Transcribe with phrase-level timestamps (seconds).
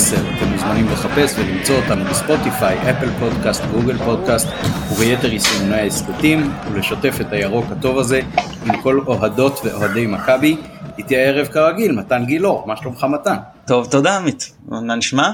[0.00, 4.48] צופים בירוק, פרק 410, אתם מוזמנים לחפש ולמצוא אותנו בספוטיפיי, אפל פודקאסט, גוגל פודקאסט
[4.92, 8.20] וביתר יישומוני ההסכתים, ולשתף את הירוק הטוב הזה
[8.66, 10.56] עם כל אוהדות ואוהדי מכבי.
[10.98, 13.36] איתי הערב כרגיל, מתן גילאור, מה שלומך מתן?
[13.66, 15.30] טוב, תודה עמית, מה נשמע?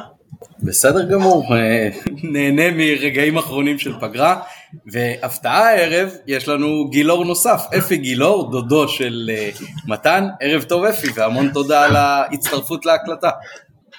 [0.62, 1.88] בסדר גמור, אה,
[2.22, 4.40] נהנה מרגעים אחרונים של פגרה,
[4.86, 9.50] והפתעה הערב, יש לנו גילאור נוסף, אפי גילאור, דודו של אה,
[9.86, 13.30] מתן, ערב טוב אפי, והמון תודה על ההצטרפות להקלטה.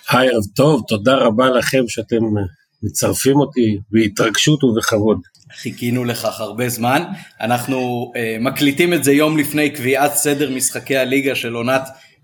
[0.09, 2.43] היי, ערב טוב, תודה רבה לכם שאתם אה,
[2.83, 5.19] מצרפים אותי בהתרגשות ובכבוד.
[5.61, 7.03] חיכינו לכך הרבה זמן,
[7.41, 11.81] אנחנו uh, מקליטים את זה יום לפני קביעת סדר משחקי הליגה של עונת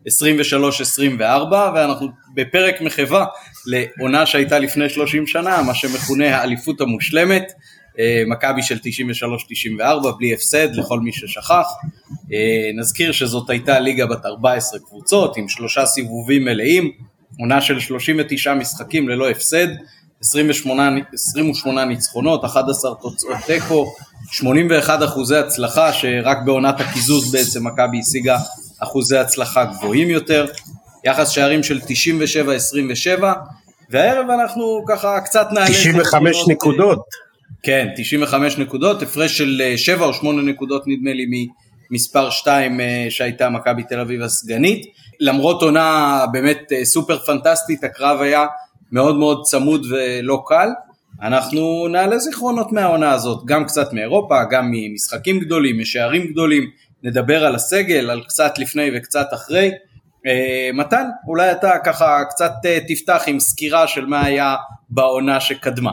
[0.07, 3.25] 23-24 ואנחנו בפרק מחווה
[3.65, 7.51] לעונה שהייתה לפני 30 שנה, מה שמכונה האליפות המושלמת,
[7.99, 11.67] אה, מכבי של 93-94 בלי הפסד לכל מי ששכח.
[12.33, 16.91] אה, נזכיר שזאת הייתה ליגה בת 14 קבוצות עם שלושה סיבובים מלאים,
[17.39, 19.67] עונה של 39 משחקים ללא הפסד,
[20.21, 23.93] 28, 28 ניצחונות, 11 תוצאות תיקו,
[24.31, 28.37] 81 אחוזי הצלחה שרק בעונת הקיזוז בעצם מכבי השיגה
[28.79, 30.45] אחוזי הצלחה גבוהים יותר,
[31.05, 31.79] יחס שערים של
[33.19, 33.23] 97-27
[33.89, 36.99] והערב אנחנו ככה קצת נעלה 95 נקודות.
[37.63, 41.25] כן 95 נקודות הפרש של 7 או 8 נקודות נדמה לי
[41.91, 44.85] ממספר 2 אה, שהייתה מכבי תל אביב הסגנית
[45.19, 48.45] למרות עונה באמת אה, סופר פנטסטית הקרב היה
[48.91, 50.69] מאוד מאוד צמוד ולא קל
[51.22, 56.69] אנחנו נעלה זיכרונות מהעונה הזאת גם קצת מאירופה גם ממשחקים גדולים משערים גדולים
[57.03, 59.72] נדבר על הסגל, על קצת לפני וקצת אחרי.
[60.25, 64.55] אה, מתן, אולי אתה ככה קצת אה, תפתח עם סקירה של מה היה
[64.89, 65.91] בעונה שקדמה.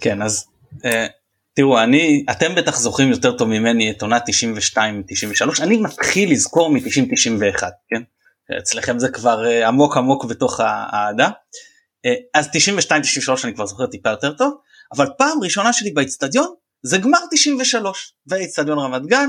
[0.00, 0.46] כן, אז
[0.84, 1.06] אה,
[1.54, 7.62] תראו, אני, אתם בטח זוכרים יותר טוב ממני את עונה 92-93, אני מתחיל לזכור מ-90-91,
[7.88, 8.02] כן?
[8.58, 11.30] אצלכם זה כבר עמוק עמוק בתוך האהדה.
[12.34, 12.50] אז 92-93
[13.44, 14.54] אני כבר זוכר טיפה יותר טוב,
[14.96, 19.28] אבל פעם ראשונה שלי באיצטדיון זה גמר 93, ואיצטדיון רמת גן,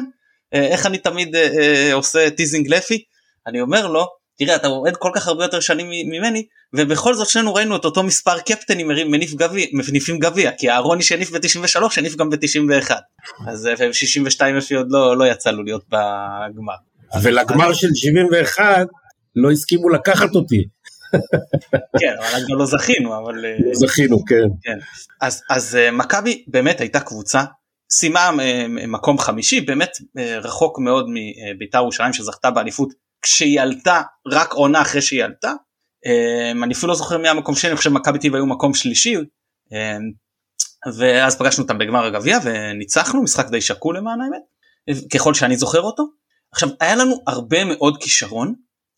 [0.54, 3.04] אה, איך אני תמיד אה, אה, עושה teasing לאפי?
[3.48, 4.06] אני אומר לו
[4.38, 8.04] תראה אתה אוהד כל כך הרבה יותר שנים ממני ובכל זאת שנינו ראינו את אותו
[8.04, 12.92] מספר קפטנים מניף גביע מניפים גביע כי אהרוני שהניף ב-93 הניף גם ב-91
[13.48, 16.74] אז 62 אפי עוד לא, לא יצא לו להיות בגמר.
[17.22, 18.88] ולגמר של 71
[19.36, 20.64] לא הסכימו לקחת אותי.
[22.00, 24.48] כן אבל גם לא זכינו אבל זכינו כן.
[24.62, 24.78] כן.
[25.22, 27.44] אז אז מכבי באמת הייתה קבוצה
[27.92, 32.94] סיימה אה, מקום חמישי באמת אה, רחוק מאוד מביתר ירושלים שזכתה באליפות
[33.26, 35.54] כשהיא עלתה רק עונה אחרי שהיא עלתה.
[36.06, 39.16] אה, אני אפילו לא זוכר מי המקום שני אני חושב מכבי טבע היו מקום שלישי
[40.98, 44.42] ואז פגשנו אותם בגמר הגביע וניצחנו משחק די שקול למען האמת
[45.14, 46.04] ככל שאני זוכר אותו.
[46.54, 48.54] עכשיו היה לנו הרבה מאוד כישרון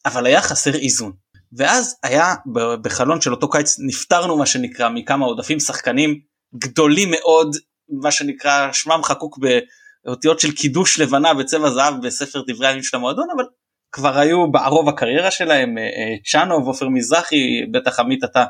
[0.06, 1.12] אבל היה חסר איזון
[1.58, 2.36] ואז היה
[2.82, 6.20] בחלון של אותו קיץ נפטרנו מה שנקרא מכמה עודפים שחקנים
[6.56, 7.56] גדולים מאוד
[8.02, 9.40] מה שנקרא שמם חקוק
[10.06, 13.44] באותיות של קידוש לבנה בצבע זהב בספר דברי הימים של המועדון אבל
[13.98, 18.46] כבר היו בערוב הקריירה שלהם אה, אה, צ'אנוב עופר מזרחי בטח עמית אתה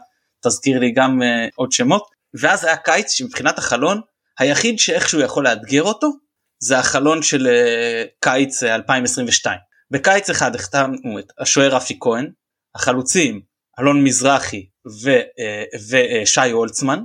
[0.46, 2.03] תזכיר לי גם אה, עוד שמות.
[2.41, 4.02] ואז היה קיץ שמבחינת החלון
[4.40, 6.09] היחיד שאיכשהו יכול לאתגר אותו
[6.59, 7.47] זה החלון של
[8.22, 9.59] קיץ 2022
[9.91, 12.31] בקיץ אחד החתמנו את השוער רפי כהן
[12.75, 13.41] החלוצים
[13.79, 14.66] אלון מזרחי
[15.03, 15.12] ו,
[15.90, 17.00] ושי הולצמן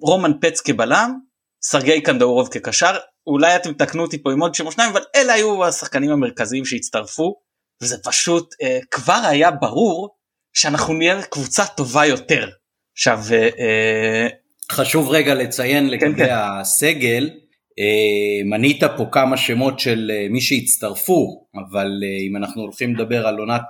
[0.00, 1.18] רומן פץ כבלם
[1.62, 2.96] סרגי קנדאורוב כקשר.
[3.26, 7.47] אולי אתם תקנו אותי פה עם עוד שם שניים אבל אלה היו השחקנים המרכזיים שהצטרפו
[7.82, 10.16] וזה פשוט אה, כבר היה ברור
[10.52, 12.48] שאנחנו נהיה קבוצה טובה יותר.
[12.96, 14.28] עכשיו אה, אה
[14.72, 16.34] חשוב רגע לציין כן, לגבי כן.
[16.34, 17.30] הסגל
[17.78, 23.26] אה, מנית פה כמה שמות של אה, מי שהצטרפו אבל אה, אם אנחנו הולכים לדבר
[23.26, 23.60] על עונת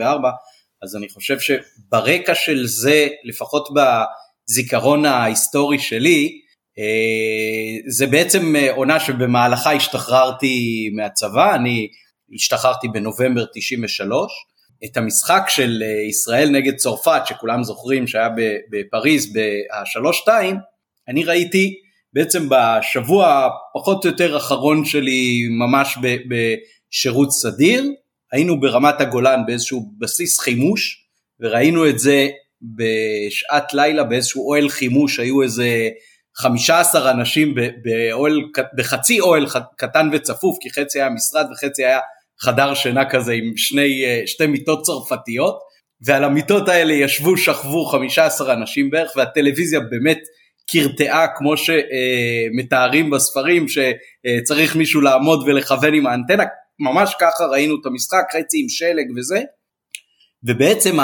[0.00, 0.02] 93-94
[0.82, 6.40] אז אני חושב שברקע של זה לפחות בזיכרון ההיסטורי שלי
[6.78, 11.88] אה, זה בעצם אה, עונה שבמהלכה השתחררתי מהצבא, אני
[12.34, 14.32] השתחררתי בנובמבר 93.
[14.84, 18.28] את המשחק של אה, ישראל נגד צרפת, שכולם זוכרים שהיה
[18.70, 20.28] בפריז ב-3-2,
[21.08, 21.74] אני ראיתי
[22.12, 25.98] בעצם בשבוע פחות או יותר אחרון שלי ממש
[26.28, 27.84] בשירות סדיר,
[28.32, 31.04] היינו ברמת הגולן באיזשהו בסיס חימוש,
[31.40, 32.28] וראינו את זה
[32.62, 35.88] בשעת לילה באיזשהו אוהל חימוש, היו איזה
[36.36, 38.40] 15 אנשים באוהל,
[38.76, 39.46] בחצי אוהל
[39.76, 41.98] קטן וצפוף, כי חצי היה משרד וחצי היה
[42.42, 45.58] חדר שינה כזה עם שני, אה, שתי מיטות צרפתיות,
[46.06, 50.18] ועל המיטות האלה ישבו, שכבו 15 אנשים בערך, והטלוויזיה באמת
[50.70, 56.44] קרטעה כמו שמתארים בספרים, שצריך מישהו לעמוד ולכוון עם האנטנה,
[56.80, 59.40] ממש ככה ראינו את המשחק, חצי עם שלג וזה.
[60.42, 60.96] ובעצם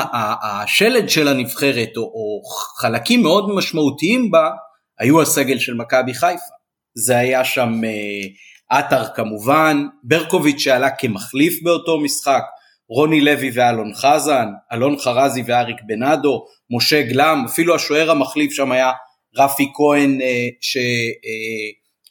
[0.43, 2.43] השלד של הנבחרת או, או
[2.81, 4.51] חלקים מאוד משמעותיים בה
[4.99, 6.55] היו הסגל של מכבי חיפה.
[6.97, 8.29] זה היה שם אה,
[8.69, 12.43] עטר כמובן, ברקוביץ' שעלה כמחליף באותו משחק,
[12.89, 18.91] רוני לוי ואלון חזן, אלון חרזי ואריק בנאדו, משה גלם, אפילו השוער המחליף שם היה
[19.37, 20.49] רפי כהן אה,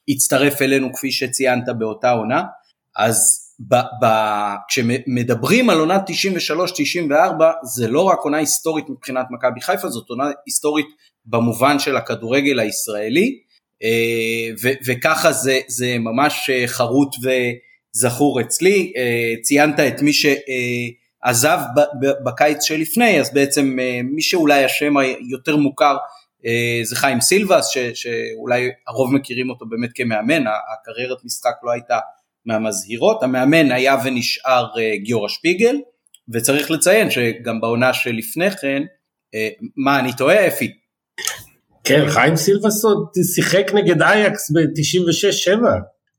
[0.09, 2.43] שהצטרף אלינו כפי שציינת באותה עונה,
[2.95, 4.05] אז ב, ב,
[4.67, 6.13] כשמדברים על עונת 93-94
[7.63, 10.87] זה לא רק עונה היסטורית מבחינת מכבי חיפה, זאת עונה היסטורית
[11.25, 13.42] במובן של הכדורגל הישראלי, אה,
[14.61, 17.15] ו, וככה זה, זה ממש אה, חרוט
[17.95, 21.59] וזכור אצלי, אה, ציינת את מי שעזב
[22.25, 25.97] בקיץ שלפני, אז בעצם מי שאולי השם היותר מוכר
[26.83, 31.99] זה חיים סילבס, ש, שאולי הרוב מכירים אותו באמת כמאמן, הקריירת משחק לא הייתה
[32.45, 34.67] מהמזהירות, המאמן היה ונשאר
[35.03, 35.75] גיורא שפיגל,
[36.33, 38.83] וצריך לציין שגם בעונה שלפני כן,
[39.75, 40.73] מה אני טועה אפי?
[41.83, 45.59] כן, חיים סילבס עוד שיחק נגד אייקס ב-96-7.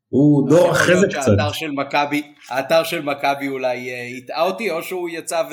[0.08, 1.28] הוא דור אחרי זה קצת.
[1.28, 5.52] האתר של מכבי, האתר של מכבי אולי אה, הטעה אותי, או שהוא יצא ו...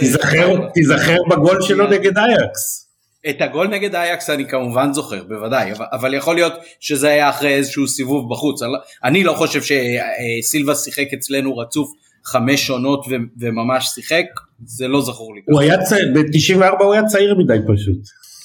[0.74, 2.88] תיזכר בגול שלו נגד אייקס.
[3.30, 7.88] את הגול נגד אייקס אני כמובן זוכר, בוודאי, אבל יכול להיות שזה היה אחרי איזשהו
[7.88, 8.62] סיבוב בחוץ.
[9.04, 11.92] אני לא חושב שסילבס שיחק אצלנו רצוף
[12.26, 13.06] חמש עונות
[13.40, 14.26] וממש שיחק,
[14.66, 15.42] זה לא זכור לי.
[15.52, 17.98] הוא היה צעיר, ב-94 הוא היה צעיר מדי פשוט.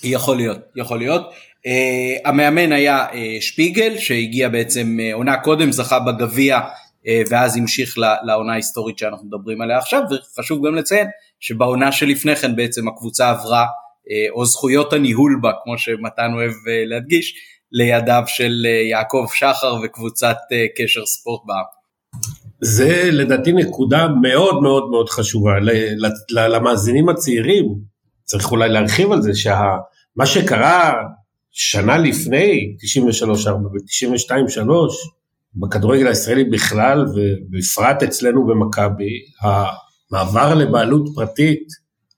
[0.04, 1.22] יכול להיות, יכול להיות.
[1.66, 7.94] Uh, המאמן היה uh, שפיגל שהגיע בעצם uh, עונה קודם זכה בגביע uh, ואז המשיך
[8.26, 11.06] לעונה ההיסטורית שאנחנו מדברים עליה עכשיו וחשוב גם לציין
[11.40, 16.88] שבעונה שלפני כן בעצם הקבוצה עברה uh, או זכויות הניהול בה כמו שמתן אוהב uh,
[16.88, 17.34] להדגיש
[17.72, 21.64] לידיו של uh, יעקב שחר וקבוצת uh, קשר ספורט בעם.
[22.60, 25.52] זה לדעתי נקודה מאוד מאוד מאוד חשובה
[26.30, 27.64] למאזינים הצעירים
[28.24, 30.92] צריך אולי להרחיב על זה שמה שקרה
[31.58, 32.76] שנה לפני
[33.22, 34.68] 93-4 ו-92-3
[35.54, 41.68] בכדורגל הישראלי בכלל ובפרט אצלנו במכבי, המעבר לבעלות פרטית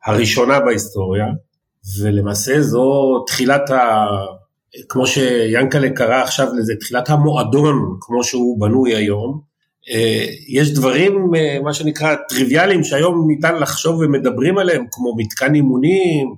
[0.06, 1.26] הראשונה בהיסטוריה
[2.02, 4.06] ולמעשה זו תחילת ה...
[4.88, 9.40] כמו שיאנקלה קרא עכשיו לזה, תחילת המועדון כמו שהוא בנוי היום.
[9.90, 16.34] אה, יש דברים, אה, מה שנקרא, טריוויאליים שהיום ניתן לחשוב ומדברים עליהם, כמו מתקן אימונים,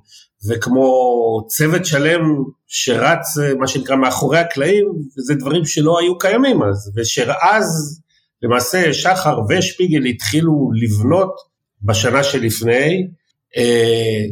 [0.48, 2.20] וכמו צוות שלם
[2.66, 8.00] שרץ מה שנקרא מאחורי הקלעים, זה דברים שלא היו קיימים אז, ושאז
[8.42, 11.34] למעשה שחר ושפיגל התחילו לבנות
[11.82, 13.08] בשנה שלפני,
[13.56, 14.24] אה,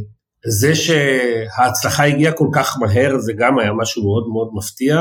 [0.47, 5.01] זה שההצלחה הגיעה כל כך מהר זה גם היה משהו מאוד מאוד מפתיע,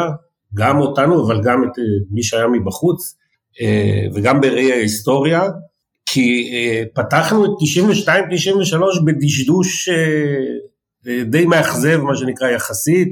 [0.53, 1.71] גם אותנו אבל גם את
[2.11, 3.15] מי שהיה מבחוץ,
[3.61, 5.43] אה, וגם בראי ההיסטוריה,
[6.05, 7.49] כי אה, פתחנו את
[8.07, 9.89] 92-93 בדשדוש
[11.25, 13.09] די מאכזב, מה שנקרא, יחסית.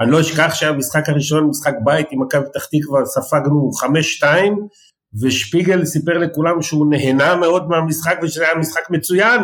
[0.00, 3.70] אני לא אשכח שהמשחק הראשון, משחק בית עם מכבי פתח תקווה, ספגנו
[4.22, 4.26] 5-2,
[5.22, 9.40] ושפיגל סיפר לכולם שהוא נהנה מאוד מהמשחק ושזה היה משחק מצוין,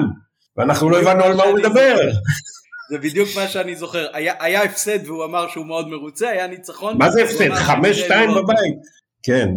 [0.57, 1.97] ואנחנו לא הבנו על מה הוא מדבר.
[2.91, 6.99] זה בדיוק מה שאני זוכר, היה, היה הפסד והוא אמר שהוא מאוד מרוצה, היה ניצחון.
[6.99, 7.51] מה זה הפסד?
[7.51, 7.51] 5-2
[8.37, 8.79] בבית.
[9.23, 9.49] כן,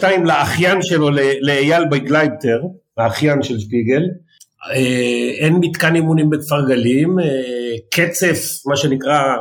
[0.00, 2.60] 5-2 לאחיין שלו, לאייל בגלייבטר,
[2.98, 4.02] האחיין של שפיגל.
[4.70, 7.24] אה, אין מתקן אימונים בכפר גלים, אה,
[7.90, 9.36] קצף, מה שנקרא,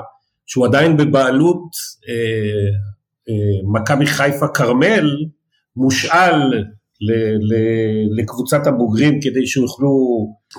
[0.45, 1.63] שהוא עדיין בבעלות
[2.09, 3.33] אה,
[3.73, 5.15] מכבי חיפה כרמל,
[5.75, 6.63] מושאל
[8.17, 9.91] לקבוצת הבוגרים כדי שיוכלו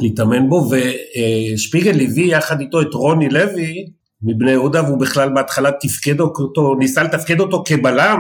[0.01, 3.75] להתאמן בו, ושפיגל הביא יחד איתו את רוני לוי
[4.23, 8.19] מבני יהודה, והוא בכלל בהתחלה תפקד אותו, ניסה לתפקד אותו כבלם,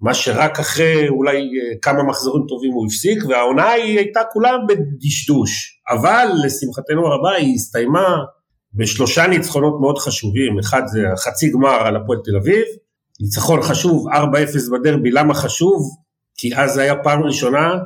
[0.00, 1.50] מה שרק אחרי אולי
[1.82, 5.71] כמה מחזורים טובים הוא הפסיק, והעונה היא הייתה כולה בדשדוש.
[5.90, 8.18] אבל לשמחתנו הרבה היא הסתיימה
[8.74, 12.64] בשלושה ניצחונות מאוד חשובים, אחד זה החצי גמר על הפועל תל אביב,
[13.20, 14.12] ניצחון חשוב 4-0
[14.72, 15.90] בדרבי, למה חשוב?
[16.36, 17.78] כי אז היה פעם ראשונה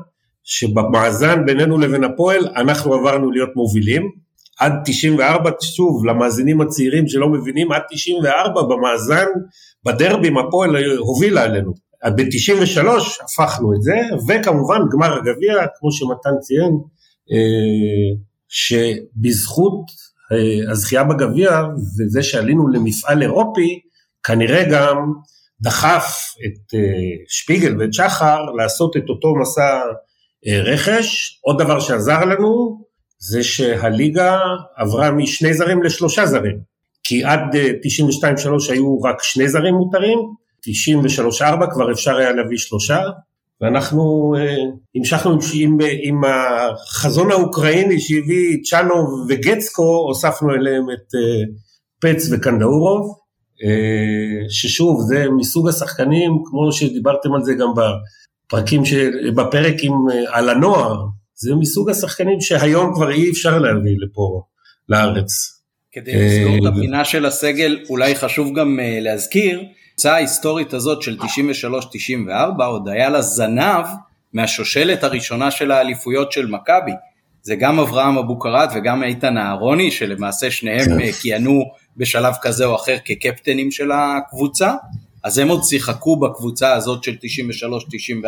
[0.45, 4.11] שבמאזן בינינו לבין הפועל אנחנו עברנו להיות מובילים,
[4.59, 9.27] עד 94, שוב, למאזינים הצעירים שלא מבינים, עד 94 במאזן,
[9.87, 11.73] בדרבים הפועל הובילה עלינו.
[12.05, 12.87] ב-93
[13.25, 13.97] הפכנו את זה,
[14.29, 16.79] וכמובן גמר הגביע, כמו שמתן ציין,
[18.49, 19.85] שבזכות
[20.33, 21.63] אה, הזכייה בגביע
[21.99, 23.81] וזה שעלינו למפעל אירופי,
[24.23, 25.13] כנראה גם
[25.61, 26.81] דחף את אה,
[27.29, 29.81] שפיגל ואת שחר לעשות את אותו מסע
[30.65, 31.39] רכש.
[31.43, 32.81] עוד דבר שעזר לנו
[33.19, 34.39] זה שהליגה
[34.77, 36.59] עברה משני זרים לשלושה זרים,
[37.05, 37.41] כי עד
[38.71, 40.19] 92-3 היו רק שני זרים מותרים,
[41.41, 43.01] 93-4 כבר אפשר היה להביא שלושה,
[43.61, 44.57] ואנחנו אה,
[44.95, 51.45] המשכנו עם, עם, עם החזון האוקראיני שהביא צ'אנוב וגצקו, הוספנו אליהם את אה,
[52.01, 53.19] פץ וקנדאורוב,
[53.65, 59.93] אה, ששוב זה מסוג השחקנים, כמו שדיברתם על זה גם בפרקים, של, בפרק עם,
[60.29, 64.43] על הנוער, זה מסוג השחקנים שהיום כבר אי אפשר להביא לפה,
[64.89, 65.53] לארץ.
[65.93, 69.63] כדי לסגור את הפינה של הסגל, אולי חשוב גם להזכיר
[69.99, 71.19] הקבוצה ההיסטורית הזאת של
[72.59, 73.87] 93-94 עוד היה לה זנב
[74.33, 76.93] מהשושלת הראשונה של האליפויות של מכבי.
[77.43, 81.01] זה גם אברהם אבוקרט וגם איתן אהרוני שלמעשה שניהם כן.
[81.01, 81.65] אה, כיהנו
[81.97, 84.73] בשלב כזה או אחר כקפטנים של הקבוצה.
[85.27, 87.17] אז הם עוד שיחקו בקבוצה הזאת של
[88.25, 88.27] 93-94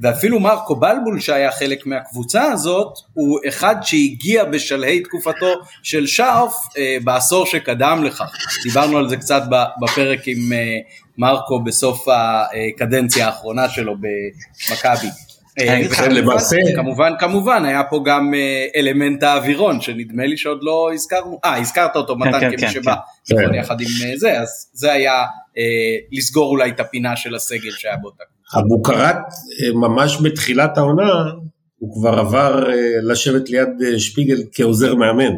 [0.00, 6.96] ואפילו מרקו בלבול שהיה חלק מהקבוצה הזאת הוא אחד שהגיע בשלהי תקופתו של שרף אה,
[7.04, 8.32] בעשור שקדם לכך.
[8.62, 9.42] דיברנו על זה קצת
[9.82, 10.78] בפרק עם אה,
[11.18, 15.08] מרקו בסוף הקדנציה האחרונה שלו במכבי.
[15.60, 21.38] אה, למעשה כמובן כמובן היה פה גם אה, אלמנט האווירון שנדמה לי שעוד לא הזכרנו.
[21.44, 22.94] אה הזכרת אותו מתן כן, כמי כן, שבא
[23.26, 23.36] כן.
[23.38, 24.40] נכון, יחד עם אה, זה.
[24.40, 25.24] אז זה היה
[26.12, 28.24] לסגור אולי את הפינה של הסגל שהיה באותה.
[28.58, 29.16] אבוקרט
[29.74, 31.12] ממש בתחילת העונה
[31.78, 32.68] הוא כבר עבר
[33.02, 33.68] לשבת ליד
[33.98, 35.32] שפיגל כעוזר מאמן.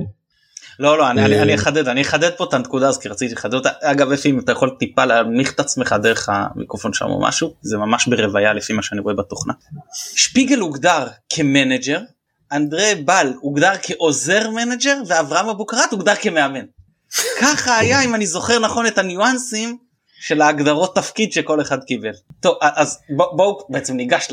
[0.79, 3.71] לא לא אני, אני אחדד אני אחדד פה את הנקודה הזאת כי רציתי לחדד אותה
[3.83, 7.79] אגב אפי אם אתה יכול טיפה להנמיך את עצמך דרך המיקרופון שם או משהו זה
[7.79, 9.53] ממש ברוויה לפי מה שאני רואה בתוכנה.
[10.15, 12.01] שפיגל הוגדר כמנג'ר
[12.53, 16.65] אנדרי בל הוגדר כעוזר מנג'ר ואברהם אבוקרט הוגדר כמאמן.
[17.41, 19.79] ככה היה אם אני זוכר נכון את הניואנסים
[20.21, 22.13] של ההגדרות תפקיד שכל אחד קיבל.
[22.41, 24.33] טוב אז בואו בוא, בעצם ניגש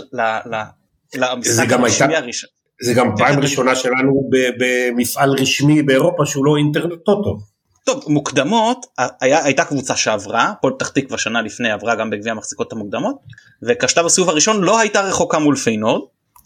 [1.16, 2.50] למשחק הרשמי הראשון.
[2.82, 7.38] זה גם פעם ראשונה שלנו במפעל רשמי באירופה שהוא לא אינטרנט טוטו.
[7.86, 8.86] טוב מוקדמות
[9.22, 13.16] היה, הייתה קבוצה שעברה פועל פתח תקווה שנה לפני עברה גם בגביע המחזיקות המוקדמות
[13.63, 16.02] וכשלב הסיבוב הראשון לא הייתה רחוקה מול פיינורד.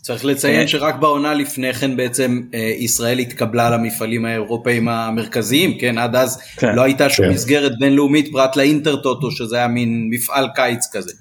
[0.07, 5.97] צריך לציין אה, שרק בעונה לפני כן בעצם אה, ישראל התקבלה למפעלים האירופאים המרכזיים כן
[5.97, 7.31] עד אז כן, לא הייתה שום כן.
[7.31, 11.11] מסגרת בינלאומית פרט לאינטרטוטו שזה היה מין מפעל קיץ כזה.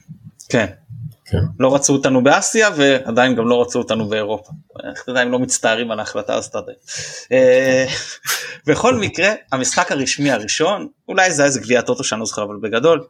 [0.49, 0.67] כן
[1.25, 1.39] כן.
[1.61, 4.51] לא רצו אותנו באסיה ועדיין גם לא רצו אותנו באירופה.
[4.91, 6.79] איך אתה יודע אם לא מצטערים על ההחלטה הזאת עדיין.
[7.33, 7.87] אה,
[8.67, 12.57] בכל מקרה המשחק הרשמי הראשון אולי זה היה איזה גביע טוטו שאני לא זוכר אבל
[12.63, 13.05] בגדול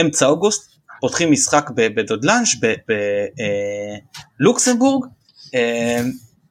[0.00, 2.56] אמצע אוגוסט פותחים משחק בדודלנש
[4.40, 5.06] בלוקסמבורג.
[5.54, 6.02] אה, אה,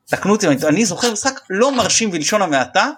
[0.05, 2.89] תקנו אותי אני זוכר משחק לא מרשים בלשון המעטה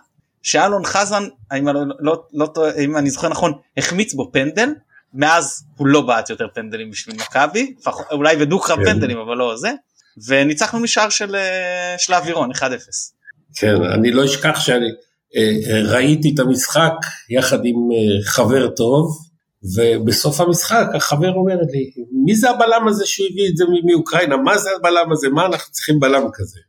[0.42, 1.24] שאלון חזן
[1.58, 2.48] אם, לא, לא, לא,
[2.84, 4.70] אם אני זוכר נכון החמיץ בו פנדל
[5.14, 7.76] מאז הוא לא בעט יותר פנדלים בשביל מכבי,
[8.12, 8.86] אולי בדו-קרב כן.
[8.86, 9.72] פנדלים אבל לא זה,
[10.28, 12.64] וניצחנו משער של, אה, של האווירון 1-0.
[13.56, 14.88] כן, אני לא אשכח שאני
[15.36, 16.94] אה, אה, ראיתי את המשחק
[17.30, 17.76] יחד עם
[18.26, 19.18] חבר טוב,
[19.76, 21.92] ובסוף המשחק החבר אומר לי,
[22.26, 25.72] מי זה הבלם הזה שהוא הביא את זה מאוקראינה, מה זה הבלם הזה, מה אנחנו
[25.72, 26.60] צריכים בלם כזה?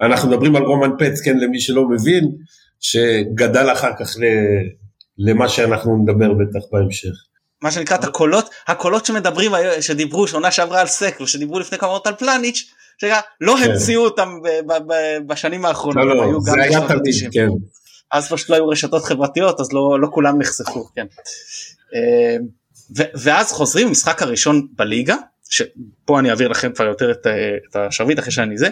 [0.00, 2.30] אנחנו מדברים על רומן פץ, כן, למי שלא מבין,
[2.80, 4.16] שגדל אחר כך
[5.18, 7.12] למה שאנחנו נדבר בטח בהמשך.
[7.62, 12.06] מה שנקרא את הקולות הקולות שמדברים שדיברו שנה שעברה על סק ושדיברו לפני כמה מאות
[12.06, 12.72] על פלניץ'
[13.40, 13.70] לא כן.
[13.70, 14.28] המציאו אותם
[15.26, 16.04] בשנים האחרונות.
[16.06, 17.48] לא, לא, זה היה תמיד, כן.
[18.12, 21.06] אז פשוט לא היו רשתות חברתיות אז לא, לא כולם נחשפו, כן.
[21.94, 22.36] אה,
[23.14, 25.16] ואז חוזרים משחק הראשון בליגה,
[25.50, 27.26] שפה אני אעביר לכם כבר יותר את,
[27.70, 28.68] את השרביט אחרי שאני זה.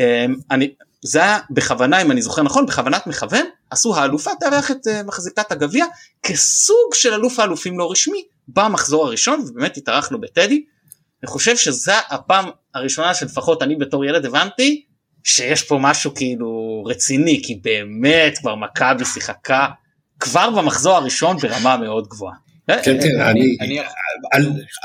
[0.00, 4.86] אה, אני, זה היה בכוונה אם אני זוכר נכון בכוונת מכוון עשו האלופה תארח את
[4.86, 5.84] uh, מחזיקת הגביע
[6.22, 10.64] כסוג של אלוף האלופים לא רשמי במחזור הראשון ובאמת התארחנו בטדי.
[11.22, 12.44] אני חושב שזה הפעם
[12.74, 14.84] הראשונה שלפחות אני בתור ילד הבנתי
[15.24, 19.66] שיש פה משהו כאילו רציני כי באמת כבר מכבי שיחקה
[20.20, 22.34] כבר במחזור הראשון ברמה מאוד גבוהה.
[22.66, 23.78] כן כן אני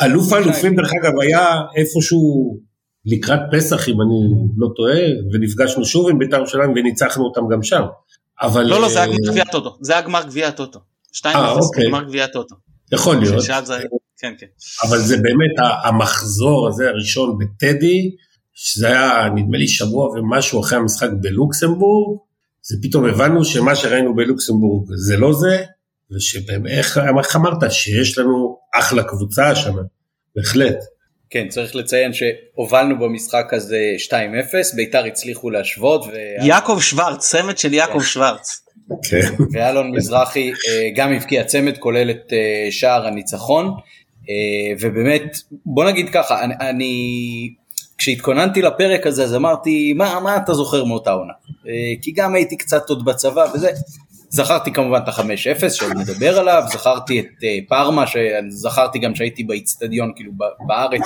[0.01, 2.57] אלוף האלופים דרך אגב היה איפשהו
[3.05, 5.01] לקראת פסח אם אני לא טועה
[5.33, 7.81] ונפגשנו שוב עם בית"ר ירושלים וניצחנו אותם גם שם.
[8.41, 10.79] אבל לא לא זה היה גמר גביע הטוטו זה היה גמר גביע הטוטו.
[11.13, 11.87] 2-0 אה, אוקיי.
[11.87, 12.55] גמר גביע הטוטו.
[12.91, 13.45] יכול להיות.
[14.17, 14.45] כן, כן.
[14.87, 18.11] אבל זה באמת המחזור הזה הראשון בטדי
[18.53, 22.19] שזה היה נדמה לי שבוע ומשהו אחרי המשחק בלוקסמבורג
[22.61, 25.63] זה פתאום הבנו שמה שראינו בלוקסמבורג זה לא זה
[26.15, 29.81] ושבאמת איך אמרת שיש לנו אחלה קבוצה השנה
[30.35, 30.77] בהחלט.
[31.29, 34.13] כן, צריך לציין שהובלנו במשחק הזה 2-0,
[34.75, 36.05] ביתר הצליחו להשוות.
[36.05, 36.11] ו...
[36.45, 38.05] יעקב שוורץ, צמד של יעקב כן.
[38.05, 38.61] שוורץ.
[39.09, 39.43] כן.
[39.51, 43.65] ואלון מזרחי אה, גם הבקיע צמד כולל את אה, שער הניצחון.
[44.29, 46.93] אה, ובאמת, בוא נגיד ככה, אני, אני
[47.97, 51.33] כשהתכוננתי לפרק הזה אז אמרתי, מה, מה אתה זוכר מאותה עונה?
[52.01, 53.69] כי גם הייתי קצת עוד בצבא וזה.
[54.31, 58.05] זכרתי כמובן את ה-5-0 שאני מדבר עליו, זכרתי את uh, פארמה,
[58.49, 60.31] זכרתי גם שהייתי באיצטדיון כאילו
[60.67, 61.01] בארץ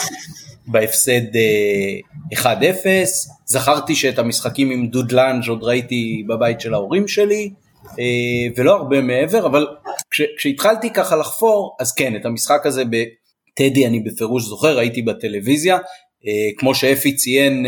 [0.67, 1.21] בהפסד
[2.33, 2.45] uh, 1-0,
[3.45, 7.49] זכרתי שאת המשחקים עם דודלנג' עוד ראיתי בבית של ההורים שלי,
[7.83, 7.89] uh,
[8.55, 9.67] ולא הרבה מעבר, אבל
[10.11, 15.77] כש, כשהתחלתי ככה לחפור, אז כן, את המשחק הזה בטדי אני בפירוש זוכר, הייתי בטלוויזיה,
[16.57, 17.65] כמו שאפי ציין,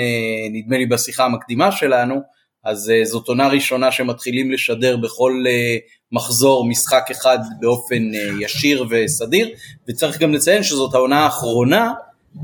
[0.53, 2.21] נדמה לי בשיחה המקדימה שלנו,
[2.67, 8.86] אז uh, זאת עונה ראשונה שמתחילים לשדר בכל uh, מחזור משחק אחד באופן uh, ישיר
[8.89, 9.50] וסדיר,
[9.89, 11.91] וצריך גם לציין שזאת העונה האחרונה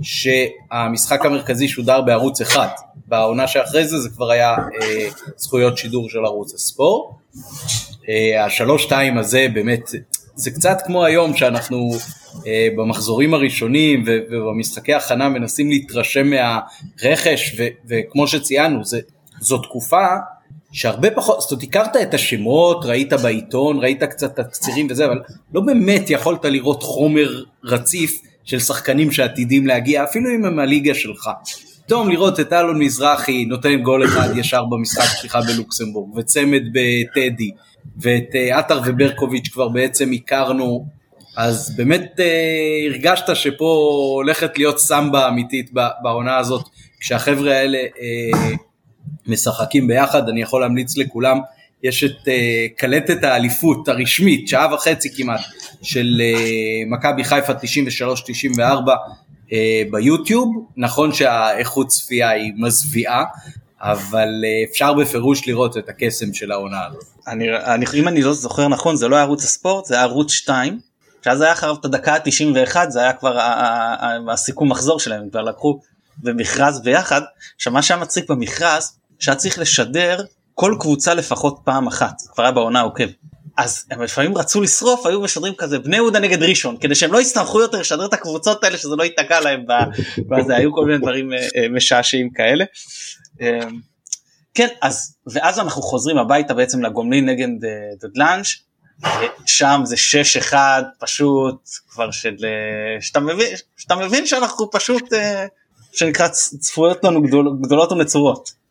[0.01, 2.67] שהמשחק המרכזי שודר בערוץ אחד,
[3.07, 7.15] בעונה שאחרי זה זה כבר היה uh, זכויות שידור של ערוץ הספורט.
[7.35, 9.89] Uh, השלוש-שתיים הזה באמת,
[10.35, 11.89] זה קצת כמו היום שאנחנו
[12.33, 12.45] uh,
[12.77, 17.55] במחזורים הראשונים ובמשחקי הכנה מנסים להתרשם מהרכש,
[17.87, 18.99] וכמו שציינו, זה
[19.39, 20.05] זו תקופה
[20.71, 25.19] שהרבה פחות, זאת אומרת הכרת את השמות, ראית בעיתון, ראית קצת תקצירים וזה, אבל
[25.53, 31.29] לא באמת יכולת לראות חומר רציף של שחקנים שעתידים להגיע, אפילו אם הם הליגה שלך.
[31.85, 37.51] פתאום לראות את אלון מזרחי נותן גול אחד ישר במשחק פתיחה בלוקסמבורג, וצמד בטדי,
[37.97, 40.85] ואת אה, עטר וברקוביץ' כבר בעצם הכרנו,
[41.37, 45.71] אז באמת אה, הרגשת שפה הולכת להיות סמבה אמיתית
[46.03, 46.65] בעונה הזאת,
[46.99, 48.55] כשהחבר'ה האלה אה,
[49.27, 51.39] משחקים ביחד, אני יכול להמליץ לכולם,
[51.83, 52.29] יש את uh,
[52.77, 55.41] קלטת האליפות הרשמית, שעה וחצי כמעט,
[55.81, 58.89] של uh, מכבי חיפה 93-94 uh,
[59.53, 63.23] אה, ביוטיוב, נכון שהאיכות צפייה היא מזוויעה,
[63.81, 67.03] אבל uh, אפשר בפירוש לראות את הקסם של העונה הזאת.
[67.27, 70.31] אני, אני, אם אני לא זוכר נכון, זה לא היה ערוץ הספורט, זה היה ערוץ
[70.31, 70.79] 2,
[71.23, 73.39] שאז היה אחריו את הדקה ה-91, זה היה כבר
[74.31, 75.79] הסיכום מחזור שלהם, כבר לקחו
[76.23, 77.21] במכרז ביחד.
[77.55, 80.23] עכשיו מה שהיה מצחיק במכרז, שהיה צריך לשדר
[80.55, 83.07] כל קבוצה לפחות פעם אחת, כבר היה בעונה עוקב.
[83.57, 87.21] אז הם לפעמים רצו לשרוף, היו משדרים כזה בני יהודה נגד ראשון, כדי שהם לא
[87.21, 89.65] יצטרכו יותר לשדר את הקבוצות האלה, שזה לא ייתקע להם,
[90.29, 92.65] בזה היו כל מיני דברים אה, אה, משעשעים כאלה.
[93.41, 93.59] אה,
[94.53, 97.47] כן, אז, ואז אנחנו חוזרים הביתה בעצם לגומלין נגד
[98.01, 98.63] דדלנש,
[99.45, 99.95] שם זה
[100.51, 100.55] 6-1
[100.99, 102.35] פשוט כבר של,
[102.99, 105.13] שאתה מבין, שאתה מבין שאנחנו פשוט,
[105.93, 106.27] שנקרא
[106.59, 108.63] צפויות לנו גדול, גדולות ונצורות.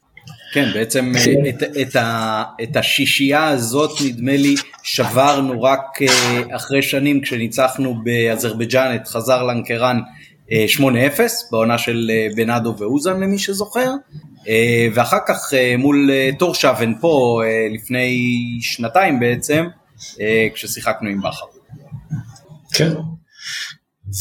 [0.53, 6.83] כן, בעצם אה, את, את, ה, את השישייה הזאת נדמה לי שברנו רק אה, אחרי
[6.83, 10.01] שנים כשניצחנו באזרבייג'אן את חזר לנקרן
[10.79, 10.83] 8-0
[11.51, 13.91] בעונה של בנאדו ואוזן למי שזוכר
[14.95, 17.43] ואחר כך מול טורשבן פה
[17.75, 18.19] לפני
[18.61, 19.67] שנתיים בעצם
[20.55, 21.47] כששיחקנו עם בכר.
[22.75, 22.93] כן,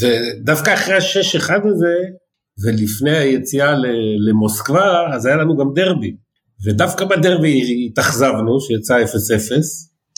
[0.02, 1.94] ודווקא אחרי השש אחד הזה
[2.64, 3.74] ולפני היציאה
[4.30, 6.16] למוסקבה, אז היה לנו גם דרבי.
[6.66, 9.06] ודווקא בדרבי התאכזבנו, שיצא 0-0.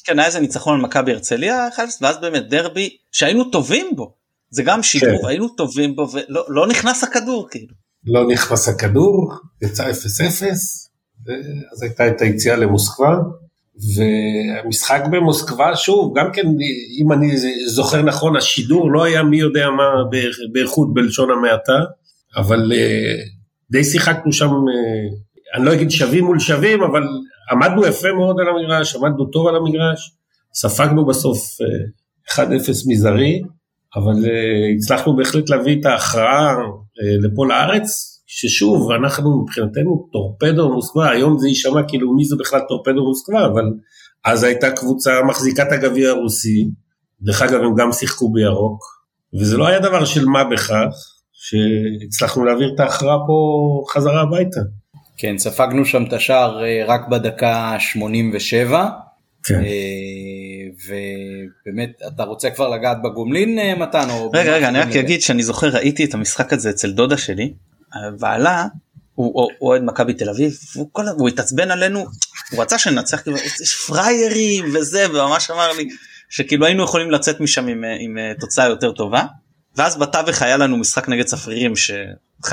[0.05, 1.67] כן, היה איזה ניצחון על מכבי הרצליה,
[2.01, 4.13] ואז באמת דרבי שהיינו טובים בו.
[4.49, 5.27] זה גם שידור, כן.
[5.27, 7.73] היינו טובים בו ולא לא נכנס הכדור כאילו.
[8.05, 9.91] לא נכנס הכדור, יצא 0-0,
[11.71, 13.15] אז הייתה את היציאה למוסקבה.
[13.95, 16.47] והמשחק במוסקבה, שוב, גם כן,
[17.01, 19.83] אם אני זוכר נכון, השידור לא היה מי יודע מה
[20.51, 21.79] באיכות בלשון המעטה.
[22.35, 23.15] אבל אה,
[23.71, 27.03] די שיחקנו שם, אה, אני לא אגיד שווים מול שווים, אבל
[27.51, 30.15] עמדנו יפה מאוד על המגרש, עמדנו טוב על המגרש,
[30.53, 31.57] ספגנו בסוף
[32.29, 32.55] 1-0 אה,
[32.87, 33.41] מזערי,
[33.95, 34.13] אבל
[34.77, 36.55] הצלחנו בהחלט להביא את ההכרעה
[37.23, 43.07] לפה לארץ, ששוב, אנחנו מבחינתנו טורפדו מוסקבה, היום זה יישמע כאילו מי זה בכלל טורפדו
[43.07, 43.63] מוסקבה, אבל
[44.25, 46.69] אז הייתה קבוצה מחזיקת הגביע הרוסי,
[47.21, 48.83] דרך אגב הם גם שיחקו בירוק,
[49.39, 50.95] וזה לא היה דבר של מה בכך,
[51.43, 54.59] שהצלחנו להעביר את ההכרעה פה חזרה הביתה.
[55.17, 58.89] כן, ספגנו שם את השער אה, רק בדקה 87.
[59.43, 59.55] כן.
[59.55, 59.61] אה,
[61.65, 64.07] ובאמת, אתה רוצה כבר לגעת בגומלין אה, מתן?
[64.33, 67.53] רגע, רגע, אני רק אגיד שאני זוכר, ראיתי את המשחק הזה אצל דודה שלי,
[68.19, 68.65] בעלה,
[69.15, 71.99] הוא אוהד מכבי תל אביב, והוא, כל, הוא התעצבן עלינו,
[72.51, 75.87] הוא רצה שננצח, כאילו, יש פריירים וזה, וממש אמר לי
[76.29, 79.23] שכאילו היינו יכולים לצאת משם עם, עם תוצאה יותר טובה.
[79.75, 82.49] ואז בתווך היה לנו משחק נגד צפרירים ש-5-0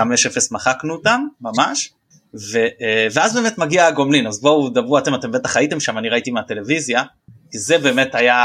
[0.50, 1.90] מחקנו אותם ממש.
[2.34, 6.08] ו, אה, ואז באמת מגיע הגומלין אז בואו דברו אתם אתם בטח הייתם שם אני
[6.08, 7.02] ראיתי מהטלוויזיה
[7.50, 8.36] כי זה באמת היה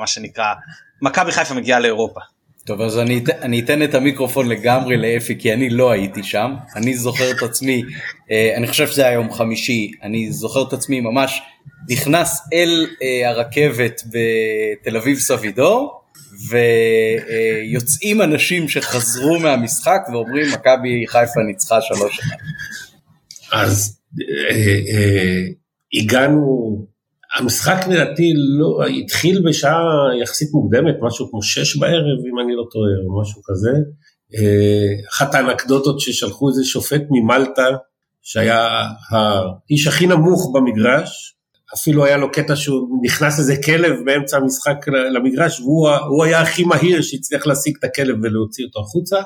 [0.00, 0.54] מה שנקרא
[1.02, 2.20] מכבי חיפה מגיעה לאירופה.
[2.66, 6.96] טוב אז אני, אני אתן את המיקרופון לגמרי לאפי כי אני לא הייתי שם אני
[6.96, 7.82] זוכר את עצמי
[8.30, 11.42] אה, אני חושב שזה היה יום חמישי אני זוכר את עצמי ממש
[11.90, 16.03] נכנס אל אה, הרכבת בתל אביב סבידור
[16.50, 22.34] ויוצאים אנשים שחזרו מהמשחק ואומרים מכבי חיפה ניצחה שלוש שנה.
[23.52, 23.98] אז
[24.50, 24.56] אה,
[24.94, 25.42] אה,
[25.94, 26.76] הגענו,
[27.36, 29.82] המשחק לדעתי לא, התחיל בשעה
[30.22, 33.70] יחסית מוקדמת, משהו כמו שש בערב, אם אני לא טועה, או משהו כזה.
[34.34, 37.66] אה, אחת האנקדוטות ששלחו איזה שופט ממלטה,
[38.22, 38.68] שהיה
[39.10, 41.36] האיש הכי נמוך במגרש,
[41.74, 47.02] אפילו היה לו קטע שהוא נכנס איזה כלב באמצע המשחק למגרש, והוא היה הכי מהיר
[47.02, 49.16] שהצליח להשיג את הכלב ולהוציא אותו החוצה.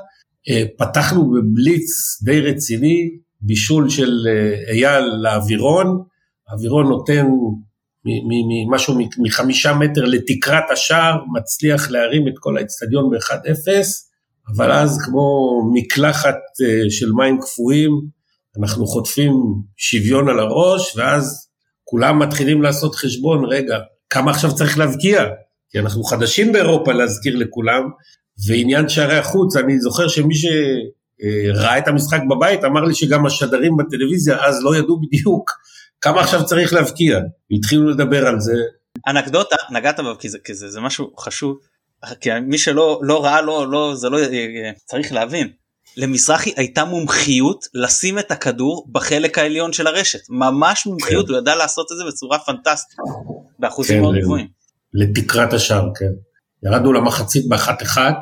[0.48, 6.02] אה, פתחנו בבליץ די רציני, בישול של אה, אייל לאווירון,
[6.48, 7.26] האווירון נותן
[8.70, 13.68] משהו מחמישה מטר לתקרת השער, מצליח להרים את כל האצטדיון ב-1-0,
[14.56, 17.90] אבל אז כמו מקלחת אה, של מים קפואים,
[18.60, 19.32] אנחנו חוטפים
[19.76, 21.47] שוויון על הראש, ואז
[21.90, 23.78] כולם מתחילים לעשות חשבון, רגע,
[24.10, 25.24] כמה עכשיו צריך להבקיע?
[25.70, 27.82] כי אנחנו חדשים באירופה להזכיר לכולם,
[28.48, 34.44] ועניין שערי החוץ, אני זוכר שמי שראה את המשחק בבית אמר לי שגם השדרים בטלוויזיה
[34.44, 35.50] אז לא ידעו בדיוק
[36.00, 37.20] כמה עכשיו צריך להבקיע,
[37.50, 38.54] התחילו לדבר על זה.
[39.08, 41.58] אנקדוטה, נגעת בה כי זה, כי זה, זה משהו חשוב,
[42.20, 44.18] כי מי שלא לא ראה לא, לא, זה לא
[44.84, 45.48] צריך להבין.
[45.96, 51.32] למזרחי הייתה מומחיות לשים את הכדור בחלק העליון של הרשת, ממש מומחיות, כן.
[51.32, 52.96] הוא ידע לעשות את זה בצורה פנטסטית,
[53.58, 54.46] באחוזים כן, מאוד גבוהים.
[54.94, 56.12] לתקרת השער, כן.
[56.62, 58.16] ירדנו למחצית באחת אחת,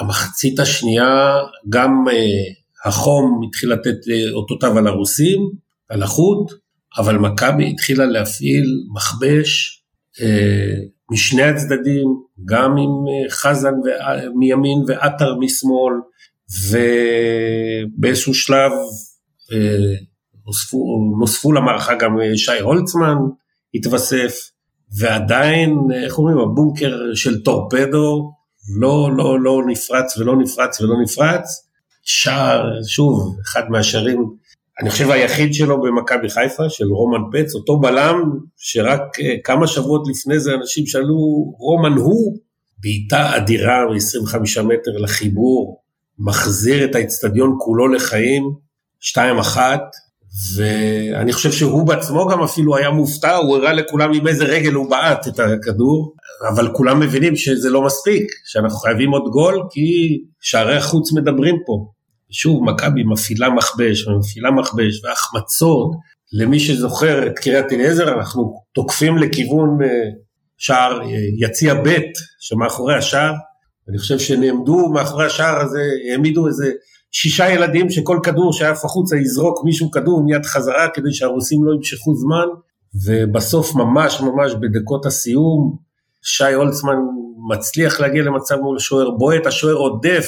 [0.00, 1.36] והמחצית השנייה
[1.68, 5.40] גם אה, החום התחיל לתת אה, אותותיו על הרוסים,
[5.88, 6.52] על החוט,
[6.98, 9.82] אבל מכבי התחילה להפעיל מכבש
[10.20, 10.74] אה,
[11.10, 12.06] משני הצדדים,
[12.44, 13.88] גם עם אה, חזן ו...
[14.34, 15.94] מימין ועטר משמאל,
[16.70, 18.72] ובאיזשהו שלב
[19.52, 19.94] אה,
[20.46, 23.16] נוספו, נוספו למערכה גם אה, שי הולצמן,
[23.74, 24.34] התווסף,
[24.98, 28.32] ועדיין, איך אומרים, הבונקר של טורפדו
[28.80, 31.68] לא, לא, לא נפרץ ולא נפרץ ולא נפרץ.
[32.02, 34.30] שער, שוב, אחד מהשערים
[34.80, 38.22] אני חושב היחיד שלו במכבי חיפה, של רומן פץ, אותו בלם
[38.56, 41.16] שרק אה, כמה שבועות לפני זה אנשים שאלו,
[41.58, 42.38] רומן הוא,
[42.78, 45.82] בעיטה אדירה מ-25 מטר לחיבור,
[46.18, 48.50] מחזיר את האצטדיון כולו לחיים,
[49.02, 49.18] 2-1,
[50.56, 54.90] ואני חושב שהוא בעצמו גם אפילו היה מופתע, הוא הראה לכולם עם איזה רגל הוא
[54.90, 56.14] בעט את הכדור,
[56.48, 61.92] אבל כולם מבינים שזה לא מספיק, שאנחנו חייבים עוד גול, כי שערי החוץ מדברים פה.
[62.30, 65.90] שוב, מכבי מפעילה מכבש ומפעילה מכבש והחמצות.
[66.32, 69.88] למי שזוכר את קריית אליעזר, אנחנו תוקפים לכיוון אה,
[70.56, 71.06] שער אה,
[71.38, 71.96] יציע ב'
[72.40, 73.34] שמאחורי השער.
[73.88, 76.72] אני חושב שנעמדו מאחורי השער הזה, העמידו איזה
[77.12, 82.14] שישה ילדים שכל כדור שהיה החוצה יזרוק מישהו כדור מיד חזרה כדי שהרוסים לא ימשכו
[82.14, 82.46] זמן.
[83.06, 85.76] ובסוף ממש ממש בדקות הסיום,
[86.22, 86.96] שי הולצמן
[87.50, 90.26] מצליח להגיע למצב מול שוער בועט, השוער עודף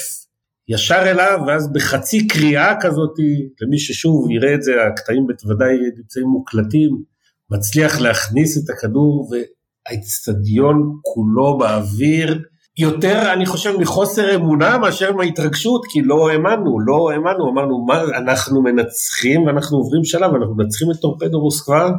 [0.69, 3.15] ישר אליו, ואז בחצי קריאה כזאת,
[3.61, 7.03] למי ששוב יראה את זה, הקטעים בוודאי נמצאים מוקלטים,
[7.51, 12.43] מצליח להכניס את הכדור והאצטדיון כולו באוויר.
[12.79, 18.63] יותר, אני חושב, מחוסר אמונה מאשר מההתרגשות, כי לא האמנו, לא האמנו, אמרנו, מה, אנחנו
[18.63, 21.91] מנצחים ואנחנו עוברים שלב, אנחנו מנצחים את טורפדו מוסקבה.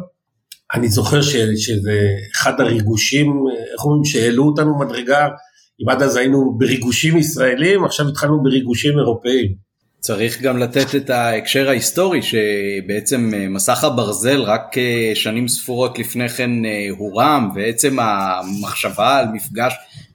[0.74, 2.00] אני זוכר ש, שזה
[2.36, 3.44] אחד הריגושים,
[3.74, 5.28] איך אומרים, שהעלו אותנו מדרגה
[5.84, 9.72] אם עד אז היינו בריגושים ישראלים, עכשיו התחלנו בריגושים אירופאיים.
[10.02, 16.30] צריך גם לתת את ההקשר ההיסטורי שבעצם אה, מסך הברזל רק אה, שנים ספורות לפני
[16.30, 19.74] כן אה, הורם ועצם המחשבה על מפגש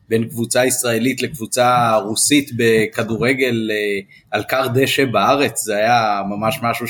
[0.08, 3.70] בין קבוצה ישראלית לקבוצה רוסית בכדורגל
[4.30, 6.86] על כר דשא בארץ זה היה ממש משהו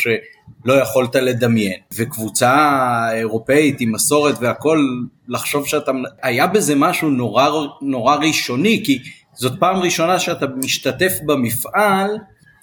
[0.65, 4.87] שלא יכולת לדמיין וקבוצה אירופאית עם מסורת והכל
[5.29, 7.49] לחשוב שאתה היה בזה משהו נורא
[7.83, 8.99] נורא ראשוני כי
[9.35, 12.19] זאת פעם ראשונה שאתה משתתף במפעל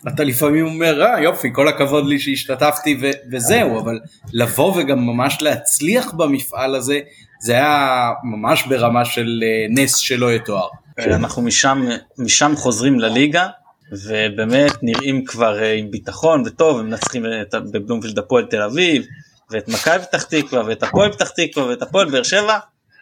[0.08, 4.00] אתה לפעמים אומר אה יופי כל הכבוד לי שהשתתפתי ו- וזהו אבל
[4.34, 7.00] לבוא וגם ממש להצליח במפעל הזה
[7.40, 10.68] זה היה ממש ברמה של אה, נס שלא יתואר.
[11.00, 11.86] אנחנו משם
[12.18, 13.48] משם חוזרים לליגה
[13.94, 19.06] ובאמת נראים כבר אה, עם ביטחון וטוב הם מנצחים בבלומפילד הפועל תל אביב
[19.50, 22.60] ואת מכבי פתח תקווה ואת הפועל פתח תקווה ואת הפועל באר שבע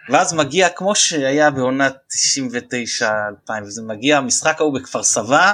[0.10, 1.96] ואז מגיע כמו שהיה בעונת
[3.50, 5.54] 99-2000 וזה מגיע המשחק ההוא בכפר סבא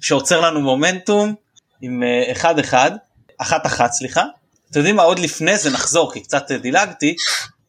[0.00, 1.34] שעוצר לנו מומנטום
[1.80, 2.02] עם
[2.42, 2.88] 1-1 אה,
[3.38, 4.24] אחת אחת סליחה
[4.70, 7.16] אתם יודעים מה עוד לפני זה נחזור כי קצת דילגתי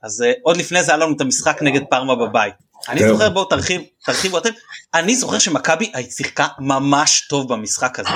[0.03, 2.53] אז עוד לפני זה היה לנו את המשחק נגד פארמה בבית.
[2.89, 4.49] אני זוכר בואו תרחיב תרחיבו אתם
[4.93, 8.09] אני זוכר שמכבי שיחקה ממש טוב במשחק הזה.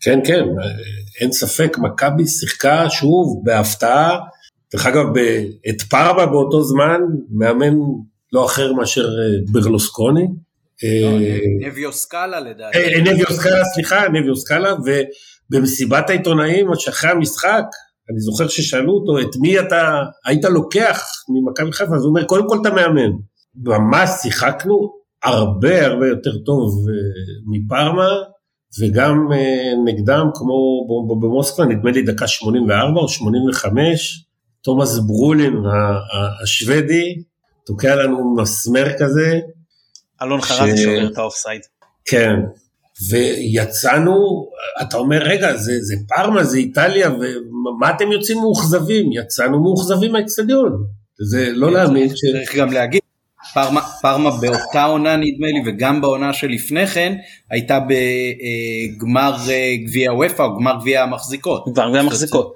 [0.00, 0.44] כן כן
[1.20, 4.18] אין ספק מכבי שיחקה שוב בהפתעה
[4.72, 5.06] דרך אגב
[5.68, 7.74] את פארמה באותו זמן מאמן
[8.32, 10.26] לא אחר מאשר אה, ברלוסקוני.
[10.82, 12.78] לא, נביוסקאלה לדעתי.
[13.02, 14.74] נביוסקאלה סליחה נביוסקאלה
[15.50, 17.64] ובמסיבת העיתונאים אחרי המשחק
[18.10, 22.48] אני זוכר ששאלו אותו את מי אתה היית לוקח ממכבי חיפה, אז הוא אומר קודם
[22.48, 23.10] כל אתה מאמן.
[23.56, 26.94] ממש שיחקנו הרבה הרבה יותר טוב אה,
[27.46, 28.08] מפארמה,
[28.80, 30.86] וגם אה, נגדם כמו
[31.20, 34.24] במוסקבה, נדמה לי דקה 84 או 85,
[34.62, 35.54] תומאס ברולין
[36.42, 37.22] השוודי,
[37.66, 39.40] תוקע לנו מסמר כזה.
[40.22, 40.80] אלון חרזי ש...
[40.80, 41.60] שובר את האופסייד.
[42.04, 42.34] כן,
[43.10, 44.46] ויצאנו,
[44.82, 49.12] אתה אומר, רגע, זה, זה פארמה, זה איטליה, ומה אתם יוצאים מאוכזבים?
[49.12, 50.72] יצאנו מאוכזבים מהאצטדיון.
[51.30, 52.20] זה לא להאמין ש...
[52.20, 53.00] צריך גם להגיד,
[53.54, 57.16] פארמה, פארמה באותה עונה נדמה לי, וגם בעונה שלפני כן,
[57.50, 61.64] הייתה בגמר אה, גביע וופא או גמר גביע המחזיקות.
[61.74, 62.54] גמר גביע המחזיקות.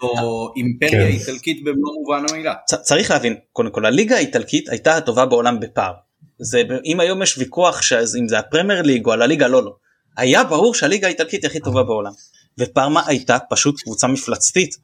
[0.00, 1.06] זו, זו אימפריה כן.
[1.06, 2.54] איטלקית במלוא מובן המילה.
[2.82, 5.92] צריך להבין, קודם כל, הליגה האיטלקית הייתה הטובה בעולם בפער.
[6.38, 9.74] זה, אם היום יש ויכוח שאם זה הפרמייר ליג או על הליגה, לא, לא.
[10.16, 12.12] היה ברור שהליגה האיטלקית היא הכי טובה בעולם.
[12.58, 14.76] ופארמה הייתה פשוט קבוצה מפלצתית.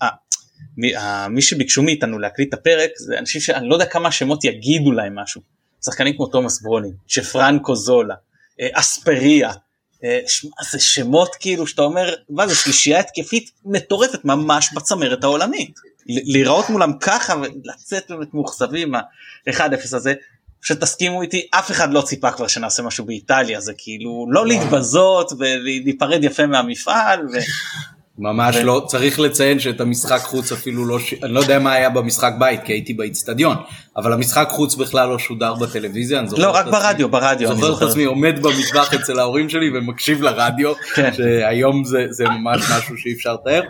[0.56, 0.92] 아, מי,
[1.30, 5.18] מי שביקשו מאיתנו להקליט את הפרק זה אנשים שאני לא יודע כמה שמות יגידו להם
[5.18, 5.40] משהו.
[5.84, 8.14] שחקנים כמו תומאס ברולין, שפרנקו זולה,
[8.60, 9.52] אה, אספריה,
[10.04, 10.20] אה,
[10.70, 15.74] זה שמות כאילו שאתה אומר, מה זה שלישייה התקפית מטורפת ממש בצמרת העולמית.
[16.06, 20.14] להיראות מולם ככה ולצאת באמת מאוכזבים, ה-1-0 הזה,
[20.62, 26.24] שתסכימו איתי, אף אחד לא ציפה כבר שנעשה משהו באיטליה, זה כאילו לא להתבזות ולהיפרד
[26.24, 27.20] יפה מהמפעל.
[28.18, 28.22] ו...
[28.22, 32.32] ממש לא, צריך לציין שאת המשחק חוץ אפילו לא, אני לא יודע מה היה במשחק
[32.38, 33.56] בית כי הייתי באיצטדיון,
[33.96, 37.54] אבל המשחק חוץ בכלל לא שודר בטלוויזיה, אני זוכר לא, רק ברדיו, ברדיו.
[37.54, 41.12] זוכר את עצמי עומד במטבח אצל ההורים שלי ומקשיב לרדיו, כן.
[41.12, 43.62] שהיום זה, זה ממש משהו שאי אפשר לתאר,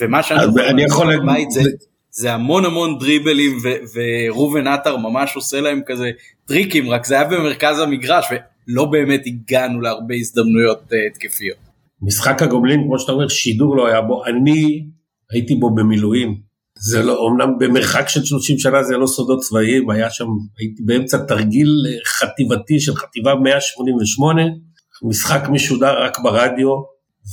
[0.00, 0.40] ומה שאני
[0.88, 1.62] זוכר בבית זה,
[2.10, 3.58] זה המון המון דריבלים
[3.94, 6.10] וראובן עטר ממש עושה להם כזה
[6.46, 11.69] טריקים, רק זה היה במרכז המגרש ולא באמת הגענו להרבה הזדמנויות uh, התקפיות.
[12.02, 14.86] משחק הגומלין, כמו שאתה אומר, שידור לא היה בו, אני
[15.32, 16.50] הייתי בו במילואים.
[16.82, 20.26] זה לא, אמנם במרחק של 30 שנה זה לא סודות צבאיים, היה שם,
[20.58, 21.68] הייתי באמצע תרגיל
[22.06, 24.42] חטיבתי של חטיבה 188,
[25.02, 26.68] משחק משודר רק ברדיו,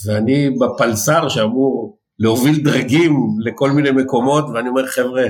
[0.06, 5.28] ואני בפלסר שאמור להוביל דרגים לכל מיני מקומות, ואני אומר, חבר'ה,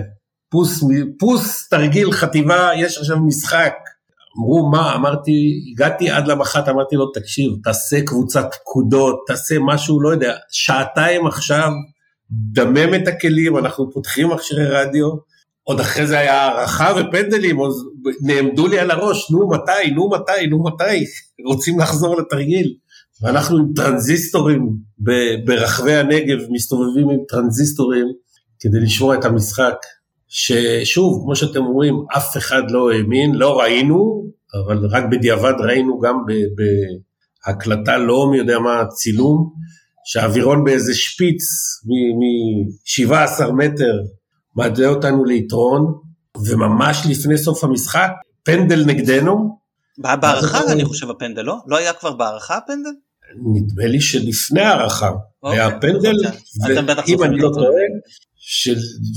[0.49, 0.83] פוס,
[1.19, 3.73] פוס תרגיל חטיבה, יש עכשיו משחק.
[4.39, 10.09] אמרו מה, אמרתי, הגעתי עד למח"ט, אמרתי לו, תקשיב, תעשה קבוצת פקודות, תעשה משהו, לא
[10.09, 11.71] יודע, שעתיים עכשיו,
[12.31, 15.09] דמם את הכלים, אנחנו פותחים מכשירי רדיו,
[15.63, 17.71] עוד אחרי זה היה הערכה ופנדלים, עוד
[18.21, 21.05] נעמדו לי על הראש, נו מתי, נו מתי, נו מתי,
[21.45, 22.73] רוצים לחזור לתרגיל.
[23.21, 24.69] ואנחנו עם טרנזיסטורים
[25.45, 28.07] ברחבי הנגב, מסתובבים עם טרנזיסטורים
[28.59, 29.75] כדי לשמוע את המשחק.
[30.27, 36.15] ששוב, כמו שאתם אומרים, אף אחד לא האמין, לא ראינו, אבל רק בדיעבד ראינו גם
[37.45, 39.53] בהקלטה לא מי יודע מה, צילום,
[40.05, 41.43] שהאווירון באיזה שפיץ
[41.85, 43.99] מ-17 מטר
[44.55, 45.93] מעלה אותנו ליתרון,
[46.45, 48.09] וממש לפני סוף המשחק,
[48.43, 49.57] פנדל נגדנו.
[49.97, 51.55] בהערכה אני חושב הפנדל, לא?
[51.67, 52.89] לא היה כבר בהערכה הפנדל?
[53.53, 55.11] נדמה לי שלפני הערכה
[55.43, 56.15] אוקיי, היה פנדל,
[57.07, 57.67] ואם אני לא טועה,
[58.49, 58.75] של...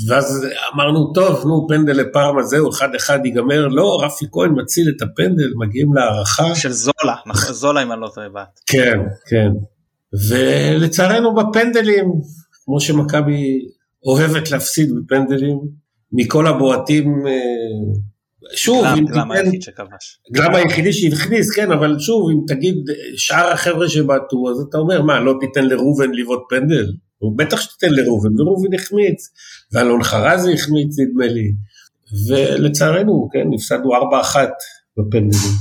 [0.09, 5.03] ואז אמרנו, טוב, נו, פנדל לפארמה, זהו, אחד אחד ייגמר, לא, רפי כהן מציל את
[5.03, 6.55] הפנדל, מגיעים להערכה.
[6.55, 7.15] של זולה,
[7.51, 8.61] זולה אם אני לא טועה בת.
[8.67, 9.51] כן, כן.
[10.31, 12.05] ולצערנו בפנדלים,
[12.65, 13.59] כמו שמכבי
[14.07, 15.59] אוהבת להפסיד בפנדלים,
[16.13, 17.33] מכל הבועטים, אה,
[18.55, 19.13] שוב, אם תיתן...
[19.13, 20.21] גלם היחיד שכבש.
[20.33, 22.77] גלם היחידי שהכניס, כן, אבל שוב, אם תגיד
[23.17, 26.87] שאר החבר'ה שבעטו, אז אתה אומר, מה, לא תיתן לראובן לבעוט פנדל?
[27.21, 29.29] הוא בטח שתיתן לראובן, וראובן החמיץ,
[29.73, 31.53] ואלון חרזי החמיץ נדמה לי,
[32.29, 33.97] ולצערנו, כן, הפסדנו 4-1
[34.97, 35.53] בפנדלים.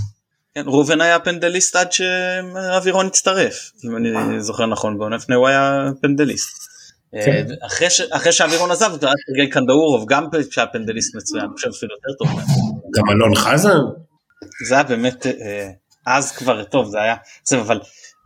[0.55, 5.89] כן, ראובן היה פנדליסט עד שאווירון הצטרף, אם אני זוכר נכון, בעונה לפני הוא היה
[6.01, 6.69] פנדליסט.
[7.25, 7.47] כן.
[7.67, 8.01] אחרי, ש...
[8.01, 12.39] אחרי שאווירון עזב, סרגי קנדאורוב, גם שהיה פנדליסט מצוין, אני חושב אפילו יותר טוב.
[12.95, 13.79] גם אלון חזן.
[14.67, 15.69] זה היה באמת, אה,
[16.05, 17.79] אז כבר טוב, זה היה, זה, אבל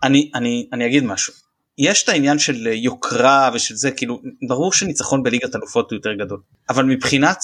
[0.04, 1.34] אני, אני, אני אגיד משהו.
[1.78, 6.40] יש את העניין של יוקרה ושל זה כאילו ברור שניצחון בליגת אלופות הוא יותר גדול
[6.70, 7.38] אבל מבחינת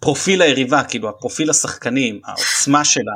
[0.00, 3.12] פרופיל היריבה כאילו הפרופיל השחקנים העוצמה שלה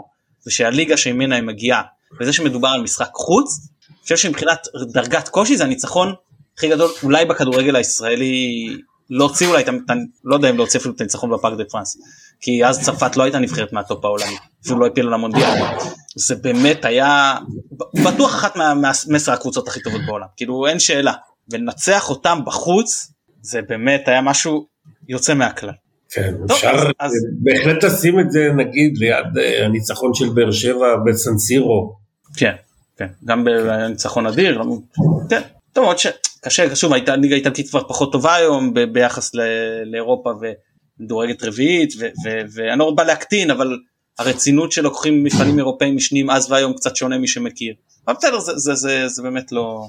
[0.47, 1.83] ושהליגה שממנה היא מגיעה
[2.21, 3.69] וזה שמדובר על משחק חוץ.
[3.89, 6.15] אני חושב שמבחינת דרגת קושי זה הניצחון
[6.57, 8.69] הכי גדול אולי בכדורגל הישראלי
[9.11, 9.65] להוציא אולי,
[10.25, 11.97] לא יודע אם להוציא אפילו את הניצחון בפארק דה פרנס,
[12.43, 15.63] כי אז צרפת לא הייתה נבחרת מהטופ העולמי, אפילו לא העפילה למונדיאל.
[16.17, 17.35] זה באמת היה,
[18.05, 21.13] בטוח אחת מעשר הקבוצות הכי טובות בעולם, כאילו אין שאלה,
[21.51, 24.67] ולנצח אותם בחוץ, זה באמת היה משהו
[25.09, 25.73] יוצא מהכלל.
[26.11, 27.13] כן, טוב, אפשר אז, אז...
[27.43, 31.97] בהחלט לשים את זה נגיד ליד uh, הניצחון של באר שבע בסן סירו.
[32.37, 32.55] כן,
[32.97, 34.63] כן, גם בניצחון אדיר,
[35.31, 35.41] כן,
[35.73, 39.33] טוב עוד שקשה שוב הייתה ליגה איטלקית כבר פחות טובה היום ביחס
[39.85, 40.31] לאירופה
[41.03, 41.93] ומדורגת רביעית
[42.55, 43.79] ואני לא בא להקטין אבל
[44.19, 47.75] הרצינות שלוקחים מפעלים אירופאים משנים אז והיום קצת שונה מי שמכיר.
[48.07, 49.87] אבל בסדר זה, זה, זה, זה באמת לא,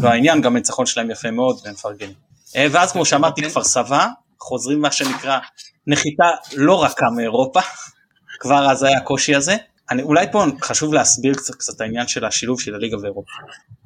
[0.00, 2.14] לא העניין גם הניצחון שלהם יפה מאוד והם מפרגנים.
[2.56, 4.08] אה, ואז כמו שאמרתי כפר סבא
[4.40, 5.38] חוזרים מה שנקרא
[5.86, 6.24] נחיתה
[6.56, 7.60] לא רכה מאירופה
[8.40, 9.56] כבר אז היה הקושי הזה.
[9.90, 13.32] אני, אולי פה חשוב להסביר קצת, קצת העניין של השילוב של הליגה ואירופה.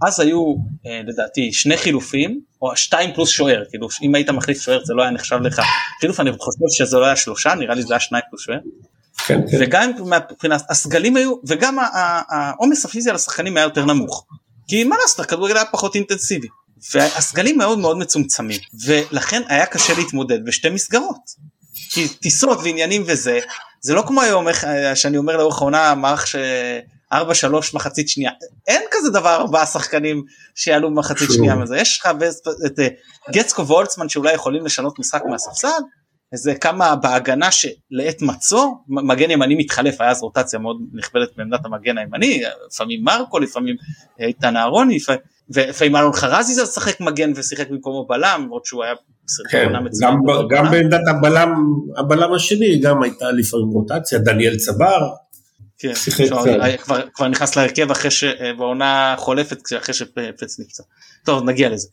[0.07, 0.55] אז היו
[0.87, 5.03] אה, לדעתי שני חילופים או שתיים פלוס שוער כאילו אם היית מחליף שוער זה לא
[5.03, 5.63] היה נחשב לך
[6.01, 8.59] חילוף אני חושב שזה לא היה שלושה נראה לי זה היה שניים פלוס שוער.
[9.27, 9.57] כן, כן.
[9.61, 9.91] וגם
[10.33, 11.79] מבחינת הסגלים היו וגם
[12.31, 14.27] העומס הפיזי על השחקנים היה יותר נמוך.
[14.69, 16.49] כי מה לעשות הכדורגל היה פחות אינטנסיבי.
[16.95, 21.31] והסגלים מאוד מאוד מצומצמים ולכן היה קשה להתמודד בשתי מסגרות.
[21.91, 23.41] כי טיסות ועניינים וזה
[23.81, 26.37] זה לא כמו היום איך אה, שאני אומר לאורך העונה מערך ש...
[27.15, 27.17] 4-3
[27.75, 28.31] מחצית שנייה.
[28.67, 31.77] אין כזה דבר ארבעה שחקנים שיעלו במחצית שנייה מזה.
[31.79, 32.09] יש לך
[32.67, 32.89] את אה,
[33.31, 35.69] גצקו וולצמן שאולי יכולים לשנות משחק מהספסל
[36.33, 41.99] איזה כמה בהגנה שלעת מצוא מגן ימני מתחלף היה אז רוטציה מאוד נכבדת בעמדת המגן
[41.99, 43.77] הימני לפעמים מרקו לפעמים
[44.21, 44.99] איתן אהרוני
[45.51, 48.95] ולפעמים אלון חרזי זה לשחק מגן ושיחק במקומו בלם למרות שהוא היה
[49.51, 50.19] כן, גם,
[50.51, 51.53] גם בעמדת הבלם,
[51.97, 55.09] הבלם השני גם הייתה לפעמים רוטציה, דניאל צבר.
[55.79, 55.93] כן,
[57.15, 60.83] כבר, נכנס להרכב אחרי שבעונה חולפת אחרי שפץ נפצע.
[61.25, 61.89] טוב נגיע לזה.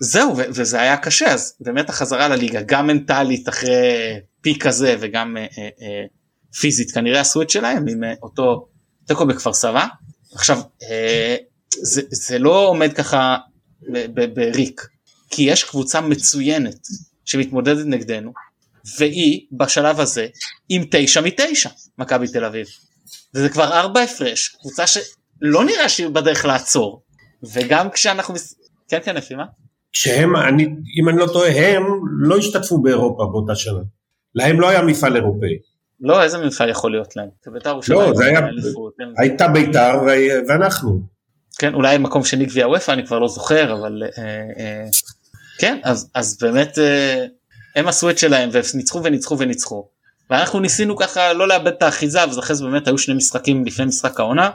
[0.00, 5.42] זהו וזה היה קשה אז באמת החזרה לליגה גם מנטלית אחרי פיק כזה וגם אה,
[5.62, 6.04] אה,
[6.60, 8.68] פיזית כנראה עשו את שלהם עם אה, אותו
[9.06, 9.86] תיקו בכפר סבא.
[10.34, 10.58] עכשיו
[10.90, 11.36] אה,
[11.82, 13.36] זה, זה לא עומד ככה
[14.34, 14.88] בריק
[15.30, 16.78] כי יש קבוצה מצוינת
[17.24, 18.32] שמתמודדת נגדנו
[18.98, 20.26] והיא בשלב הזה
[20.68, 22.66] עם תשע מתשע מכבי תל אביב.
[23.34, 27.02] וזה כבר ארבע הפרש קבוצה שלא נראה שהיא בדרך לעצור
[27.54, 28.34] וגם כשאנחנו
[28.88, 29.44] כן כן לפי מה?
[29.92, 30.64] שהם, אני,
[31.00, 31.82] אם אני לא טועה, הם
[32.20, 33.80] לא השתתפו באירופה באותה שנה.
[34.34, 35.58] להם לא היה מפעל אירופאי.
[36.00, 37.28] לא, איזה מפעל יכול להיות להם?
[37.44, 38.00] זה בית"ר ירושלים.
[38.00, 38.40] לא, זה היה,
[39.18, 40.00] הייתה בית"ר
[40.48, 41.00] ואנחנו.
[41.58, 44.22] כן, אולי מקום שני גביע וופא, אני כבר לא זוכר, אבל אה,
[44.58, 44.84] אה,
[45.58, 47.26] כן, אז, אז באמת אה,
[47.76, 49.88] הם עשו את שלהם וניצחו וניצחו וניצחו.
[50.30, 53.84] ואנחנו ניסינו ככה לא לאבד את האחיזה, אז אחרי זה באמת היו שני משחקים לפני
[53.84, 54.50] משחק העונה,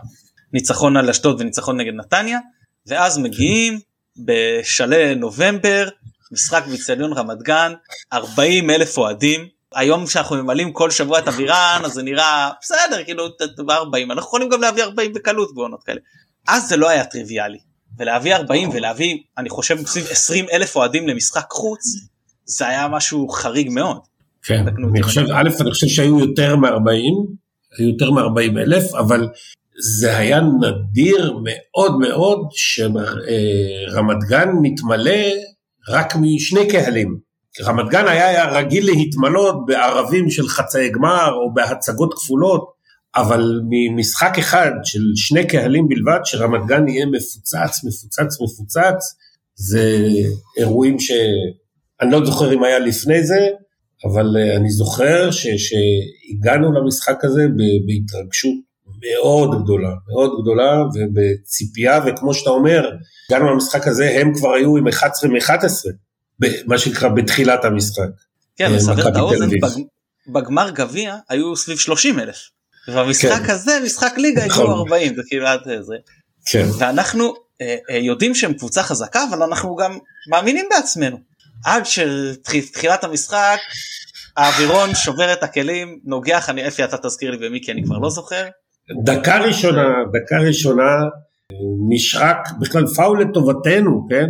[0.54, 2.40] ניצחון על אשדוד וניצחון נגד נתניה,
[2.88, 3.80] ואז מגיעים
[4.26, 5.90] בשלהי נובמבר,
[6.32, 7.74] משחק באצטדיון רמת גן,
[8.14, 9.48] 40 אלף אוהדים.
[9.76, 13.28] היום שאנחנו ממלאים כל שבוע את אבירן אז זה נראה בסדר כאילו
[13.66, 16.00] ב-40 אנחנו יכולים גם להביא 40 בקלות בעונות כאלה.
[16.48, 17.60] אז זה לא היה טריוויאלי
[18.00, 21.84] ולהביא 40 ולהביא אני חושב סביב 20 אלף אוהדים למשחק חוץ
[22.46, 23.98] זה היה משהו חריג מאוד.
[24.44, 26.70] כן, אני חושב, א', אני חושב שהיו יותר מ-40,
[27.78, 29.30] היו יותר מ-40 אלף, אבל
[30.00, 35.22] זה היה נדיר מאוד מאוד שרמת גן מתמלא
[35.90, 37.18] רק משני קהלים.
[37.62, 42.73] רמת גן היה רגיל להתמלות בערבים של חצאי גמר או בהצגות כפולות,
[43.16, 49.16] אבל ממשחק אחד של שני קהלים בלבד, שרמת גן יהיה מפוצץ, מפוצץ, מפוצץ,
[49.56, 50.08] זה
[50.58, 53.48] אירועים שאני לא זוכר אם היה לפני זה,
[54.06, 57.48] אבל אני זוכר ש, שהגענו למשחק הזה
[57.86, 58.54] בהתרגשות
[59.00, 62.90] מאוד גדולה, מאוד גדולה ובציפייה, וכמו שאתה אומר,
[63.30, 68.10] הגענו למשחק הזה, הם כבר היו עם 11 מ-11, מה שנקרא בתחילת המשחק.
[68.56, 69.50] כן, אה, לסבר את האוזן,
[70.28, 72.38] בגמר גביע היו סביב 30 אלף.
[72.88, 73.52] ובמשחק כן.
[73.52, 75.16] הזה, משחק ליגה, הגיעו 40, נכון.
[75.16, 75.96] זה כאילו עד זה.
[76.46, 76.66] כן.
[76.80, 79.98] ואנחנו אה, אה, יודעים שהם קבוצה חזקה, אבל אנחנו גם
[80.32, 81.18] מאמינים בעצמנו.
[81.66, 83.58] עד שתחילת המשחק,
[84.38, 88.10] האווירון שובר את הכלים, נוגח, אני, אפי אתה תזכיר לי במי כי אני כבר לא
[88.10, 88.44] זוכר.
[89.04, 90.92] דקה ראשונה, דקה ראשונה,
[91.90, 94.28] נשרק בכלל פאול לטובתנו, כן?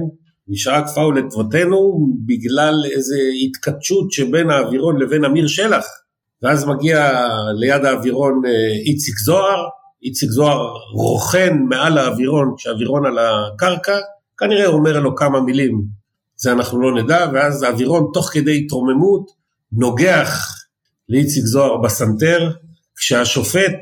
[0.47, 5.86] נשרק פאול לטובתנו בגלל איזה התכתשות שבין האווירון לבין אמיר שלח.
[6.44, 8.52] ואז מגיע ליד האווירון אה,
[8.86, 9.64] איציק זוהר,
[10.04, 13.98] איציק זוהר רוכן מעל האווירון, כשהאווירון על הקרקע,
[14.38, 15.84] כנראה אומר לו כמה מילים,
[16.36, 19.32] זה אנחנו לא נדע, ואז האווירון תוך כדי התרוממות
[19.72, 20.56] נוגח
[21.10, 22.52] לאיציק זוהר בסנטר,
[22.96, 23.80] כשהשופט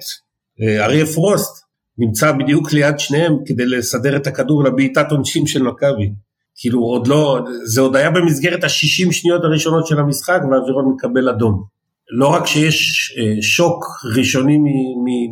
[0.62, 1.64] אה, אריה פרוסט
[1.98, 6.12] נמצא בדיוק ליד שניהם כדי לסדר את הכדור לבעיטת עונשין של מכבי.
[6.56, 11.81] כאילו עוד לא, זה עוד היה במסגרת השישים שניות הראשונות של המשחק והאווירון מקבל אדום.
[12.12, 13.86] לא רק שיש אה, שוק
[14.18, 14.58] ראשוני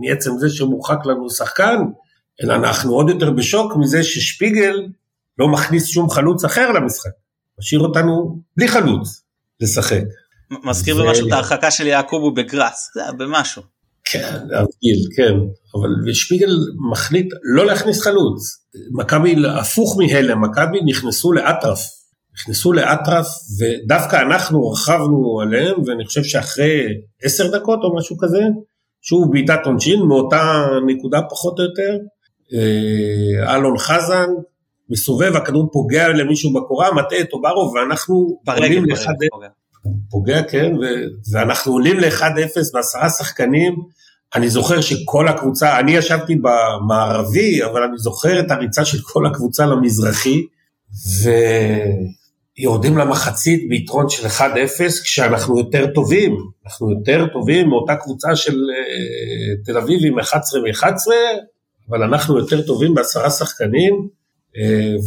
[0.02, 1.78] מעצם זה שמורחק לנו שחקן,
[2.44, 4.76] אלא אנחנו עוד יותר בשוק מזה ששפיגל
[5.38, 7.12] לא מכניס שום חלוץ אחר למשחק.
[7.60, 9.24] משאיר אותנו בלי חלוץ
[9.60, 10.02] לשחק.
[10.64, 13.62] מזכיר במשהו את ההרחקה של יעקובו בגראס, זה היה במשהו.
[14.04, 15.34] כן, להבדיל, כן.
[15.76, 16.52] אבל שפיגל
[16.92, 18.66] מחליט לא להכניס חלוץ.
[18.92, 21.80] מכבי הפוך מהלם, מכבי נכנסו לאטרף.
[22.40, 23.28] נכנסו לאטרף
[23.60, 26.82] ודווקא אנחנו רכבנו עליהם ואני חושב שאחרי
[27.24, 28.40] עשר דקות או משהו כזה,
[29.02, 31.98] שוב בעיטת עונשין מאותה נקודה פחות או יותר,
[32.54, 34.28] אה, אלון חזן
[34.90, 39.08] מסובב, הכדור פוגע למישהו בקורה, מטעה את אוברוב ואנחנו עולים ל-1-0,
[40.10, 40.44] פוגע.
[40.44, 40.74] כן,
[41.34, 43.76] ואנחנו עולים ל-1-0 בעשרה שחקנים,
[44.36, 49.66] אני זוכר שכל הקבוצה, אני ישבתי במערבי, אבל אני זוכר את הריצה של כל הקבוצה
[49.66, 50.46] למזרחי,
[52.60, 54.41] ויורדים למחצית ביתרון של 1-0
[55.03, 61.07] כשאנחנו יותר טובים, אנחנו יותר טובים מאותה קבוצה של uh, תל אביב עם 11 מ-11,
[61.89, 64.07] אבל אנחנו יותר טובים בעשרה שחקנים,
[64.55, 64.57] uh,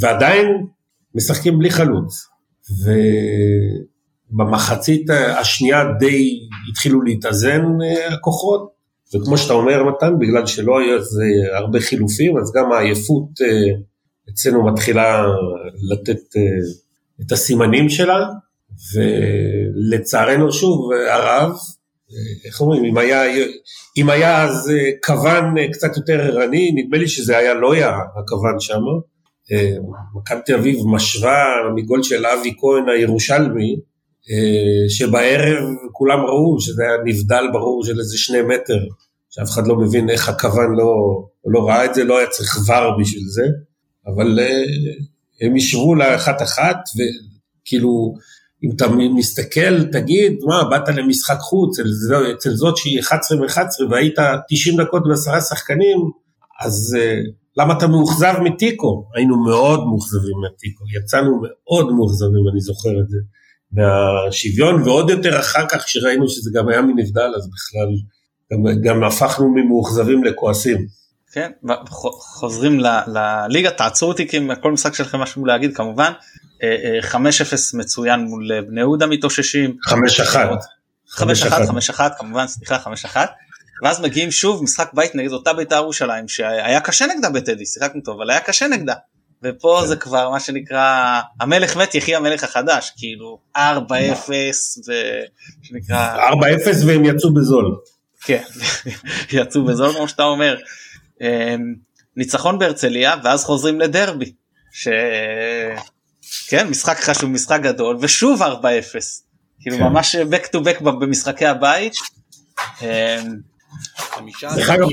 [0.00, 0.66] ועדיין
[1.14, 2.28] משחקים בלי חלוץ.
[4.32, 6.38] ובמחצית השנייה די
[6.70, 8.72] התחילו להתאזן uh, הכוחות,
[9.14, 11.24] וכמו שאתה אומר מתן, בגלל שלא היה איזה
[11.57, 13.74] הרבה חילופים, אז גם העייפות אה,
[14.30, 15.24] אצלנו מתחילה
[15.90, 16.42] לתת אה,
[17.27, 18.27] את הסימנים שלה,
[18.95, 23.23] ולצערנו שוב הרב, אה, איך אומרים, אם היה,
[23.97, 24.73] אם היה אז
[25.07, 28.81] כוון קצת יותר ערני, נדמה לי שזה היה לא היה הכוון שם.
[30.14, 31.45] מכבי תל אביב משווה
[31.75, 33.77] מגול של אבי כהן הירושלמי,
[34.89, 38.79] שבערב כולם ראו שזה היה נבדל ברור של איזה שני מטר,
[39.31, 43.01] שאף אחד לא מבין איך הכוון לא, לא ראה את זה, לא היה צריך ור
[43.01, 43.45] בשביל זה,
[44.07, 44.39] אבל
[45.43, 48.14] הם אישרו לאחת אחת, וכאילו,
[48.64, 51.88] אם אתה מסתכל, תגיד, מה, באת למשחק חוץ, אצל,
[52.36, 54.18] אצל זאת שהיא 11 מ-11 והיית
[54.49, 55.99] 90 דקות בעשרה שחקנים,
[56.64, 59.05] אז uh, למה אתה מאוכזב מתיקו?
[59.14, 63.18] היינו מאוד מאוכזבים מתיקו, יצאנו מאוד מאוכזבים, אני זוכר את זה.
[63.72, 67.88] מהשוויון, ועוד יותר אחר כך כשראינו שזה גם היה מנבדל, אז בכלל
[68.53, 70.86] גם, גם הפכנו ממאוכזבים לכועסים.
[71.33, 71.51] כן,
[72.18, 76.12] חוזרים לליגה, תעצרו אותי כי כל משחק שלכם משהו להגיד כמובן,
[76.59, 76.70] 5-0 אה,
[77.16, 77.28] אה,
[77.74, 79.76] מצוין מול בני יהודה מתאוששים.
[79.89, 80.37] 5-1.
[81.11, 81.22] 5-1,
[81.97, 82.78] 5-1 כמובן, סליחה,
[83.14, 83.16] 5-1.
[83.83, 88.20] ואז מגיעים שוב משחק בית נגד אותה בית"ר ירושלים שהיה קשה נגדה בטדי, שיחקנו טוב,
[88.20, 88.95] אבל היה קשה נגדה.
[89.43, 89.87] ופה כן.
[89.87, 93.59] זה כבר מה שנקרא המלך מת יחי המלך החדש כאילו 4-0
[95.61, 97.76] ושנקרא 4-0 והם יצאו בזול.
[98.24, 98.43] כן,
[99.33, 100.57] יצאו בזול כמו שאתה אומר.
[101.23, 101.75] אמ,
[102.16, 104.33] ניצחון בהרצליה ואז חוזרים לדרבי.
[104.73, 104.89] ש...
[106.49, 108.45] כן, משחק חשוב, משחק גדול, ושוב 4-0.
[109.61, 109.83] כאילו כן.
[109.83, 111.93] ממש back to back במשחקי הבית.
[112.83, 112.87] אמ,
[114.57, 114.89] דרך אגב,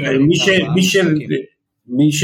[1.87, 2.23] מי ש...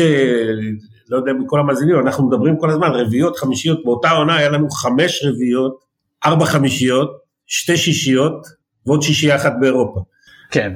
[1.09, 5.23] לא יודע מכל המאזינים, אנחנו מדברים כל הזמן, רביעיות, חמישיות, באותה עונה היה לנו חמש
[5.25, 5.79] רביעיות,
[6.25, 7.11] ארבע חמישיות,
[7.47, 8.47] שתי שישיות,
[8.85, 10.03] ועוד שישייה אחת באירופה.
[10.51, 10.73] כן.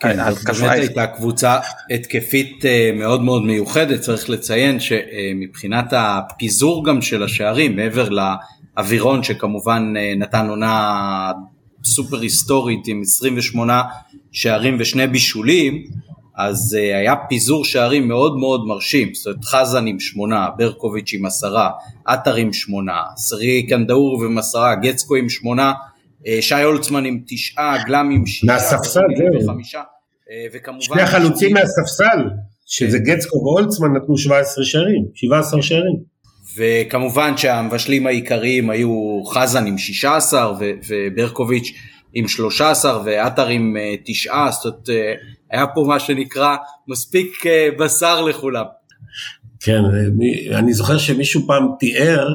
[0.00, 0.16] כן,
[0.60, 1.58] באמת הייתה קבוצה
[1.94, 9.94] התקפית אה, מאוד מאוד מיוחדת, צריך לציין שמבחינת הפיזור גם של השערים, מעבר לאווירון שכמובן
[9.96, 11.32] אה, נתן עונה
[11.84, 13.82] סופר היסטורית עם 28
[14.32, 15.86] שערים ושני בישולים,
[16.36, 21.26] אז אה, היה פיזור שערים מאוד מאוד מרשים, זאת אומרת חזן עם שמונה, ברקוביץ' עם
[21.26, 21.70] עשרה,
[22.04, 25.72] עטר עם שמונה, סרי קנדאור עם עשרה, גצקו עם שמונה,
[26.40, 29.50] שי הולצמן עם תשעה, גלם עם שישה, מהספסל, זהו.
[30.30, 30.80] אה, וכמובן...
[30.80, 32.30] שני החלוצים מהספסל,
[32.66, 35.96] שזה גצקו והולצמן נתנו 17 שערים, 17 שערים.
[36.56, 40.52] וכמובן שהמבשלים העיקריים היו חזן עם 16
[40.88, 41.72] וברקוביץ'
[42.14, 44.88] עם 13 ועטר עם 9, אה, זאת אומרת
[45.50, 46.56] היה פה מה שנקרא
[46.88, 47.44] מספיק
[47.78, 48.64] בשר לכולם.
[49.60, 49.80] כן,
[50.54, 52.28] אני זוכר שמישהו פעם תיאר,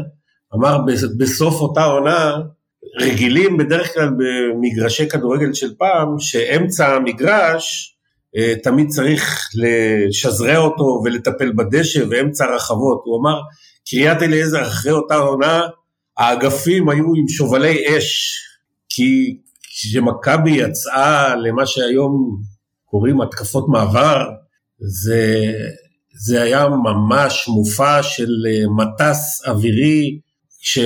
[0.56, 0.78] אמר
[1.18, 2.36] בסוף אותה עונה,
[3.00, 7.96] רגילים בדרך כלל במגרשי כדורגל של פעם, שאמצע המגרש
[8.38, 13.02] אה, תמיד צריך לשזרע אותו ולטפל בדשא ואמצע הרחבות.
[13.06, 13.42] הוא אמר,
[13.90, 15.62] קריית אליעזר אחרי אותה עונה,
[16.18, 18.40] האגפים היו עם שובלי אש,
[18.90, 22.38] כי כשמכבי יצאה למה שהיום
[22.86, 24.30] קוראים התקפות מעבר,
[24.80, 25.54] זה,
[26.26, 30.20] זה היה ממש מופע של אה, מטס אווירי,
[30.60, 30.80] ש...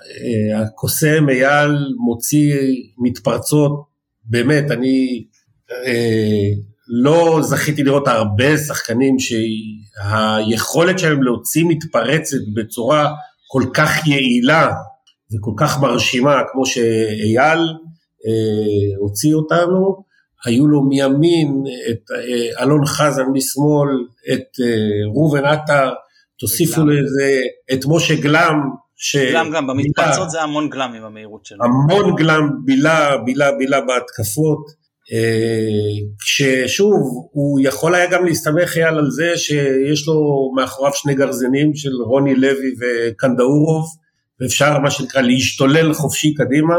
[0.00, 2.56] אה, הקוסם אייל מוציא
[2.98, 3.84] מתפרצות,
[4.24, 5.24] באמת, אני
[5.86, 6.50] אה,
[6.88, 13.12] לא זכיתי לראות הרבה שחקנים שהיכולת שלהם להוציא מתפרצת בצורה
[13.48, 14.70] כל כך יעילה
[15.32, 17.58] וכל כך מרשימה כמו שאייל
[18.26, 20.10] אה, הוציא אותנו,
[20.44, 23.88] היו לו מימין את אה, אלון חזן משמאל,
[24.32, 25.90] את אה, ראובן עטר,
[26.38, 27.40] תוסיפו לזה
[27.72, 28.60] את משה גלם
[29.02, 29.16] ש...
[29.16, 31.58] גלם גם, במתפרצות זה המון גלם עם המהירות שלו.
[31.64, 34.80] המון גלם, בילה, בילה, בילה בהתקפות.
[36.20, 41.90] כששוב, הוא יכול היה גם להסתמך אייל על זה שיש לו מאחוריו שני גרזנים של
[42.06, 43.84] רוני לוי וקנדאורוב,
[44.40, 46.74] ואפשר מה שנקרא להשתולל חופשי קדימה.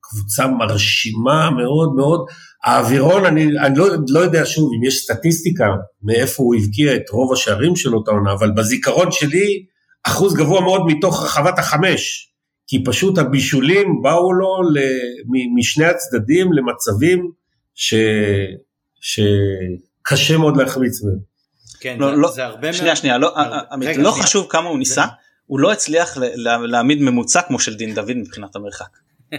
[0.00, 2.26] קבוצה מרשימה מאוד מאוד.
[2.64, 5.66] האווירון, אני, אני לא, לא יודע שוב אם יש סטטיסטיקה
[6.02, 9.64] מאיפה הוא הבקיע את רוב השערים של אותה עונה, אבל בזיכרון שלי
[10.02, 12.30] אחוז גבוה מאוד מתוך רחבת החמש.
[12.66, 14.56] כי פשוט הבישולים באו לו
[15.56, 17.30] משני הצדדים למצבים
[17.74, 17.94] ש...
[19.00, 21.18] שקשה מאוד להחמיץ מהם.
[21.80, 23.34] כן, לא, זה, לא, זה הרבה שנייה, שנייה, לא,
[23.80, 24.26] רגע, לא שנייה.
[24.26, 25.04] חשוב כמה הוא ניסה,
[25.46, 28.98] הוא לא הצליח להעמיד ממוצע כמו של דין דוד מבחינת המרחק.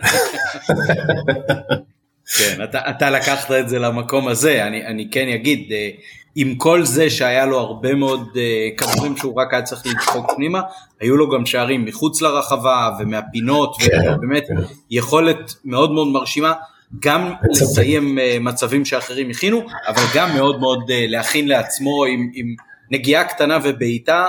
[2.38, 5.90] כן, אתה, אתה לקחת את זה למקום הזה, אני, אני כן אגיד, אה,
[6.36, 8.38] עם כל זה שהיה לו הרבה מאוד uh,
[8.78, 10.62] כדורים שהוא רק היה צריך לדחוק פנימה,
[11.00, 14.56] היו לו גם שערים מחוץ לרחבה ומהפינות, כן, ובאמת כן.
[14.92, 16.54] יכולת מאוד מאוד מרשימה,
[17.00, 22.56] גם לסיים uh, מצבים שאחרים הכינו, אבל גם מאוד מאוד uh, להכין לעצמו עם, עם
[22.92, 24.26] נגיעה קטנה ובעיטה,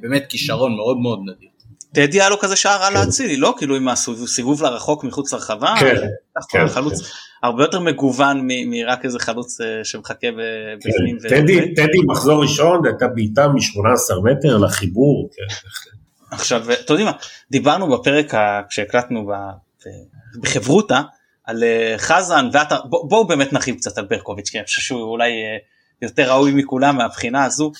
[0.00, 1.48] באמת כישרון מאוד מאוד נדיר.
[1.96, 3.54] טדי היה לו כזה שער על האצילי, לא?
[3.58, 5.94] כאילו עם הסיבוב לרחוק מחוץ לרחבה, כן,
[6.48, 10.26] כן, חלוץ הרבה יותר מגוון מרק איזה חלוץ אה, שמחכה
[10.78, 11.18] בפנים.
[11.76, 15.30] טדי מחזור ראשון הייתה בעיטה מ-18 מטר לחיבור.
[16.30, 17.12] עכשיו, אתם יודעים מה,
[17.50, 18.34] דיברנו בפרק
[18.68, 19.30] כשהקלטנו
[20.42, 21.00] בחברותה
[21.44, 25.30] על אה, חזן ועטר, בואו באמת נרחיב קצת על ברקוביץ', כי אני חושב שהוא אולי
[25.30, 25.56] אה,
[26.02, 27.72] יותר ראוי מכולם מהבחינה הזו.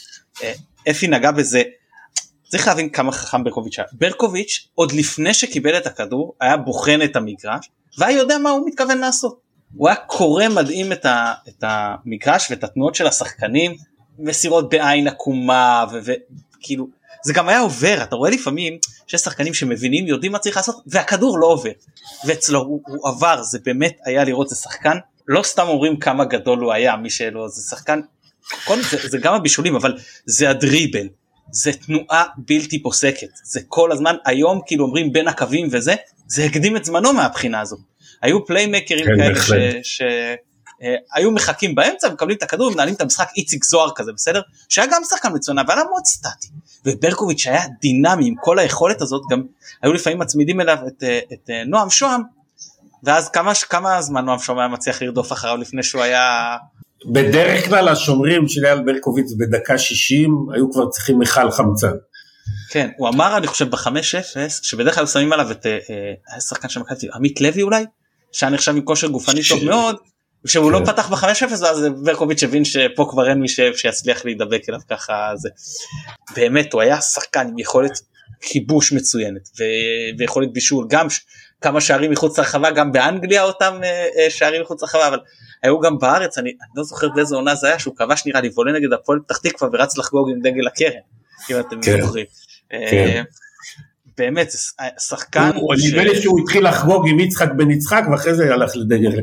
[0.91, 1.63] אפי נגע בזה,
[2.49, 3.89] צריך להבין כמה חכם ברקוביץ' היה.
[3.93, 8.99] ברקוביץ' עוד לפני שקיבל את הכדור היה בוחן את המגרש והיה יודע מה הוא מתכוון
[8.99, 9.41] לעשות.
[9.77, 13.77] הוא היה קורא מדהים את, ה, את המגרש ואת התנועות של השחקנים,
[14.19, 16.87] מסירות בעין עקומה וכאילו
[17.25, 18.03] זה גם היה עובר.
[18.03, 21.71] אתה רואה לפעמים שיש שחקנים שמבינים יודעים מה צריך לעשות והכדור לא עובר.
[22.27, 23.43] ואצלו הוא, הוא עבר.
[23.43, 24.97] זה באמת היה לראות זה שחקן
[25.29, 28.01] לא סתם אומרים כמה גדול הוא היה מי שלא זה שחקן.
[28.91, 31.09] זה, זה גם הבישולים אבל זה הדריבל
[31.51, 33.29] זה תנועה בלתי פוסקת.
[33.45, 35.95] זה כל הזמן היום כאילו אומרים בין הקווים וזה
[36.27, 37.77] זה הקדים את זמנו מהבחינה הזו
[38.23, 43.65] היו פליימקרים כן, כאלה שהיו אה, מחכים באמצע ומקבלים את הכדור ומנהלים את המשחק איציק
[43.65, 44.41] זוהר כזה בסדר?
[44.69, 46.49] שהיה גם שחקן מצוין אבל היה מאוד סטטי.
[46.85, 49.43] וברקוביץ' היה דינמי עם כל היכולת הזאת גם
[49.83, 52.23] היו לפעמים מצמידים אליו את, אה, את אה, נועם שוהם
[53.03, 56.57] ואז כמה, כמה זמן נועם שוהם היה מצליח לרדוף אחריו לפני שהוא היה
[57.05, 61.93] בדרך כלל השומרים של אייל ברקוביץ' בדקה 60 היו כבר צריכים מכל חמצן.
[62.71, 66.81] כן הוא אמר אני חושב בחמש אפס שבדרך כלל שמים עליו את היה שחקן של
[66.81, 67.85] מכבי עמית לוי אולי
[68.33, 69.97] שהיה נחשב עם כושר גופני טוב מאוד,
[70.47, 70.85] שהוא לא כן.
[70.85, 75.49] פתח ב-5-0 ואז ברקוביץ' הבין שפה כבר אין מי שיצליח להידבק אליו ככה זה.
[76.37, 78.01] באמת הוא היה שחקן עם יכולת
[78.41, 79.49] כיבוש מצוינת
[80.19, 81.07] ויכולת בישול גם
[81.61, 85.19] כמה שערים מחוץ לרחבה גם באנגליה אותם אה, אה, שערים מחוץ לרחבה אבל
[85.63, 88.49] היו גם בארץ אני, אני לא זוכר באיזה עונה זה היה שהוא כבש נראה לי
[88.49, 91.01] וולה נגד הפועל פתח תקווה ורץ לחגוג עם דגל הקרן
[91.51, 92.01] אם אתם כן.
[92.01, 92.27] זוכרים.
[92.73, 93.23] אה, כן.
[94.19, 94.49] באמת
[94.99, 95.51] שחקן
[95.89, 99.21] נדמה לי שהוא התחיל לחגוג עם יצחק בן יצחק ואחרי זה הלך לדגל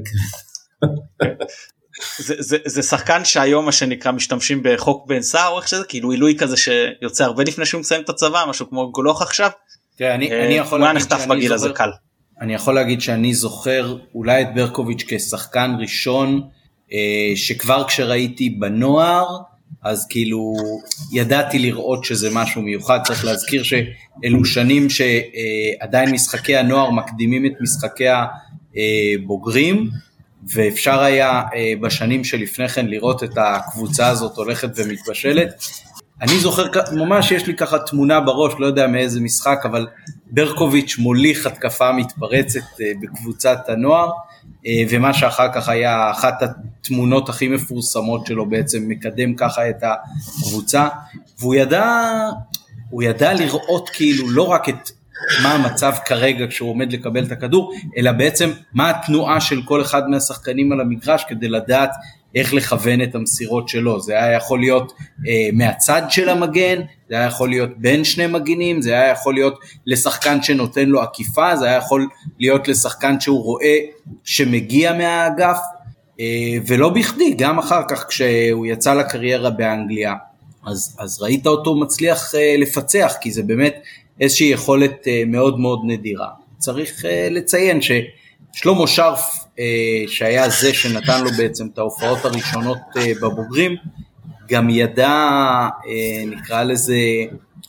[2.18, 6.12] זה, זה, זה שחקן שהיום מה שנקרא משתמשים בחוק בן סער או איך שזה כאילו
[6.12, 9.50] עילוי כזה שיוצא הרבה לפני שהוא מסיים את הצבא משהו כמו גולוך עכשיו.
[9.98, 11.90] תראה, אני, אני יכול הוא היה נחטף בגיל הזה קל.
[12.44, 16.42] אני יכול להגיד שאני זוכר אולי את ברקוביץ' כשחקן ראשון
[16.94, 19.38] אה, שכבר כשראיתי בנוער
[19.84, 20.54] אז כאילו
[21.12, 28.06] ידעתי לראות שזה משהו מיוחד, צריך להזכיר שאלו שנים שעדיין משחקי הנוער מקדימים את משחקי
[29.20, 29.90] הבוגרים,
[30.54, 35.64] ואפשר היה אה, בשנים שלפני כן לראות את הקבוצה הזאת הולכת ומתבשלת.
[36.22, 39.88] אני זוכר, ממש יש לי ככה תמונה בראש, לא יודע מאיזה משחק, אבל
[40.32, 44.12] ברקוביץ' מוליך התקפה מתפרצת אה, בקבוצת הנוער,
[44.66, 50.88] אה, ומה שאחר כך היה אחת התמונות הכי מפורסמות שלו בעצם, מקדם ככה את הקבוצה,
[51.40, 52.10] והוא ידע,
[52.90, 54.90] הוא ידע לראות כאילו לא רק את
[55.44, 60.10] מה המצב כרגע כשהוא עומד לקבל את הכדור, אלא בעצם מה התנועה של כל אחד
[60.10, 61.92] מהשחקנים על המגרש כדי לדעת
[62.36, 64.94] איך לכוון את המסירות שלו, זה היה יכול להיות
[65.28, 69.60] אה, מהצד של המגן, זה היה יכול להיות בין שני מגינים, זה היה יכול להיות
[69.86, 72.08] לשחקן שנותן לו עקיפה, זה היה יכול
[72.40, 73.78] להיות לשחקן שהוא רואה
[74.24, 75.58] שמגיע מהאגף,
[76.20, 80.14] אה, ולא בכדי, גם אחר כך כשהוא יצא לקריירה באנגליה,
[80.66, 83.76] אז, אז ראית אותו מצליח אה, לפצח, כי זה באמת
[84.20, 86.28] איזושהי יכולת אה, מאוד מאוד נדירה.
[86.58, 87.92] צריך אה, לציין ש...
[88.54, 93.76] שלמה שרף, אה, שהיה זה שנתן לו בעצם את ההופעות הראשונות אה, בבוגרים,
[94.50, 95.10] גם ידע,
[95.88, 96.96] אה, נקרא לזה,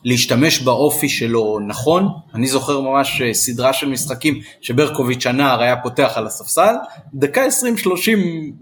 [0.05, 2.09] להשתמש באופי שלו נכון.
[2.35, 6.75] אני זוכר ממש אה, סדרה של משחקים שברקוביץ' הנער היה פותח על הספסל,
[7.15, 7.49] דקה 20-30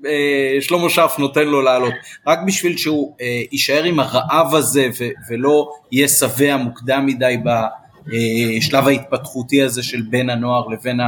[0.07, 1.95] אה, שלמה שרף נותן לו לעלות,
[2.27, 4.89] רק בשביל שהוא אה, יישאר עם הרעב הזה
[5.31, 7.37] ולא יהיה שבע מוקדם מדי
[8.07, 11.01] בשלב ההתפתחותי הזה של בין הנוער לבין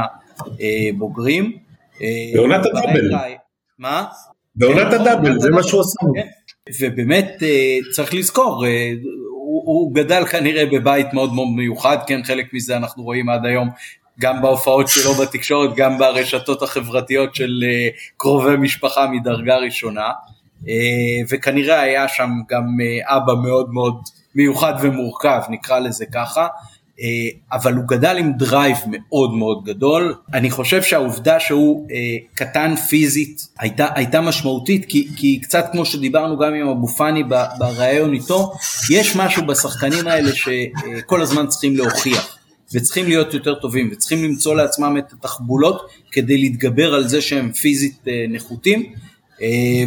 [0.89, 1.57] הבוגרים.
[2.33, 3.11] בעונת הדאבל.
[3.79, 4.05] מה?
[4.55, 5.99] בעונת כן, הדאבל, זה מה שהוא עושה.
[6.15, 6.27] כן.
[6.79, 7.43] ובאמת
[7.91, 8.65] צריך לזכור,
[9.29, 13.69] הוא, הוא גדל כנראה בבית מאוד מאוד מיוחד, כן חלק מזה אנחנו רואים עד היום
[14.19, 17.63] גם בהופעות שלו בתקשורת, גם ברשתות החברתיות של
[18.17, 20.09] קרובי משפחה מדרגה ראשונה,
[21.29, 22.65] וכנראה היה שם גם
[23.03, 23.95] אבא מאוד מאוד
[24.35, 26.47] מיוחד ומורכב, נקרא לזה ככה, אה,
[27.51, 30.15] אבל הוא גדל עם drive מאוד מאוד גדול.
[30.33, 31.95] אני חושב שהעובדה שהוא אה,
[32.35, 37.23] קטן פיזית הייתה, הייתה משמעותית, כי, כי קצת כמו שדיברנו גם עם אבו פאני
[37.57, 38.53] בריאיון איתו,
[38.89, 42.37] יש משהו בשחקנים האלה שכל הזמן צריכים להוכיח.
[42.73, 47.97] וצריכים להיות יותר טובים וצריכים למצוא לעצמם את התחבולות כדי להתגבר על זה שהם פיזית
[48.07, 48.93] אה, נחותים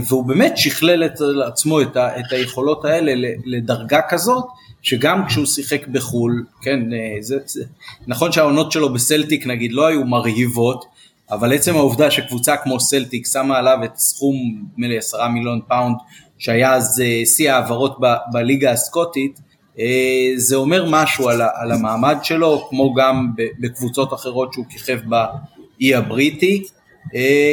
[0.09, 3.13] והוא באמת שכלל את עצמו את, ה, את היכולות האלה
[3.47, 4.45] לדרגה כזאת
[4.83, 7.64] שגם כשהוא שיחק בחו"ל, כן, אה, זה, זה,
[8.07, 10.85] נכון שהעונות שלו בסלטיק נגיד לא היו מרהיבות,
[11.31, 14.37] אבל עצם העובדה שקבוצה כמו סלטיק שמה עליו את סכום,
[14.72, 15.97] נדמה לי עשרה מיליון פאונד,
[16.39, 19.41] שהיה אז אה, שיא העברות ב, בליגה הסקוטית,
[19.79, 25.95] אה, זה אומר משהו על, על המעמד שלו, כמו גם בקבוצות אחרות שהוא כיכב באי
[25.95, 26.64] הבריטי.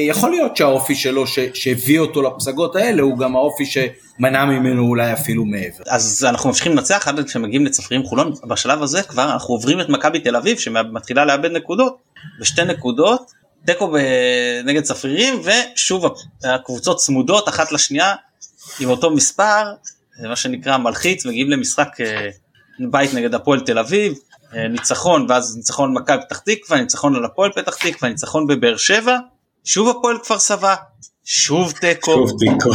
[0.07, 1.23] יכול להיות שהאופי שלו
[1.53, 3.77] שהביא אותו לפסגות האלה הוא גם האופי ש...
[4.19, 5.83] מנע ממנו אולי אפילו מעבר.
[5.87, 8.33] אז אנחנו ממשיכים לנצח עד כשמגיעים לצפרים חולון.
[8.47, 11.97] בשלב הזה כבר אנחנו עוברים את מכבי תל אביב שמתחילה לאבד נקודות.
[12.39, 13.31] בשתי נקודות
[13.65, 13.95] תיקו
[14.65, 18.15] נגד צפרירים ושוב הקבוצות צמודות אחת לשנייה
[18.79, 19.63] עם אותו מספר
[20.29, 22.29] מה שנקרא מלחיץ מגיעים למשחק אה,
[22.89, 24.13] בית נגד הפועל תל אביב
[24.53, 29.17] אה, ניצחון ואז ניצחון מכבי פתח תקווה ניצחון על הפועל פתח תקווה ניצחון בבאר שבע
[29.65, 30.75] שוב הפועל כפר סבא
[31.25, 32.11] שוב תיקו.
[32.11, 32.69] שוב תיקו.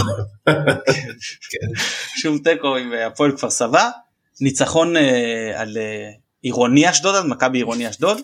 [2.22, 3.91] שוב תיקו עם אה, הפועל כפר סבא.
[4.41, 6.11] ניצחון אה, על אה,
[6.43, 8.18] עירוני אשדוד, על מכבי עירוני אשדוד.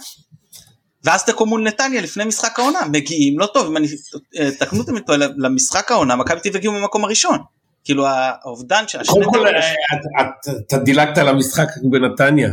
[1.04, 3.86] ואז תיקו מול נתניה לפני משחק העונה, מגיעים לא טוב, אם אני,
[4.58, 7.38] תקנו אותם איתו למשחק העונה, מכבי תל הגיעו במקום הראשון.
[7.84, 9.14] כאילו האובדן של השני...
[9.14, 9.46] קודם כל,
[10.66, 12.48] אתה דילגת על המשחק בנתניה.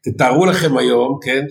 [0.00, 1.44] תתארו לכם היום, כן,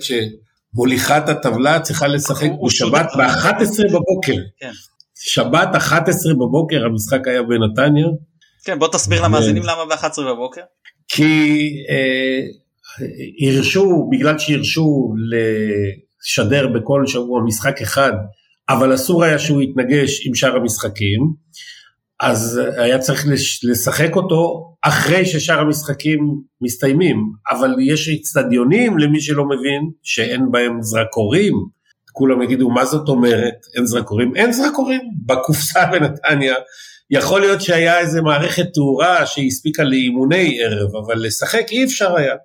[0.73, 4.41] שמוליכת הטבלה צריכה לשחק בשבת ב-11 בבוקר.
[4.59, 4.71] כן.
[5.15, 8.07] שבת 11 בבוקר המשחק היה בנתניה.
[8.63, 10.61] כן בוא תסביר למאזינים למה ב-11 בבוקר.
[11.07, 12.41] כי אה,
[13.47, 18.13] הרשו, בגלל שהרשו לשדר בכל שבוע משחק אחד,
[18.69, 21.33] אבל אסור היה שהוא יתנגש עם שאר המשחקים,
[22.21, 23.25] אז היה צריך
[23.63, 26.19] לשחק אותו אחרי ששאר המשחקים
[26.61, 27.17] מסתיימים,
[27.49, 31.53] אבל יש אצטדיונים למי שלא מבין שאין בהם זרקורים,
[32.13, 33.53] כולם יגידו מה זאת אומרת?
[33.75, 35.01] אין זרקורים, אין זרקורים.
[35.25, 36.55] בקופסה בנתניה,
[37.09, 42.35] יכול להיות שהיה איזה מערכת תאורה שהספיקה לאימוני ערב, אבל לשחק אי אפשר היה,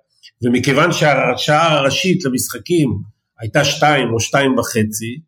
[0.43, 2.89] ומכיוון שהשעה הראשית למשחקים
[3.39, 5.19] הייתה שתיים או שתיים וחצי,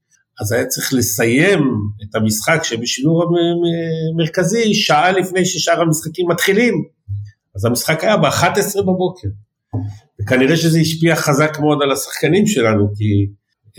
[0.42, 1.60] אז היה צריך לסיים
[2.04, 3.24] את המשחק שבשידור
[4.14, 6.74] המרכזי שעה לפני ששאר המשחקים מתחילים,
[7.56, 9.28] אז המשחק היה ב-11 בבוקר,
[10.22, 13.28] וכנראה שזה השפיע חזק מאוד על השחקנים שלנו, כי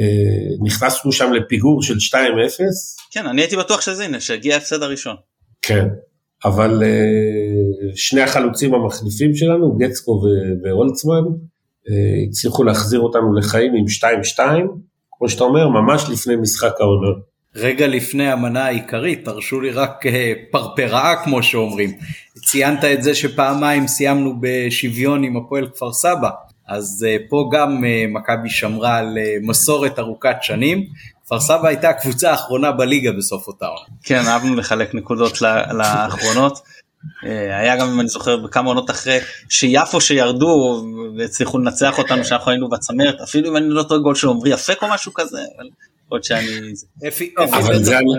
[0.01, 2.17] אה, נכנסנו שם לפיגור של 2-0.
[3.11, 5.17] כן, אני הייתי בטוח שזה הנה, שהגיע ההפסד הראשון.
[5.63, 5.87] כן,
[6.45, 10.23] אבל אה, שני החלוצים המחליפים שלנו, גצקו
[10.65, 11.23] והולצמן,
[11.91, 13.85] אה, הצליחו להחזיר אותנו לחיים עם
[14.39, 14.39] 2-2,
[15.23, 17.19] כמו שאתה אומר, ממש לפני משחק העונה.
[17.57, 20.05] רגע לפני המנה העיקרית, תרשו לי רק
[20.51, 21.91] פרפראה כמו שאומרים.
[22.47, 26.31] ציינת את זה שפעמיים סיימנו בשוויון עם הפועל כפר סבא.
[26.69, 30.87] אז uh, פה גם uh, מכבי שמרה על מסורת ארוכת שנים.
[31.25, 33.87] כפר סבא הייתה הקבוצה האחרונה בליגה בסוף אותה עונה.
[34.03, 35.41] כן, אהבנו לחלק נקודות
[35.73, 36.59] לאחרונות.
[37.23, 40.85] Uh, היה גם אם אני זוכר בכמה עונות אחרי שיפו שירדו
[41.19, 44.83] והצליחו לנצח אותנו שאנחנו היינו בצמרת אפילו אם אני לא טועה גול של עמרי אפק
[44.83, 45.69] או משהו כזה אבל
[46.09, 46.47] עוד שאני.
[47.09, 47.35] אפי,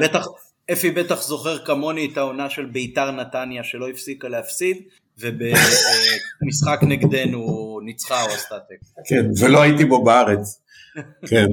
[0.01, 0.27] בטח,
[0.71, 4.77] אפי בטח זוכר כמוני את העונה של ביתר נתניה שלא הפסיקה להפסיד
[5.19, 8.85] ובמשחק נגדנו ניצחה או עשתה תיקו.
[9.07, 10.61] כן, ולא הייתי בו בארץ.
[11.29, 11.47] כן.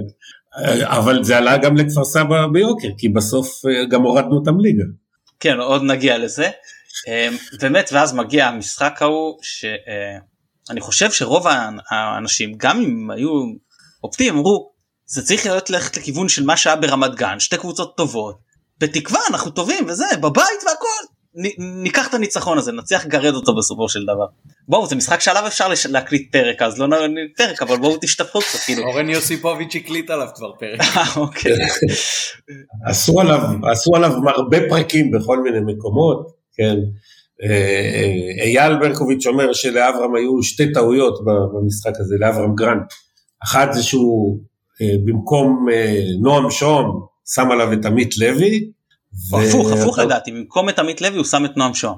[0.84, 4.84] אבל זה עלה גם לכפר סבא ביוקר, כי בסוף אה, גם הורדנו אותם ליגה.
[5.40, 6.48] כן, עוד נגיע לזה.
[7.08, 7.28] אה,
[7.60, 11.46] באמת, ואז מגיע המשחק ההוא, שאני אה, חושב שרוב
[11.90, 13.30] האנשים, גם אם היו
[14.04, 14.70] אופטימיים, אמרו,
[15.06, 18.38] זה צריך להיות ללכת לכיוון של מה שהיה ברמת גן, שתי קבוצות טובות,
[18.78, 21.06] בתקווה אנחנו טובים וזה, בבית והכל.
[21.58, 24.26] ניקח את הניצחון הזה נצליח לגרד אותו בסופו של דבר.
[24.68, 28.58] בואו זה משחק שעליו אפשר להקליט פרק אז לא נקליט פרק אבל בואו תשתתפו קצת
[28.58, 28.82] כאילו.
[28.82, 30.80] אורן יוסיפוביץ' הקליט עליו כבר פרק.
[30.96, 31.52] אה, אוקיי.
[32.86, 33.40] עשו עליו
[33.72, 36.76] עשו עליו הרבה פרקים בכל מיני מקומות כן.
[37.42, 42.92] אה, אייל ברקוביץ' אומר שלאברהם היו שתי טעויות במשחק הזה לאברהם גרנט.
[43.44, 44.38] אחת זה שהוא
[45.04, 45.66] במקום
[46.20, 48.70] נועם שום שם עליו את עמית לוי.
[49.32, 51.94] הפוך הפוך לדעתי במקום את עמית לוי הוא שם את נועם שוהם.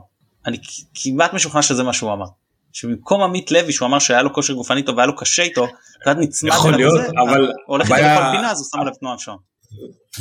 [0.46, 0.56] אני
[0.94, 2.26] כמעט משוכנע שזה מה שהוא אמר.
[2.72, 5.66] שבמקום עמית לוי שהוא אמר שהיה לו כושר גופני טוב והיה לו קשה איתו,
[6.00, 8.14] קצת נצמד יכול להיות זה, אבל הולך בעיה...
[8.14, 9.38] לכל פינה אז הוא שם עליו את נועם שוהם.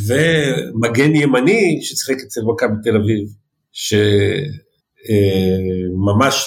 [0.08, 3.41] ומגן ימני ששיחק אצל מכבי תל אביב
[3.74, 4.02] שממש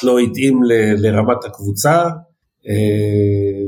[0.04, 0.60] לא התאים
[0.96, 2.04] לרמת הקבוצה
[2.68, 3.64] אה,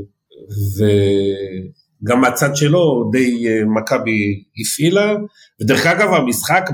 [2.03, 5.13] וגם מהצד שלו די אה, מכבי הפעילה.
[5.61, 6.69] ודרך אגב המשחק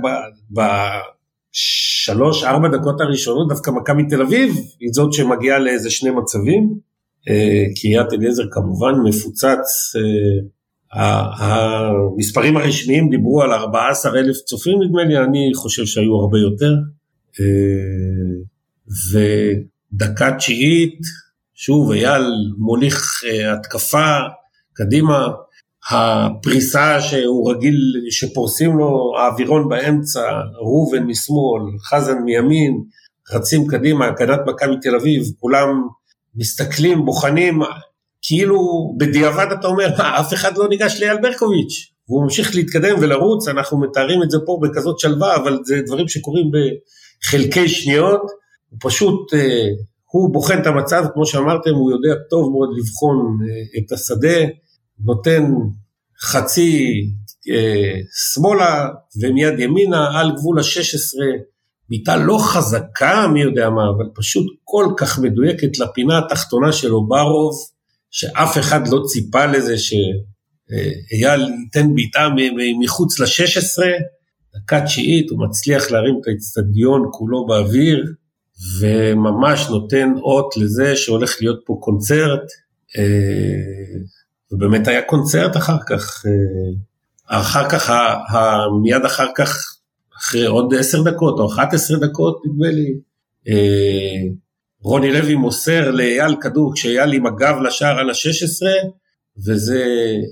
[0.51, 6.73] בשלוש ארבע דקות הראשונות דווקא מכבי תל אביב היא זאת שמגיעה לאיזה שני מצבים,
[7.29, 9.93] אה, קריית אליעזר כמובן מפוצץ,
[10.95, 16.73] המספרים הרשמיים דיברו על 14 אלף צופים נדמה לי, אני חושב שהיו הרבה יותר,
[17.39, 17.45] אה,
[19.11, 20.99] ודקה תשיעית,
[21.53, 22.23] שוב אייל
[22.57, 23.21] מוליך
[23.53, 24.17] התקפה
[24.73, 25.27] קדימה,
[25.91, 27.75] הפריסה שהוא רגיל,
[28.09, 30.21] שפורסים לו האווירון באמצע,
[30.59, 32.83] ראובן משמאל, חזן מימין,
[33.31, 35.67] רצים קדימה, הגנת מכבי תל אביב, כולם
[36.35, 37.61] מסתכלים, בוחנים,
[38.23, 38.57] כאילו
[38.97, 43.79] בדיעבד אתה אומר, מה, אף אחד לא ניגש לאייל ברקוביץ', והוא ממשיך להתקדם ולרוץ, אנחנו
[43.79, 48.21] מתארים את זה פה בכזאת שלווה, אבל זה דברים שקורים בחלקי שניות,
[48.69, 49.67] הוא פשוט, אה,
[50.11, 54.39] הוא בוחן את המצב, כמו שאמרתם, הוא יודע טוב מאוד לבחון אה, את השדה,
[54.99, 55.43] נותן
[56.21, 57.01] חצי
[57.49, 57.93] אה,
[58.33, 58.87] שמאלה
[59.21, 61.19] ומיד ימינה על גבול ה-16,
[61.89, 67.72] בעיטה לא חזקה מי יודע מה, אבל פשוט כל כך מדויקת לפינה התחתונה של אוברוב,
[68.13, 72.27] שאף אחד לא ציפה לזה שאייל ייתן בעיטה
[72.83, 73.83] מחוץ ל-16,
[74.55, 78.05] דקה תשיעית הוא מצליח להרים את האצטדיון כולו באוויר,
[78.79, 82.43] וממש נותן אות לזה שהולך להיות פה קונצרט.
[82.97, 84.01] אה,
[84.51, 87.91] ובאמת היה קונצרט אחר כך, אה, אחר כך,
[88.83, 89.79] מיד אחר כך,
[90.17, 92.93] אחרי עוד עשר דקות או אחת עשרה דקות נדמה לי,
[93.47, 94.21] אה,
[94.83, 98.89] רוני לוי מוסר לאייל כדור כשאייל עם הגב לשער על ה-16,
[99.47, 99.85] וזה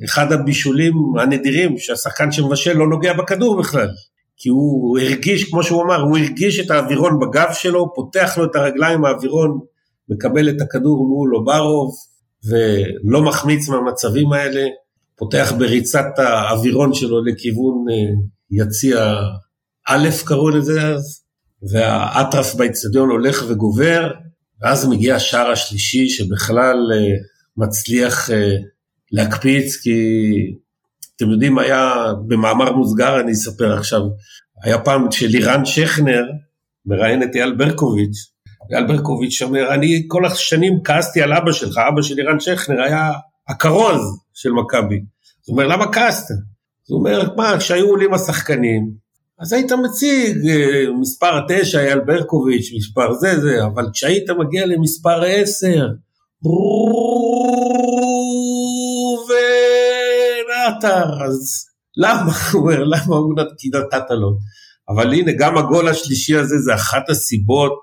[0.05, 3.89] אחד הבישולים הנדירים שהשחקן שמבשל לא נוגע בכדור בכלל.
[4.37, 8.55] כי הוא הרגיש, כמו שהוא אמר, הוא הרגיש את האווירון בגב שלו, פותח לו את
[8.55, 9.59] הרגליים, האווירון
[10.09, 11.91] מקבל את הכדור מול אוברוב,
[12.49, 14.67] ולא מחמיץ מהמצבים האלה,
[15.17, 18.13] פותח בריצת האווירון שלו לכיוון אה,
[18.51, 19.13] יציע
[19.87, 21.21] א' קראו לזה אז,
[21.71, 24.11] והאטרף באצטדיון הולך וגובר,
[24.61, 27.13] ואז מגיע השער השלישי שבכלל אה,
[27.57, 28.55] מצליח אה,
[29.11, 29.97] להקפיץ, כי
[31.15, 31.93] אתם יודעים, היה
[32.27, 34.01] במאמר מוסגר, אני אספר עכשיו,
[34.63, 36.23] היה פעם שלירן שכנר
[36.85, 38.31] מראיין את אייל ברקוביץ',
[38.71, 43.11] אייל ברקוביץ' אומר, אני כל השנים כעסתי על אבא שלך, אבא של לירן שכנר היה
[43.47, 44.01] הכרוז
[44.33, 44.95] של מכבי.
[45.45, 46.35] הוא אומר, למה כעסת?
[46.87, 48.91] הוא אומר, מה, כשהיו עולים השחקנים,
[49.41, 55.23] אז היית מציג אה, מספר 9, אייל ברקוביץ', מספר זה זה, אבל כשהיית מגיע למספר
[55.25, 55.87] 10,
[56.45, 56.91] ראובן
[61.25, 61.65] אז
[61.97, 64.37] למה, הוא אומר, למה הוא נתת לו?
[64.89, 67.73] אבל הנה, גם הגול השלישי הזה זה אחת הסיבות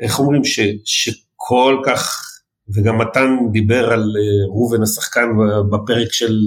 [0.00, 2.28] איך אומרים, ש, שכל כך,
[2.74, 5.26] וגם מתן דיבר על אה, ראובן השחקן
[5.70, 6.38] בפרק של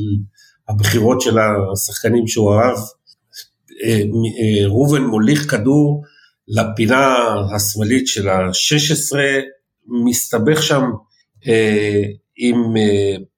[0.69, 1.37] הבחירות של
[1.73, 3.04] השחקנים שהוא אהב, אה, אה,
[4.65, 6.03] ראובן מוליך כדור
[6.47, 7.15] לפינה
[7.55, 9.17] השמאלית של ה-16,
[10.05, 10.83] מסתבך שם
[12.38, 12.73] עם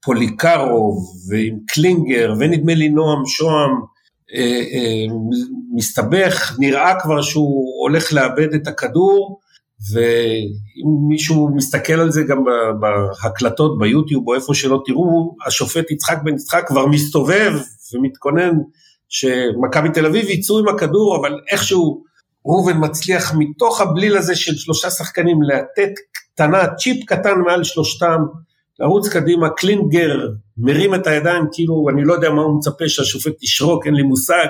[0.03, 0.97] פוליקרוב
[1.29, 3.71] ועם קלינגר ונדמה לי נועם שוהם,
[5.75, 9.39] מסתבך, נראה כבר שהוא הולך לאבד את הכדור,
[9.93, 12.43] ואם מישהו מסתכל על זה גם
[12.79, 17.53] בהקלטות ביוטיוב או איפה שלא תראו, השופט יצחק בן יצחק כבר מסתובב
[17.93, 18.53] ומתכונן
[19.09, 22.03] שמכבי תל אביב יצאו עם הכדור, אבל איכשהו
[22.45, 28.17] ראובן מצליח מתוך הבליל הזה של שלושה שחקנים לתת קטנה, צ'יפ קטן מעל שלושתם,
[28.79, 30.27] לרוץ קדימה, קלינגר
[30.57, 34.47] מרים את הידיים כאילו אני לא יודע מה הוא מצפה שהשופט ישרוק, אין לי מושג,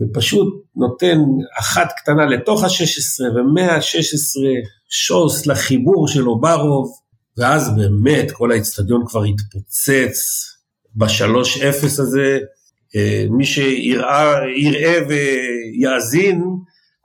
[0.00, 1.18] ופשוט נותן
[1.58, 4.40] אחת קטנה לתוך ה-16 ומה-16
[4.88, 6.92] שוס לחיבור של אוברוב,
[7.38, 10.18] ואז באמת כל האיצטדיון כבר התפוצץ
[10.94, 12.38] ב-3-0 הזה.
[12.96, 14.34] אה, מי שיראה
[15.08, 16.44] ויאזין,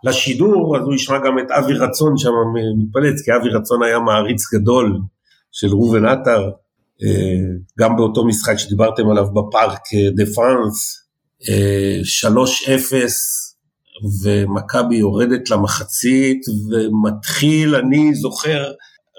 [0.04, 2.32] לשידור, אז הוא ישמע גם את אבי רצון שם
[2.78, 5.00] מתפלץ, כי אבי רצון היה מעריץ גדול
[5.52, 6.50] של ראובן עטר,
[7.04, 7.40] אה,
[7.80, 9.82] גם באותו משחק שדיברתם עליו בפארק
[10.16, 11.06] דה פרנס,
[12.04, 12.34] 3-0,
[14.24, 18.72] ומכבי יורדת למחצית, ומתחיל, אני זוכר,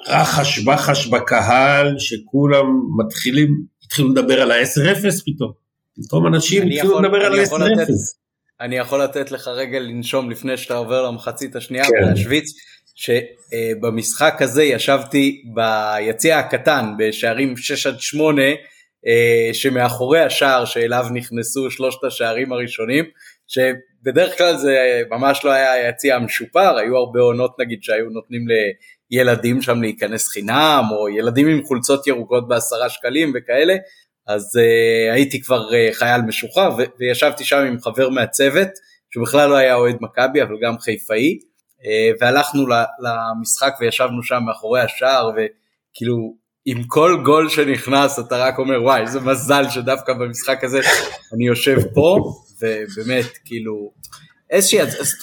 [0.08, 2.66] רחש בחש בקהל, שכולם
[2.98, 5.52] מתחילים, התחילו לדבר על ה-10-0 פתאום.
[5.96, 7.92] פתאום אנשים התחילו לדבר על ה-10-0.
[8.60, 11.90] אני יכול לתת לך רגע לנשום לפני שאתה עובר למחצית השנייה כן.
[11.92, 12.50] ולהשוויץ,
[12.94, 18.42] שבמשחק הזה ישבתי ביציע הקטן בשערים 6 עד 8,
[19.06, 23.04] אה, שמאחורי השער שאליו נכנסו שלושת השערים הראשונים,
[23.48, 28.44] שבדרך כלל זה ממש לא היה היציע המשופר, היו הרבה עונות נגיד שהיו נותנים
[29.10, 33.74] לילדים שם להיכנס חינם, או ילדים עם חולצות ירוקות בעשרה שקלים וכאלה,
[34.34, 38.68] אז uh, הייתי כבר uh, חייל משוחרר וישבתי שם עם חבר מהצוות
[39.14, 42.66] שבכלל לא היה אוהד מכבי אבל גם חיפאי uh, והלכנו
[43.00, 49.20] למשחק וישבנו שם מאחורי השער וכאילו עם כל גול שנכנס אתה רק אומר וואי איזה
[49.20, 50.80] מזל שדווקא במשחק הזה
[51.34, 52.32] אני יושב פה.
[52.62, 53.92] ובאמת כאילו
[54.50, 55.14] איזושהי אז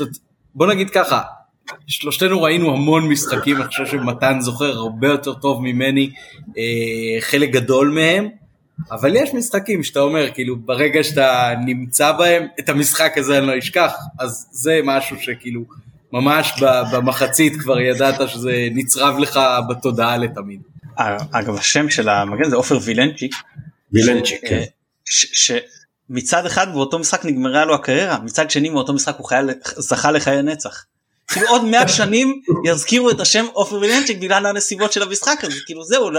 [0.55, 1.21] בוא נגיד ככה
[1.87, 6.09] שלושתנו ראינו המון משחקים אני חושב שמתן זוכר הרבה יותר טוב ממני
[6.57, 8.29] אה, חלק גדול מהם
[8.91, 13.57] אבל יש משחקים שאתה אומר, כאילו, ברגע שאתה נמצא בהם, את המשחק הזה אני לא
[13.57, 15.61] אשכח, אז זה משהו שכאילו,
[16.13, 16.53] ממש
[16.91, 20.61] במחצית כבר ידעת שזה נצרב לך בתודעה לתמיד.
[21.31, 23.35] אגב, השם של המגן זה עופר וילנצ'יק.
[23.93, 24.63] וילנצ'יק, כן.
[25.05, 30.41] שמצד אחד באותו משחק נגמרה לו הקריירה, מצד שני מאותו משחק הוא חייל, זכה לחיי
[30.41, 30.85] נצח.
[31.27, 35.55] כאילו עוד 100 שנים יזכירו את השם עופר וילנצ'יק בגלל הנסיבות של המשחק הזה.
[35.65, 36.09] כאילו זהו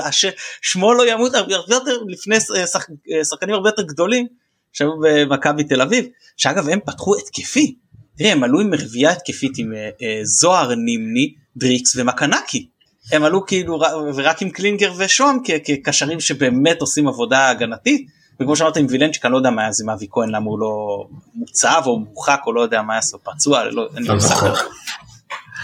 [0.62, 4.26] שמו לא ימות הרבה יותר לפני אה, אה, שחקנים הרבה יותר גדולים
[4.72, 6.06] שהיו במכבי תל אביב.
[6.36, 7.74] שאגב הם פתחו התקפי.
[8.18, 12.66] תראה הם עלו עם רביעייה התקפית עם אה, זוהר נימני דריקס ומקנקי.
[13.12, 13.80] הם עלו כאילו
[14.14, 18.08] ורק עם קלינגר ושוהם כקשרים שבאמת עושים עבודה הגנתית
[18.40, 21.04] וכמו שאמרת עם וילנצ'יק אני לא יודע מה היה עם אבי כהן למה הוא לא
[21.34, 24.46] מוצב או מורחק או לא יודע מה היה פצוע לא, אין לי מושג.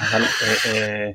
[0.00, 1.10] אבל אה, אה,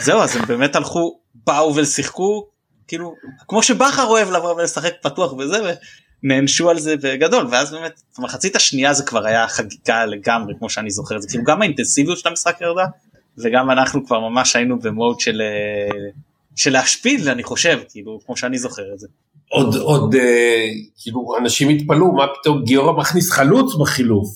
[0.00, 2.46] זהו אז הם באמת הלכו באו ושיחקו
[2.88, 3.14] כאילו
[3.48, 5.76] כמו שבכר אוהב לבוא ולשחק פתוח וזה
[6.22, 10.90] ונענשו על זה בגדול ואז באמת במחצית השנייה זה כבר היה חגיגה לגמרי כמו שאני
[10.90, 11.28] זוכר את זה.
[11.28, 12.86] כאילו גם האינטנסיביות של המשחק ירדה
[13.38, 16.10] וגם אנחנו כבר ממש היינו במוד של אה,
[16.56, 19.06] של להשפיל אני חושב כאילו כמו שאני זוכר את זה.
[19.48, 20.68] עוד עוד אה,
[21.02, 24.28] כאילו אנשים התפלאו מה פתאום גיורא מכניס חלוץ בחילוף?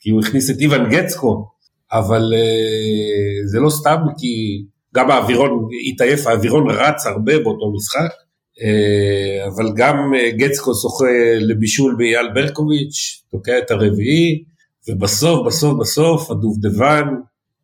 [0.00, 1.56] כי הוא הכניס את איוון גצקו.
[1.92, 4.62] אבל uh, זה לא סתם כי
[4.94, 8.10] גם האווירון התעייף, האווירון רץ הרבה באותו משחק,
[8.58, 11.04] uh, אבל גם uh, גצקו שוחה
[11.40, 14.44] לבישול באייל ברקוביץ', תוקע את הרביעי,
[14.88, 17.04] ובסוף, בסוף, בסוף, הדובדבן,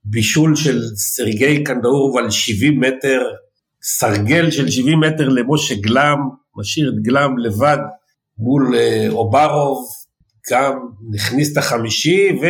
[0.04, 3.20] בישול של סרגי קנדאורוב על 70 מטר,
[3.82, 6.18] סרגל של 70 מטר למשה גלם,
[6.56, 7.78] משאיר את גלם לבד
[8.38, 9.86] מול uh, אוברוב,
[10.50, 10.72] גם
[11.10, 12.46] נכניס את החמישי, ו...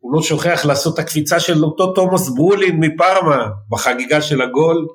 [0.00, 4.86] הוא לא שוכח לעשות את הקפיצה של אותו תומאס ברולין מפרמה בחגיגה של הגול,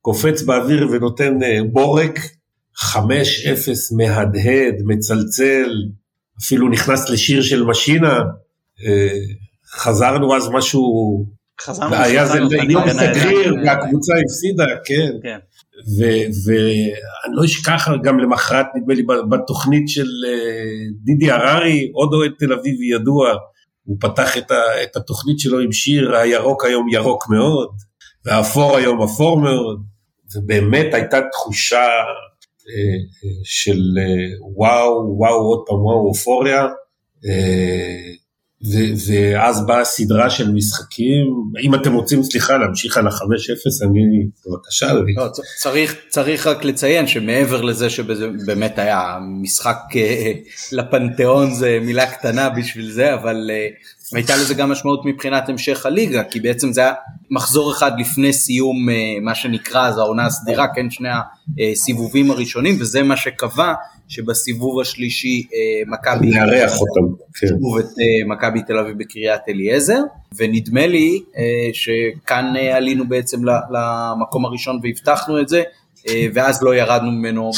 [0.00, 2.18] קופץ באוויר ונותן אה, בורק,
[2.78, 2.96] 5-0
[3.96, 5.70] מהדהד, מצלצל,
[6.40, 8.18] אפילו נכנס לשיר של משינה,
[8.86, 9.18] אה,
[9.70, 10.82] חזרנו אז משהו,
[11.60, 12.38] חזרנו, היה זה
[12.68, 15.12] יום סגריר והקבוצה הפסידה, כן.
[15.22, 15.38] כן.
[16.46, 22.52] ואני לא אשכח גם למחרת, נדמה לי, בתוכנית של אה, דידי הררי, עוד אוהד תל
[22.52, 23.32] אביבי ידוע,
[23.84, 27.68] הוא פתח את, ה, את התוכנית שלו עם שיר הירוק היום ירוק מאוד,
[28.24, 29.82] והאפור היום אפור מאוד,
[30.36, 36.66] ובאמת הייתה תחושה אה, אה, של אה, וואו, וואו, עוד פעם וואו, אופוריה.
[37.28, 38.12] אה,
[38.64, 41.26] ו- ואז באה סדרה של משחקים,
[41.62, 44.00] אם אתם רוצים, סליחה, להמשיך על ה-5-0, אני,
[44.46, 44.92] בבקשה.
[45.16, 50.32] לא, צריך, צריך רק לציין שמעבר לזה שבאמת היה משחק אה,
[50.72, 53.66] לפנתיאון זה מילה קטנה בשביל זה, אבל אה,
[54.14, 56.92] הייתה לזה גם משמעות מבחינת המשך הליגה, כי בעצם זה היה
[57.30, 61.08] מחזור אחד לפני סיום אה, מה שנקרא אז העונה הסדירה, כן, שני
[61.72, 63.74] הסיבובים הראשונים, וזה מה שקבע
[64.10, 67.46] שבסיבוב השלישי אה, מכבי נארח אותם, כן.
[67.80, 70.00] את אה, מכבי תל אביב בקריית אליעזר,
[70.36, 71.22] ונדמה לי
[71.72, 75.62] שכאן עלינו בעצם למקום הראשון והבטחנו את זה,
[76.34, 77.50] ואז לא ירדנו ממנו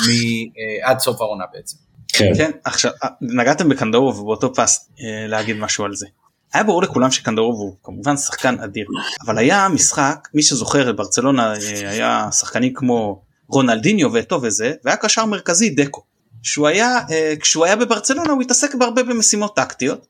[0.83, 1.77] עד סוף העונה בעצם.
[2.09, 2.33] כן.
[2.37, 2.91] כן, עכשיו
[3.21, 4.91] נגעתם בקנדאורוב ובאותו פס
[5.29, 6.07] להגיד משהו על זה.
[6.55, 8.87] היה ברור לכולם שקנדרוב הוא כמובן שחקן אדיר
[9.27, 15.27] אבל היה משחק מי שזוכר ברצלונה אה, היה שחקנים כמו רונלדיניו ואתו וזה והיה קשר
[15.27, 16.03] מרכזי דקו
[16.43, 20.07] שהוא היה אה, כשהוא היה בברצלונה הוא התעסק בהרבה במשימות טקטיות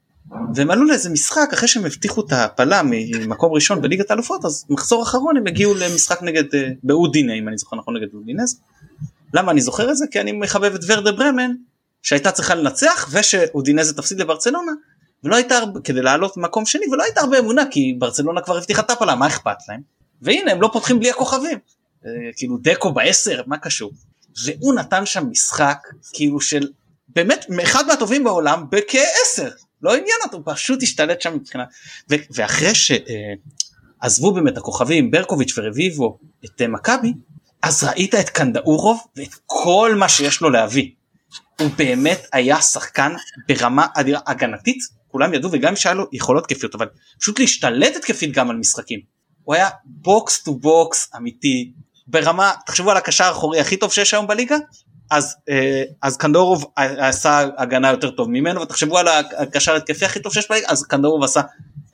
[0.54, 5.02] והם עלו לאיזה משחק אחרי שהם הבטיחו את ההפלה ממקום ראשון בליגת האלופות אז מחזור
[5.02, 8.60] אחרון הם הגיעו למשחק נגד אה, באודינה אם אני זוכר נכון נגד אודינז.
[9.34, 10.04] למה אני זוכר את זה?
[10.10, 11.50] כי אני מחבב את ורדה ברמן
[12.02, 14.72] שהייתה צריכה לנצח ושאודינזה תפסיד לברצלונה
[15.24, 18.82] ולא הייתה הרבה, כדי לעלות מקום שני ולא הייתה הרבה אמונה כי ברצלונה כבר הבטיחה
[18.82, 19.80] את הפלה מה אכפת להם
[20.22, 21.58] והנה הם לא פותחים בלי הכוכבים
[22.06, 23.92] אה, כאילו דקו בעשר מה קשור
[24.44, 25.78] והוא נתן שם משחק
[26.12, 26.68] כאילו של
[27.08, 29.50] באמת אחד מהטובים בעולם בכעשר
[29.82, 31.64] לא עניין אותו פשוט השתלט שם מבחינה
[32.10, 37.12] ו- ואחרי שעזבו באמת הכוכבים ברקוביץ' ורביבו את אה, מכבי
[37.62, 40.90] אז ראית את קנדאורוב ואת כל מה שיש לו להביא.
[41.60, 43.12] הוא באמת היה שחקן
[43.48, 44.78] ברמה אדירה הגנתית
[45.08, 46.86] כולם ידעו וגם שהיה לו יכולות כיפיות אבל
[47.20, 49.00] פשוט להשתלט התקפית גם על משחקים.
[49.44, 51.72] הוא היה box to box אמיתי
[52.06, 54.56] ברמה תחשבו על הקשר האחורי הכי טוב שיש היום בליגה
[55.10, 60.32] אז אה, אז קנדאורוב עשה הגנה יותר טוב ממנו ותחשבו על הקשר התקפי הכי טוב
[60.32, 61.40] שיש בליגה אז קנדאורוב עשה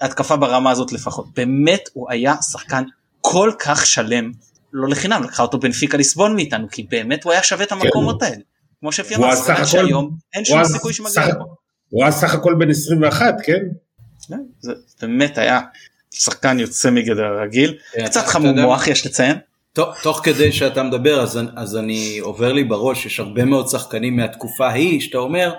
[0.01, 2.83] התקפה ברמה הזאת לפחות באמת הוא היה שחקן
[3.21, 4.33] כל כך שלם
[4.73, 8.43] לא לחינם לקחה אותו בנפיקה לסבון מאיתנו כי באמת הוא היה שווה את המקומות האלה
[8.81, 11.45] כמו שאפי אמר שחקן שהיום אין שום סיכוי שמגיע לפה.
[11.89, 13.53] הוא היה סך הכל בן 21 כן?
[14.29, 14.41] כן?
[14.61, 15.61] זה באמת היה
[16.11, 19.37] שחקן יוצא מגדר הרגיל כן, קצת חמור מוח יש לציין.
[20.03, 24.69] תוך כדי שאתה מדבר אז, אז אני עובר לי בראש יש הרבה מאוד שחקנים מהתקופה
[24.69, 25.55] ההיא שאתה אומר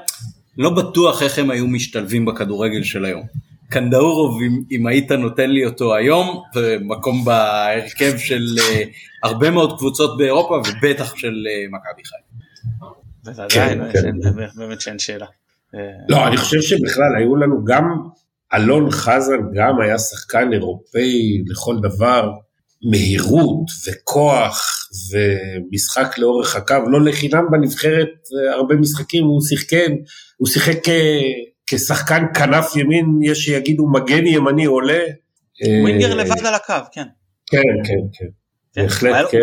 [0.57, 3.23] לא בטוח איך הם היו משתלבים בכדורגל של היום.
[3.69, 8.87] קנדאורוב אם, אם היית נותן לי אותו היום ומקום בהרכב של uh,
[9.23, 12.29] הרבה מאוד קבוצות באירופה ובטח של uh, מכבי חיפה.
[13.23, 14.15] בוודאי, כן, כן.
[14.55, 15.25] באמת שאין שאלה.
[16.09, 17.83] לא, אני חושב שבכלל היו לנו גם
[18.53, 22.31] אלון חזן גם היה שחקן אירופאי לכל דבר,
[22.83, 28.09] מהירות וכוח ומשחק לאורך הקו, לא לחינם בנבחרת
[28.53, 29.87] הרבה משחקים הוא שיחק,
[30.37, 30.77] הוא שיחק
[31.67, 34.99] כשחקן כנף ימין, יש שיגידו מגן ימני עולה.
[35.81, 37.07] ווינגר לבד על הקו, כן.
[37.45, 38.25] כן, כן, כן,
[38.73, 38.81] כן.
[38.83, 39.37] בהחלט כן.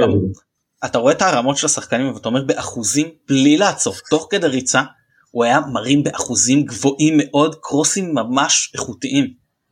[0.84, 4.82] אתה רואה את הרמות של השחקנים ואתה אומר באחוזים בלי לעצור, תוך כדי ריצה
[5.30, 9.26] הוא היה מרים באחוזים גבוהים מאוד קרוסים ממש איכותיים.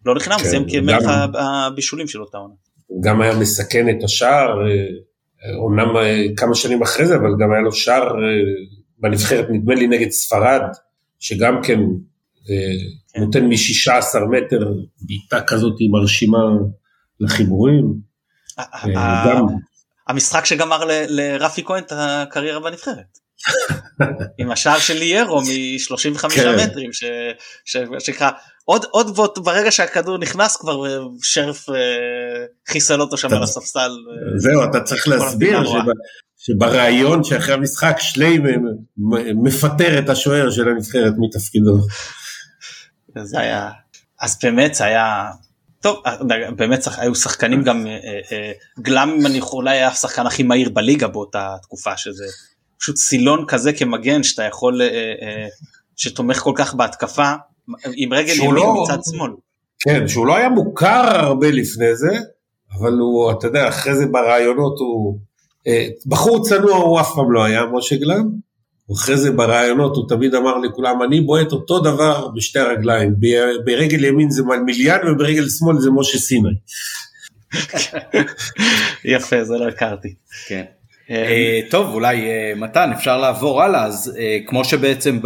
[0.07, 1.05] לא לחינם, הוא סיים כמלך
[1.35, 2.55] הבישולים של אותה עונה.
[3.01, 4.59] גם היה מסכן את השער,
[5.57, 8.19] אומנם אה, כמה שנים אחרי זה, אבל גם היה לו שער אה,
[8.99, 10.63] בנבחרת, נדמה לי נגד ספרד,
[11.19, 11.81] שגם כן,
[12.51, 12.57] אה,
[13.15, 13.21] כן.
[13.21, 16.39] נותן מ-16 מטר בעיטה כזאת מרשימה
[17.21, 17.95] לחיבורים.
[20.09, 23.19] המשחק שגמר לרפי כהן את הקריירה בנבחרת.
[24.39, 26.57] עם השער של ליארו מ-35 כן.
[26.57, 26.91] מטרים
[27.65, 28.31] שנקרא
[28.65, 31.75] עוד עוד ברגע שהכדור נכנס כבר אה, שרף אה,
[32.69, 33.81] חיסל אותו שם על הספסל.
[33.81, 35.59] אה, זהו אתה צריך להסביר
[36.37, 38.39] שבריאיון שאחרי המשחק שלי
[39.35, 41.79] מפטר את השוער של הנבחרת מתפקידו.
[43.23, 43.71] זה היה
[44.21, 45.31] אז באמת זה היה
[45.81, 46.03] טוב
[46.57, 47.87] באמת היו שחקנים גם
[48.81, 52.25] גלם אני אולי היה השחקן הכי מהיר בליגה באותה תקופה שזה
[52.79, 54.81] פשוט סילון כזה כמגן שאתה יכול,
[55.97, 57.33] שתומך כל כך בהתקפה,
[57.97, 59.31] עם רגל ימין לא, מצד שמאל.
[59.81, 62.19] כן, שהוא לא היה מוכר הרבה לפני זה,
[62.79, 65.19] אבל הוא, אתה יודע, אחרי זה ברעיונות הוא,
[65.67, 68.31] אה, בחור צנוע הוא אף פעם לא היה, משה גלם,
[68.93, 73.15] אחרי זה ברעיונות הוא תמיד אמר לכולם, אני בועט אותו דבר בשתי הרגליים,
[73.65, 76.55] ברגל ימין זה מיליאן וברגל שמאל זה משה סיני.
[79.15, 80.15] יפה, זה לא הכרתי.
[80.47, 80.65] כן.
[81.11, 83.85] אה, טוב אולי אה, מתן אפשר לעבור הלאה.
[83.85, 85.19] אז אה, כמו שבעצם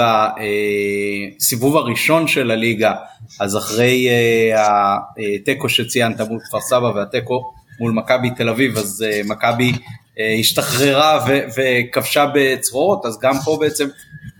[1.36, 2.94] בסיבוב הראשון של הליגה
[3.40, 4.08] אז אחרי
[4.56, 9.72] התיקו שציינת מול כפר סבא והתיקו מול מכבי תל אביב אז מכבי
[10.40, 11.26] השתחררה
[11.56, 13.88] וכבשה בצרורות אז גם פה בעצם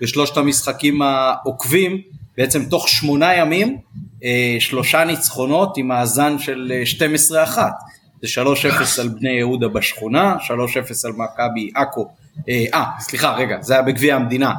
[0.00, 2.02] בשלושת המשחקים העוקבים
[2.36, 3.78] בעצם תוך שמונה ימים
[4.58, 6.72] שלושה ניצחונות עם מאזן של
[7.56, 7.58] 12-1
[8.22, 10.48] זה 3-0 על בני יהודה בשכונה, 3-0
[11.04, 12.08] על מכבי עכו,
[12.48, 14.52] אה, אה, סליחה רגע, זה היה בגביע המדינה,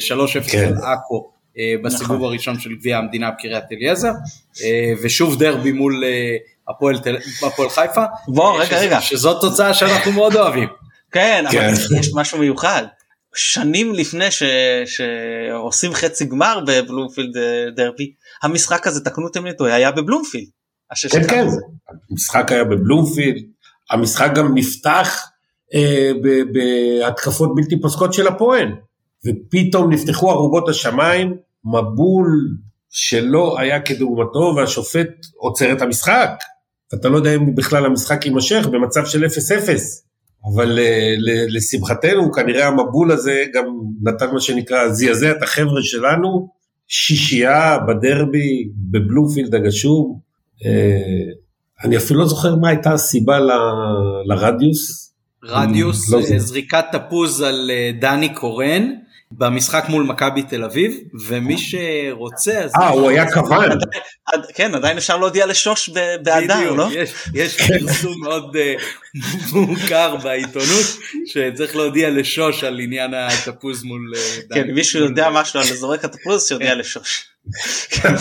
[0.00, 0.66] 3-0 אה, כן.
[0.66, 2.28] על עכו אה, בסיבוב נכון.
[2.28, 4.12] הראשון של גביע המדינה בקריית אליעזר,
[5.02, 6.04] ושוב דרבי מול
[6.68, 6.96] הפועל,
[7.46, 8.04] הפועל חיפה.
[8.28, 9.00] בוא, רגע, רגע.
[9.00, 10.68] שזאת תוצאה שאנחנו מאוד אוהבים.
[11.12, 11.98] כן, אבל כן.
[12.00, 12.82] יש משהו מיוחד.
[13.34, 14.42] שנים לפני ש...
[14.86, 17.36] שעושים חצי גמר בבלומפילד
[17.76, 20.46] דרבי, המשחק הזה, תקנו אם אני היה בבלומפילד.
[21.10, 21.46] כן, כן,
[22.10, 23.42] המשחק היה בבלומפילד,
[23.90, 25.28] המשחק גם נפתח
[25.74, 26.12] אה,
[26.52, 28.72] בהתקפות בלתי פוסקות של הפועל,
[29.26, 32.56] ופתאום נפתחו ארובות השמיים, מבול
[32.90, 36.30] שלא היה כדוגמתו והשופט עוצר את המשחק.
[36.94, 39.28] אתה לא יודע אם בכלל המשחק יימשך במצב של 0-0,
[40.52, 41.14] אבל אה,
[41.48, 43.64] לשמחתנו כנראה המבול הזה גם
[44.02, 46.48] נתן מה שנקרא זעזע את החבר'ה שלנו,
[46.88, 50.27] שישייה בדרבי בבלומפילד הגשום.
[50.66, 51.32] אה,
[51.84, 53.50] אני אפילו לא זוכר מה הייתה הסיבה ל-
[54.24, 55.14] לרדיוס.
[55.44, 56.38] רדיוס, לא אה.
[56.38, 58.92] זריקת תפוז על אה, דני קורן
[59.32, 60.98] במשחק מול מכבי תל אביב,
[61.28, 62.72] ומי שרוצה אז...
[62.80, 63.68] אה, הוא היה כוון.
[64.54, 66.88] כן עדיין אפשר להודיע לשוש ב- באדר בדיוק, לא?
[66.92, 68.74] יש, יש פרסום מאוד אה,
[69.52, 74.40] מוכר בעיתונות שצריך להודיע לשוש על עניין התפוז מול אה.
[74.54, 77.24] כן מישהו יודע משהו על זורק התפוז שיודיע לשוש.
[77.90, 78.14] כן,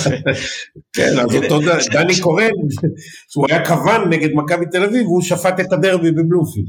[0.93, 1.59] כן, אז אותו
[1.91, 2.49] דני קורן,
[3.29, 6.67] שהוא היה כוון נגד מכבי תל אביב, והוא שפט את הדרבי בבלומפילד.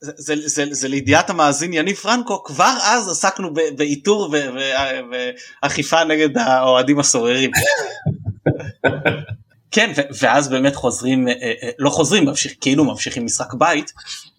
[0.00, 4.34] זה, זה, זה, זה לידיעת המאזין יניב פרנקו כבר אז עסקנו באיתור
[5.62, 7.50] ואכיפה נגד האוהדים הסוררים.
[9.70, 13.92] כן ואז באמת חוזרים אה, אה, לא חוזרים ממשיך, כאילו ממשיכים משחק בית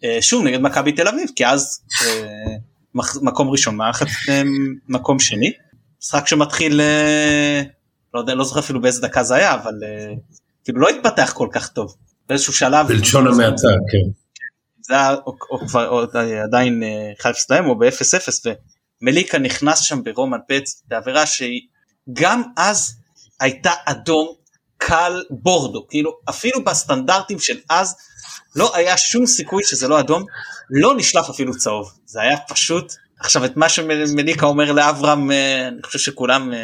[0.04, 1.82] אה, שוב נגד מכבי תל אביב כי אז
[3.22, 4.06] מקום ראשון מערכת
[4.88, 5.52] מקום שני
[6.02, 6.82] משחק שמתחיל
[8.14, 9.74] לא יודע לא זוכר אפילו באיזה דקה זה היה אבל
[10.64, 11.96] כאילו לא התפתח כל כך טוב
[12.30, 14.21] באיזשהו שלב בלשון המעטה, כן.
[14.92, 16.02] זה היה או, או כבר או,
[16.44, 18.48] עדיין אה, 1-0 להם או ב-0-0
[19.02, 21.62] ומליקה נכנס שם ברומן פץ בעבירה שהיא
[22.14, 22.94] גם אז
[23.40, 24.28] הייתה אדום
[24.78, 25.88] קל בורדו.
[25.90, 27.96] כאילו אפילו בסטנדרטים של אז
[28.56, 30.26] לא היה שום סיכוי שזה לא אדום.
[30.70, 31.92] לא נשלף אפילו צהוב.
[32.06, 36.60] זה היה פשוט עכשיו את מה שמליקה אומר לאברהם אה, אני חושב שכולם אה,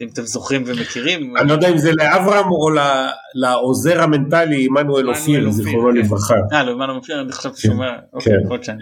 [0.00, 2.68] אם אתם זוכרים ומכירים אני לא יודע אם זה לאברהם או
[3.34, 5.96] לעוזר המנטלי עמנואל אופיר, אופיר, זיכרונו כן.
[5.96, 6.34] לברכה.
[6.52, 7.68] אה לא הבנו מופיע אני חשבתי
[8.12, 8.40] אוקיי כן.
[8.44, 8.78] יכול להיות שאני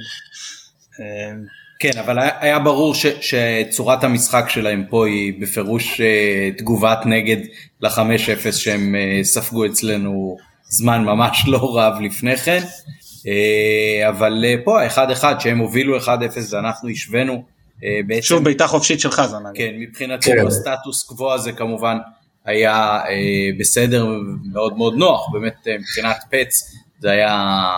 [1.00, 1.34] אה,
[1.78, 7.36] כן, אבל היה, ברור ש, שצורת המשחק שלהם פה היא בפירוש אה, תגובת נגד
[7.80, 10.36] ל-5-0 שהם אה, ספגו אצלנו
[10.68, 12.60] זמן ממש לא רב לפני כן.
[13.26, 16.08] אה, אבל פה ה-1-1 שהם הובילו 1-0
[16.50, 17.44] ואנחנו השווינו
[18.06, 19.56] בעצם, שוב בעיטה חופשית זה נגיד.
[19.56, 20.46] כן, מבחינתנו כן.
[20.46, 21.96] הסטטוס קוו הזה כמובן
[22.44, 24.06] היה אה, בסדר
[24.52, 27.70] מאוד מאוד נוח, באמת אה, מבחינת פץ זה היה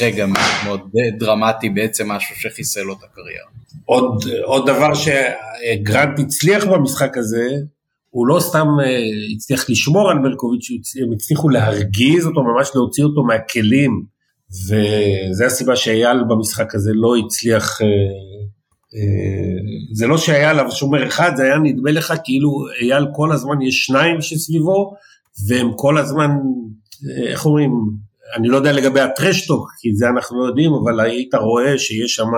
[0.00, 0.80] רגע מאוד מאוד
[1.18, 3.48] דרמטי בעצם משהו שחיסל לו את הקריירה.
[3.84, 7.48] עוד, עוד דבר שגרנט הצליח במשחק הזה,
[8.10, 9.00] הוא לא סתם אה,
[9.36, 10.70] הצליח לשמור על ברקוביץ',
[11.06, 14.04] הם הצליחו להרגיז אותו, ממש להוציא אותו מהכלים,
[14.50, 17.92] וזה הסיבה שאייל במשחק הזה לא הצליח, אה, אה,
[19.92, 23.84] זה לא שהיה עליו שומר אחד, זה היה נדמה לך כאילו אייל כל הזמן יש
[23.84, 24.94] שניים שסביבו,
[25.48, 26.30] והם כל הזמן,
[27.10, 27.70] אה, איך אומרים,
[28.36, 32.28] אני לא יודע לגבי הטרשטוק, כי זה אנחנו לא יודעים, אבל היית רואה שיש שם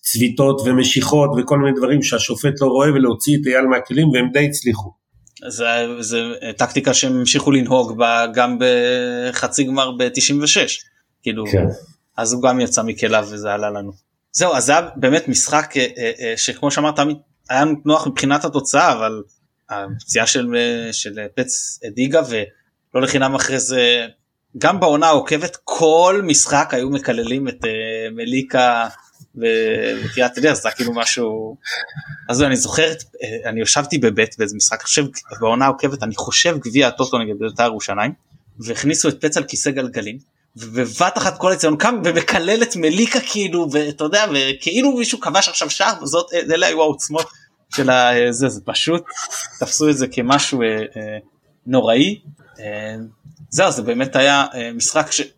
[0.00, 4.92] צביטות ומשיכות וכל מיני דברים שהשופט לא רואה ולהוציא את אייל מהכלים והם די הצליחו.
[5.48, 5.66] זה,
[6.00, 6.16] זה
[6.56, 10.56] טקטיקה שהם המשיכו לנהוג בה גם בחצי גמר ב-96.
[11.22, 11.66] כאילו, כן.
[12.16, 14.11] אז הוא גם יצא מכליו וזה עלה לנו.
[14.32, 16.98] זהו, אז זה היה באמת משחק אה, אה, אה, שכמו שאמרת,
[17.48, 19.22] היה נוח מבחינת התוצאה, אבל
[19.70, 20.46] הפציעה של,
[20.92, 24.06] של פץ הדאיגה ולא לחינם אחרי זה,
[24.58, 27.64] גם בעונה העוקבת כל משחק היו מקללים את
[28.12, 28.88] מליקה
[29.36, 31.56] וקריית אליאס, זה היה כאילו משהו,
[32.28, 32.92] אז אני זוכר,
[33.44, 35.04] אני ישבתי בבית באיזה משחק, אני חושב
[35.40, 38.12] בעונה העוקבת, אני חושב גביע הטוטו נגד בית"ר ירושלים,
[38.58, 40.18] והכניסו את פץ על כיסא גלגלים,
[40.56, 45.70] ובבת אחת כל הציון קם ומקלל את מליקה כאילו, ואתה יודע, וכאילו מישהו כבש עכשיו
[45.70, 47.26] שער, וזאת, אלה היו העוצמות
[47.74, 49.02] של ה- זה, זה פשוט,
[49.60, 51.18] תפסו את זה כמשהו אה, אה,
[51.66, 52.20] נוראי.
[52.60, 52.94] אה,
[53.50, 55.32] זהו, זה באמת היה אה, משחק שהיה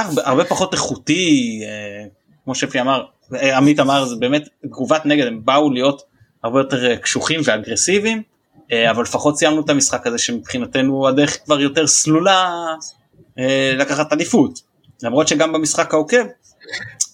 [0.00, 2.06] הרבה, הרבה פחות איכותי, אה,
[2.44, 3.04] כמו שפי אמר,
[3.34, 6.02] אה, עמית אמר, זה באמת תגובת נגד, הם באו להיות
[6.44, 8.22] הרבה יותר אה, קשוחים ואגרסיביים,
[8.72, 12.50] אה, אבל לפחות סיימנו את המשחק הזה שמבחינתנו הדרך כבר יותר סלולה
[13.78, 14.60] לקחת אליפות.
[15.02, 16.24] למרות שגם במשחק העוקב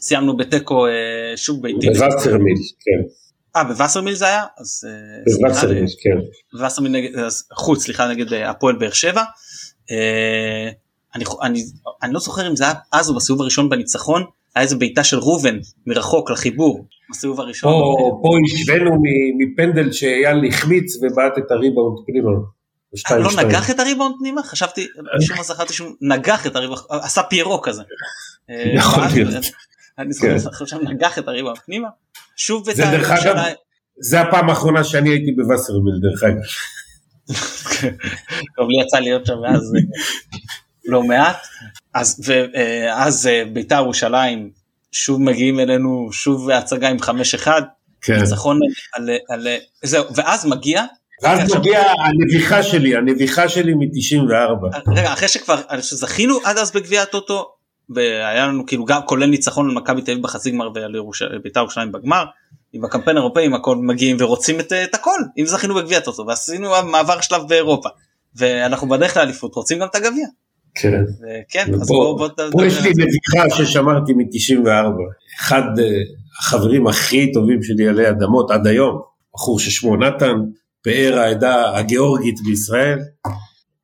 [0.01, 0.93] סיימנו בתיקו אה,
[1.37, 1.87] שוב ביתי.
[1.91, 3.09] בווסרמיל, כן.
[3.57, 4.43] אה בווסרמיל זה היה?
[4.59, 6.19] אז אה, סליחה, בווסרמיל, כן.
[6.67, 9.23] וסרמיל נגד, אז חוץ סליחה נגד אה, הפועל באר שבע.
[9.91, 10.71] אה,
[11.15, 11.63] אני, אני,
[12.03, 14.25] אני לא זוכר אם זה היה אז או בסיבוב הראשון בניצחון,
[14.55, 17.73] היה איזה בעיטה של ראובן מרחוק לחיבור בסיבוב הראשון.
[17.73, 22.31] פה פה השווינו מ- מפנדל שאייל החמיץ ובעט את הריבאונד פנימה.
[22.87, 23.31] אה, בשתיים, לא.
[23.45, 24.43] נגח את הריבאונד פנימה?
[24.43, 24.87] חשבתי,
[25.19, 27.83] משום מה זכרתי שהוא נגח את הריבאונד, עשה פיירו כזה.
[28.51, 29.45] אה, יכול להיות.
[29.99, 30.39] אני כן.
[30.39, 31.89] זוכר שם נגח את הריבאונד פנימה.
[32.37, 33.55] שוב בית"ר ירושלים.
[33.99, 36.43] זה הפעם האחרונה שאני הייתי בווסרמיל דרך אגב.
[38.57, 39.81] טוב לי יצא להיות שם מאז אה,
[40.85, 41.47] לא מעט
[41.95, 44.51] אז ואז אה, בית"ר ירושלים
[44.93, 46.97] שוב מגיעים אלינו שוב הצגה עם
[47.45, 47.49] 5-1
[48.01, 48.21] כן.
[48.21, 48.59] ניצחון
[48.93, 49.47] על, על
[49.83, 50.85] זהו ואז מגיע
[51.23, 54.91] ואז מגיעה הנביחה שלי, הנביחה שלי מ-94.
[54.97, 57.51] רגע אחרי שכבר זכינו עד אז בגביע הטוטו
[57.91, 60.93] והיה לנו כאילו גם כולל ניצחון על מכבי תל אביב בחצי גמר ועל
[61.43, 62.25] בית"ר ירושלים בגמר
[62.73, 66.71] עם הקמפיין האירופאי עם הכל מגיעים ורוצים את, את הכל אם זכינו בגביע טוטו ועשינו
[66.91, 67.89] מעבר שלב באירופה
[68.37, 70.27] ואנחנו בדרך לאליפות רוצים גם את הגביע.
[70.75, 71.03] כן.
[71.49, 74.69] כן, אז בואו בוא, בוא פה יש לי נביכה ששמרתי מ-94.
[75.41, 75.63] אחד
[76.41, 79.01] החברים הכי טובים שלי עלי אדמות עד היום,
[79.35, 80.35] בחור ששמו נתן,
[80.87, 82.99] פאר העדה הגיאורגית בישראל.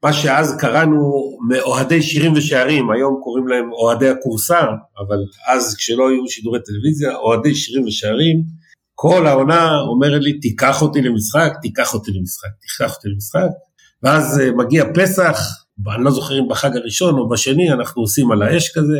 [0.03, 1.12] מה שאז קראנו
[1.49, 4.61] מאוהדי שירים ושערים, היום קוראים להם אוהדי הכורסה,
[4.99, 5.16] אבל
[5.49, 8.43] אז כשלא היו שידורי טלוויזיה, אוהדי שירים ושערים,
[8.95, 13.49] כל העונה אומרת לי, תיקח אותי למשחק, תיקח אותי למשחק, תיקח אותי למשחק,
[14.03, 15.39] ואז אה, מגיע פסח,
[15.95, 18.99] אני לא זוכר אם בחג הראשון או בשני, אנחנו עושים על האש כזה,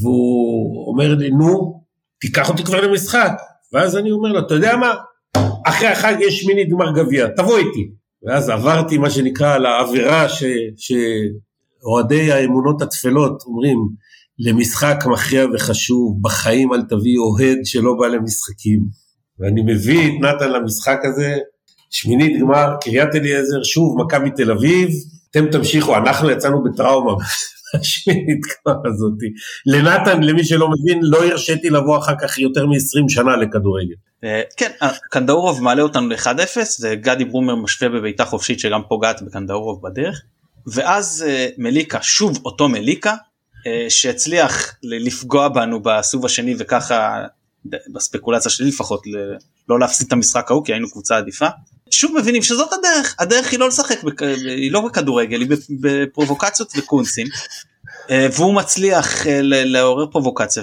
[0.00, 1.82] והוא אומר לי, נו,
[2.20, 3.32] תיקח אותי כבר למשחק.
[3.72, 4.94] ואז אני אומר לו, אתה יודע מה,
[5.68, 7.90] אחרי החג יש מינית גמר גביע, תבוא איתי.
[8.22, 10.26] ואז עברתי מה שנקרא על העבירה
[10.76, 13.78] שאוהדי האמונות התפלות אומרים,
[14.38, 18.80] למשחק מכריע וחשוב, בחיים אל תביא אוהד שלא בא למשחקים.
[19.38, 21.36] ואני מביא את נתן למשחק הזה,
[21.90, 24.88] שמינית גמר, קריית אליעזר, שוב מכבי תל אביב,
[25.30, 27.12] אתם תמשיכו, אנחנו יצאנו בטראומה
[27.74, 29.26] השמינית גמר הזאתי.
[29.66, 33.94] לנתן, למי שלא מבין, לא הרשיתי לבוא אחר כך יותר מ-20 שנה לכדורגל.
[34.24, 39.82] אה, כן, אה, קנדאורוב מעלה אותנו ל-1-0, וגדי ברומר משווה בביתה חופשית שגם פוגעת בקנדאורוב
[39.82, 40.22] בדרך,
[40.66, 43.14] ואז אה, מליקה, שוב אותו מליקה,
[43.88, 47.24] שהצליח לפגוע בנו בסיבוב השני וככה
[47.92, 49.02] בספקולציה שלי לפחות
[49.68, 51.46] לא להפסיד את המשחק ההוא כי היינו קבוצה עדיפה.
[51.90, 53.14] שוב מבינים שזאת הדרך.
[53.18, 53.98] הדרך היא לא לשחק
[54.46, 55.48] היא לא בכדורגל היא
[55.80, 57.26] בפרובוקציות וקונסים
[58.10, 60.62] אה, והוא מצליח אה, לעורר פרובוקציה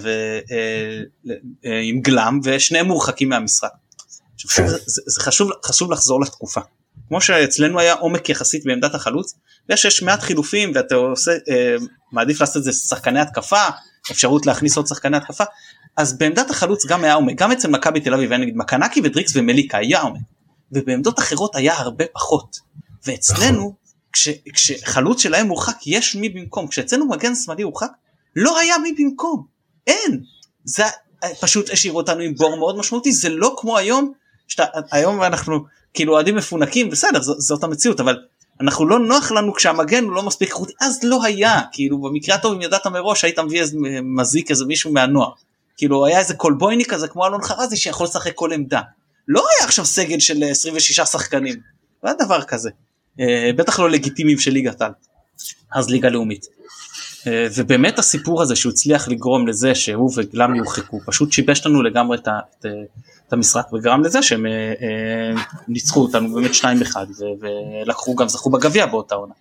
[1.66, 3.70] אה, עם גלם ושניהם מורחקים מהמשחק.
[4.56, 6.62] זה, זה, זה חשוב חשוב לחזור לתקופה.
[7.08, 9.34] כמו שאצלנו היה עומק יחסית בעמדת החלוץ
[9.70, 11.32] ויש יש מעט חילופים ואתה עושה
[12.12, 13.68] מעדיף לעשות את זה שחקני התקפה
[14.12, 15.44] אפשרות להכניס עוד שחקני התקפה.
[15.98, 17.38] אז בעמדת החלוץ גם היה עומק.
[17.38, 20.22] גם אצל מכבי תל אביב היה נגיד מקנקי ודריקס ומליקה היה עומק
[20.74, 22.58] ובעמדות אחרות היה הרבה פחות.
[23.06, 23.76] ואצלנו
[24.14, 26.68] כש, כשחלוץ שלהם הורחק יש מי במקום.
[26.68, 27.90] כשאצלנו מגן שמאלי הורחק
[28.36, 29.45] לא היה מי במקום.
[29.88, 30.24] אין.
[30.64, 30.84] זה
[31.41, 33.12] פשוט השאיר אותנו עם בור מאוד משמעותי.
[33.12, 34.12] זה לא כמו היום
[34.48, 35.60] שאתה היום אנחנו
[35.94, 38.18] כאילו אוהדים מפונקים בסדר ז, זאת המציאות אבל
[38.62, 40.74] אנחנו לא נוח לנו כשהמגן הוא לא מספיק איכותי.
[40.82, 41.62] אז לא היה.
[41.72, 45.32] כאילו במקרה הטוב אם ידעת מראש היית מביא איזה מזיק איזה מישהו מהנוער.
[45.78, 48.82] כאילו היה איזה קולבויני כזה כמו אלון חרזי שיכול לשחק כל עמדה
[49.28, 51.56] לא היה עכשיו סגל של 26 שחקנים
[52.04, 52.70] לא היה דבר כזה
[53.20, 54.91] אה, בטח לא לגיטימיים של ליגת על
[55.76, 56.45] אז ליגה לאומית
[57.28, 62.18] אה, ובאמת הסיפור הזה שהוא הצליח לגרום לזה שהוא וגלם יורחקו פשוט שיבש לנו לגמרי
[62.18, 62.66] את, את,
[63.28, 66.95] את המשחק וגרם לזה שהם אה, ניצחו אותנו באמת 2-1
[67.40, 69.34] ולקחו גם זכו בגביע באותה עונה.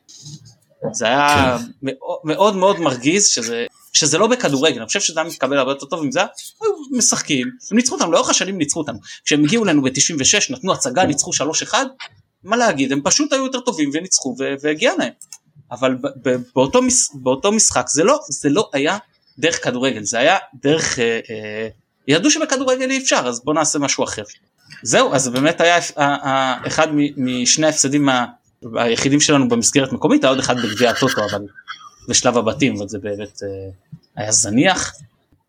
[0.93, 1.93] זה היה כן.
[2.25, 6.05] מאוד מאוד מרגיז שזה שזה לא בכדורגל אני חושב שזה היה מתקבל הרבה יותר טוב
[6.05, 8.99] עם זה היו משחקים הם ניצחו אותנו לאורך השנים ניצחו אותנו.
[9.25, 11.31] כשהם הגיעו אלינו ב-96 נתנו הצגה ניצחו
[11.71, 11.75] 3-1
[12.45, 15.13] מה להגיד הם פשוט היו יותר טובים וניצחו והגיע להם.
[15.73, 15.97] אבל
[16.55, 16.81] באותו,
[17.15, 18.99] באותו משחק זה לא זה לא היה
[19.39, 21.69] דרך כדורגל זה היה דרך אה, אה,
[22.09, 24.23] ידעו שבכדורגל אי אפשר אז בוא נעשה משהו אחר.
[24.83, 28.09] זהו אז באמת היה אה, אחד משני ההפסדים
[28.75, 31.41] היחידים שלנו במסגרת מקומית היה עוד אחד בגביע הטוטו אבל
[32.09, 33.71] בשלב הבתים אבל זה באמת אה,
[34.17, 34.93] היה זניח.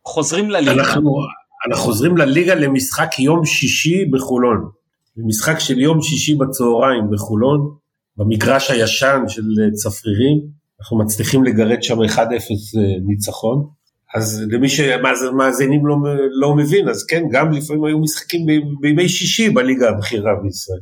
[0.06, 0.72] חוזרים לליגה.
[0.72, 1.16] אנחנו,
[1.68, 4.70] אנחנו חוזרים לליגה למשחק יום שישי בחולון.
[5.18, 7.76] משחק של יום שישי בצהריים בחולון,
[8.18, 10.42] במגרש הישן של אה, צפרירים,
[10.80, 12.30] אנחנו מצליחים לגרד שם 1-0 אה,
[13.06, 13.68] ניצחון.
[14.16, 15.96] אז למי שמאזינים לא,
[16.40, 18.46] לא מבין, אז כן, גם לפעמים היו משחקים
[18.82, 20.80] בימי שישי בליגה הבכירה בישראל.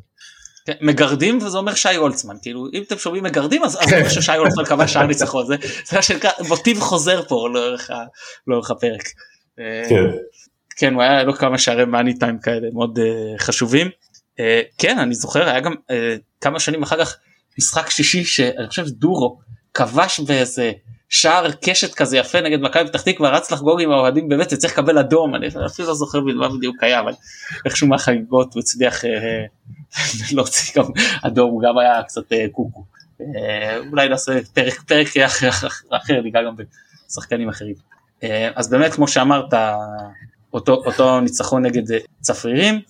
[0.81, 4.65] מגרדים וזה אומר שי הולצמן כאילו אם אתם שומעים מגרדים אז זה אומר ששי הולצמן
[4.65, 5.55] קבע שער ניצחון זה
[6.49, 7.47] מוטיב חוזר פה
[8.47, 9.03] לאורך הפרק.
[9.59, 10.03] אה, כן.
[10.75, 13.89] כן הוא היה לו כמה שערי מאני טיים כאלה מאוד אה, חשובים.
[14.39, 15.73] אה, כן אני זוכר היה גם
[16.41, 17.17] כמה שנים אחר כך
[17.57, 19.39] משחק שישי שאני חושב דורו
[19.73, 20.71] כבש באיזה
[21.11, 24.97] שער קשת כזה יפה נגד מכבי פתח תקווה רץ לחגוג עם האוהדים באמת צריך לקבל
[24.97, 27.13] אדום אני אפילו לא זוכר מה בדיוק היה אבל
[27.65, 29.01] איכשהו מהחגיגות הוא הצליח
[30.35, 30.89] להוציא גם
[31.21, 32.83] אדום גם היה קצת אה, קוקו.
[33.21, 35.07] אה, אולי נעשה פרק פרק
[35.91, 36.55] אחר ניגע גם
[37.09, 37.75] בשחקנים אחרים.
[38.23, 39.53] אה, אז באמת כמו שאמרת
[40.53, 41.83] אותו, אותו ניצחון נגד
[42.21, 42.81] צפרירים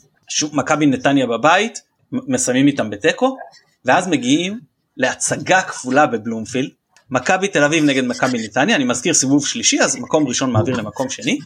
[0.53, 1.81] מכבי נתניה בבית
[2.11, 3.38] מסיימים איתם בתיקו
[3.85, 4.60] ואז מגיעים
[4.98, 6.69] להצגה כפולה בבלומפילד
[7.11, 11.09] מכבי תל אביב נגד מכבי נתניה, אני מזכיר סיבוב שלישי, אז מקום ראשון מעביר למקום
[11.09, 11.39] שני.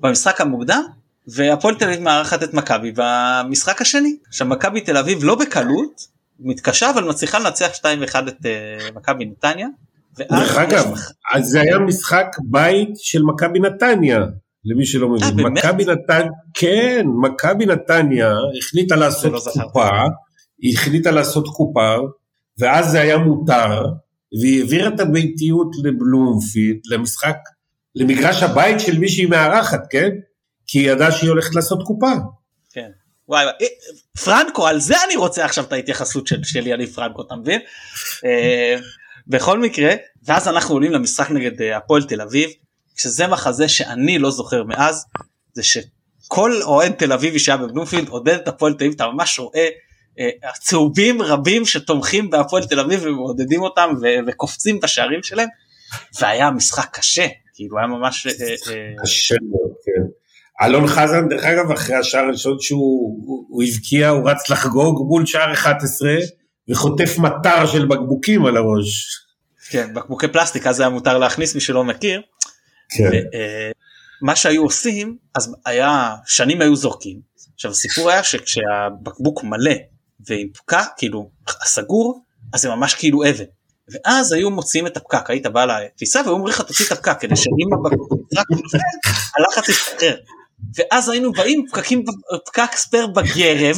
[0.00, 0.82] במשחק המוקדם,
[1.28, 4.16] והפועל תל אביב מארחת את מכבי במשחק השני.
[4.28, 7.82] עכשיו מכבי תל אביב לא בקלות, מתקשה אבל מצליחה לנצח 2-1
[8.28, 9.68] את uh, מכבי נתניה.
[10.18, 10.94] דרך אגב,
[11.34, 14.20] אז זה היה משחק בית של מכבי נתניה.
[14.64, 15.36] למי שלא אה, מבין.
[15.36, 15.64] באמת?
[15.64, 19.62] מכבי נתניה, כן, מכבי נתניה החליטה לעשות לא.
[19.62, 19.88] קופה,
[20.58, 21.94] היא החליטה לעשות קופה,
[22.58, 23.82] ואז זה היה מותר,
[24.40, 27.36] והיא העבירה את הביתיות לבלומפילד, למשחק,
[27.94, 30.08] למגרש הבית של מי שהיא מארחת, כן?
[30.66, 32.12] כי היא ידעה שהיא הולכת לעשות קופה.
[32.72, 32.88] כן.
[33.28, 33.66] וואי אה,
[34.24, 37.60] פרנקו על זה אני רוצה עכשיו את ההתייחסות של, של יניב פרנקו אתה מבין?
[38.24, 38.76] אה,
[39.26, 42.50] בכל מקרה ואז אנחנו עולים למשחק נגד אה, הפועל תל אביב
[42.96, 45.04] שזה מחזה שאני לא זוכר מאז
[45.52, 49.60] זה שכל אוהד תל אביבי שהיה בבלומפילד עודד את הפועל תל אביב אתה ממש רואה
[49.60, 49.68] אה,
[50.60, 55.48] צהובים רבים שתומכים בהפועל תל אביב ומעודדים אותם ו- וקופצים בשערים שלהם
[56.20, 60.02] והיה משחק קשה כאילו היה ממש אה, אה, קשה מאוד, כן.
[60.66, 62.80] אלון חזן, דרך אגב, אחרי השער הראשון שהוא
[63.26, 66.10] הוא- הוא הבקיע, הוא רץ לחגוג מול שער 11,
[66.70, 69.06] וחוטף מטר של בקבוקים על הראש.
[69.70, 72.22] כן בקבוקי פלסטיק אז היה מותר להכניס מי שלא מכיר
[72.96, 73.04] כן.
[73.34, 73.70] אה,
[74.22, 77.20] מה שהיו עושים אז היה שנים היו זורקים
[77.54, 79.72] עכשיו הסיפור היה שכשהבקבוק מלא
[80.26, 81.30] ועם פקק כאילו
[81.64, 83.44] סגור אז זה ממש כאילו אבן.
[83.92, 87.36] ואז היו מוציאים את הפקק היית בא לתפיסה והיו אומרים לך תוציא את הפקק כדי
[87.36, 88.78] שאם נופל
[89.38, 90.16] הלחץ ישתחרר
[90.76, 92.04] ואז היינו באים פקקים
[92.46, 93.76] פקק ספייר בגרב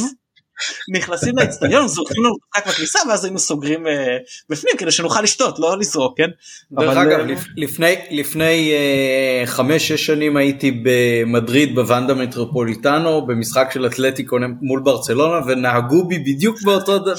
[0.94, 4.16] נכנסים לאצטדיון זורקים לנו פקק בכניסה ואז היינו סוגרים אה,
[4.50, 6.30] בפנים כדי שנוכל לשתות לא לזרוק כן.
[6.72, 13.86] דרך אגב, אה, לפ- לפני, לפני אה, חמש-שש שנים הייתי במדריד בוונדה מטרופוליטנו במשחק של
[13.86, 16.56] אתלטיקו מול ברצלונה ונהגו בי בדיוק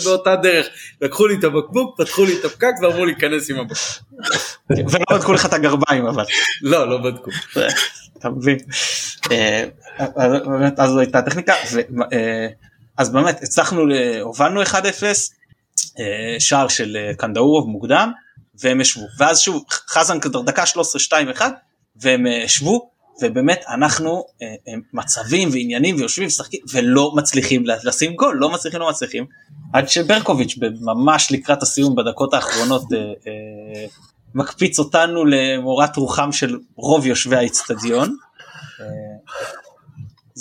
[0.06, 0.68] באותה דרך.
[1.02, 4.12] לקחו לי את הבקבוק, פתחו לי את הפקק ואמרו להיכנס עם הבקבוק.
[4.70, 6.24] ולא בדקו לך את הגרביים אבל.
[6.62, 7.32] לא, לא בדקו.
[8.20, 8.58] אתה מבין.
[10.78, 11.80] אז זו הייתה הטכניקה ו-
[12.14, 12.48] אה,
[13.02, 13.82] אז באמת הצלחנו
[14.22, 14.74] הובלנו 1-0
[16.00, 18.12] אה, שער של אה, קנדאורוב מוקדם
[18.56, 20.64] והם ישבו ואז שוב חזן כדר דקה
[21.38, 21.42] 13-2-1
[21.96, 22.92] והם אה, ישבו
[23.22, 24.26] ובאמת אנחנו
[24.94, 29.26] מצבים ועניינים ויושבים ומשחקים ולא מצליחים לשים גול לא מצליחים לא מצליחים
[29.74, 32.84] עד שברקוביץ' ממש לקראת הסיום בדקות האחרונות
[34.36, 38.16] מקפיץ אותנו למורת רוחם של רוב יושבי האיצטדיון.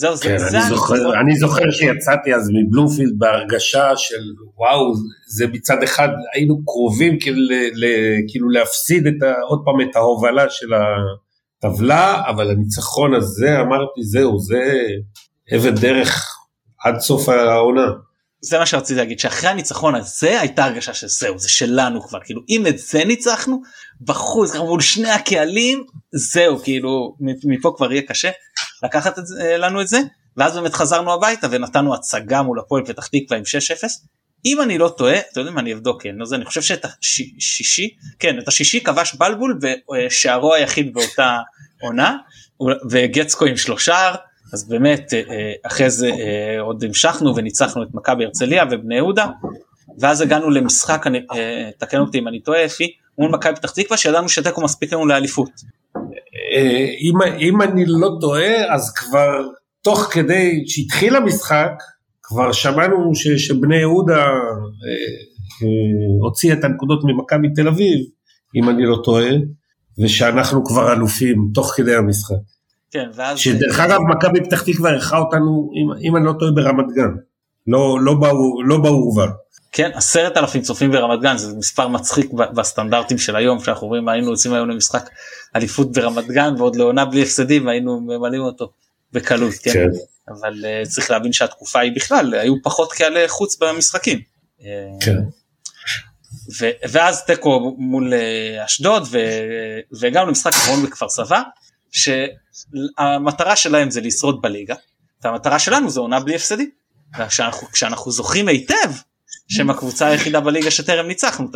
[0.01, 0.97] זהו זה, כן, זה אני הניצחון.
[0.97, 4.23] זוכר, אני זוכר שיצאתי אז מבלומפילד בהרגשה של
[4.57, 4.93] וואו,
[5.29, 7.37] זה מצד אחד היינו קרובים כאילו,
[7.75, 7.85] ל,
[8.29, 14.39] כאילו להפסיד את ה, עוד פעם את ההובלה של הטבלה, אבל הניצחון הזה אמרתי זהו,
[14.39, 14.83] זה
[15.57, 16.37] אבן דרך
[16.85, 17.87] עד סוף העונה.
[18.43, 22.67] זה מה שרציתי להגיד שאחרי הניצחון הזה הייתה הרגשה שזהו זה שלנו כבר כאילו אם
[22.67, 23.63] את זה ניצחנו
[24.01, 28.31] בחוץ מול שני הקהלים זהו כאילו מפה כבר יהיה קשה
[28.83, 29.99] לקחת את זה, לנו את זה
[30.37, 33.43] ואז באמת חזרנו הביתה ונתנו הצגה מול הפועל פתח תקווה עם
[33.83, 33.85] 6-0.
[34.47, 37.89] אם אני לא טועה אתה יודע מה אני אבדוק כן, זה, אני חושב שאת השישי
[38.19, 39.59] כן את השישי כבש בלבול
[40.07, 41.39] ושערו היחיד באותה
[41.83, 42.17] עונה
[42.91, 44.15] וגצקו עם שלושה
[44.53, 49.27] אז באמת אה, אחרי זה אה, עוד המשכנו וניצחנו את מכבי הרצליה ובני יהודה
[49.99, 54.29] ואז הגענו למשחק, אה, תקן אותי אם אני טועה אפי, מול מכבי פתח תקווה שידענו
[54.29, 55.51] שתיקו מספיק לנו לאליפות.
[57.01, 59.43] אם, אם אני לא טועה אז כבר
[59.83, 61.73] תוך כדי שהתחיל המשחק
[62.23, 64.31] כבר שמענו ש, שבני יהודה אה,
[65.63, 67.99] אה, הוציאה את הנקודות ממכבי תל אביב
[68.57, 69.31] אם אני לא טועה
[70.05, 72.35] ושאנחנו כבר אלופים תוך כדי המשחק.
[72.91, 73.39] כן, ואז...
[73.39, 77.15] שדרך אגב מכבי פתח תקווה אירחה אותנו אם, אם אני לא טועה ברמת גן
[77.67, 79.27] לא, לא, באור, לא באורווה.
[79.73, 84.31] כן עשרת אלפים צופים ברמת גן זה מספר מצחיק בסטנדרטים של היום שאנחנו רואים היינו
[84.31, 85.11] יוצאים היום למשחק
[85.57, 88.73] אליפות ברמת גן ועוד לעונה בלי הפסדים והיינו ממלאים אותו
[89.13, 89.89] בקלות כן, כן.
[90.29, 94.21] אבל uh, צריך להבין שהתקופה היא בכלל היו פחות קהלי חוץ במשחקים.
[95.01, 95.17] כן.
[96.61, 99.19] ו- ואז תיקו מול uh, אשדוד ו-
[99.93, 101.43] והגענו למשחק אחרון בכפר סבא
[101.91, 104.75] שהמטרה שלהם זה לשרוד בליגה
[105.25, 106.71] והמטרה שלנו זה עונה בלי הפסדים.
[107.73, 108.91] כשאנחנו זוכרים היטב
[109.51, 111.47] שהם הקבוצה היחידה בליגה שטרם ניצחנו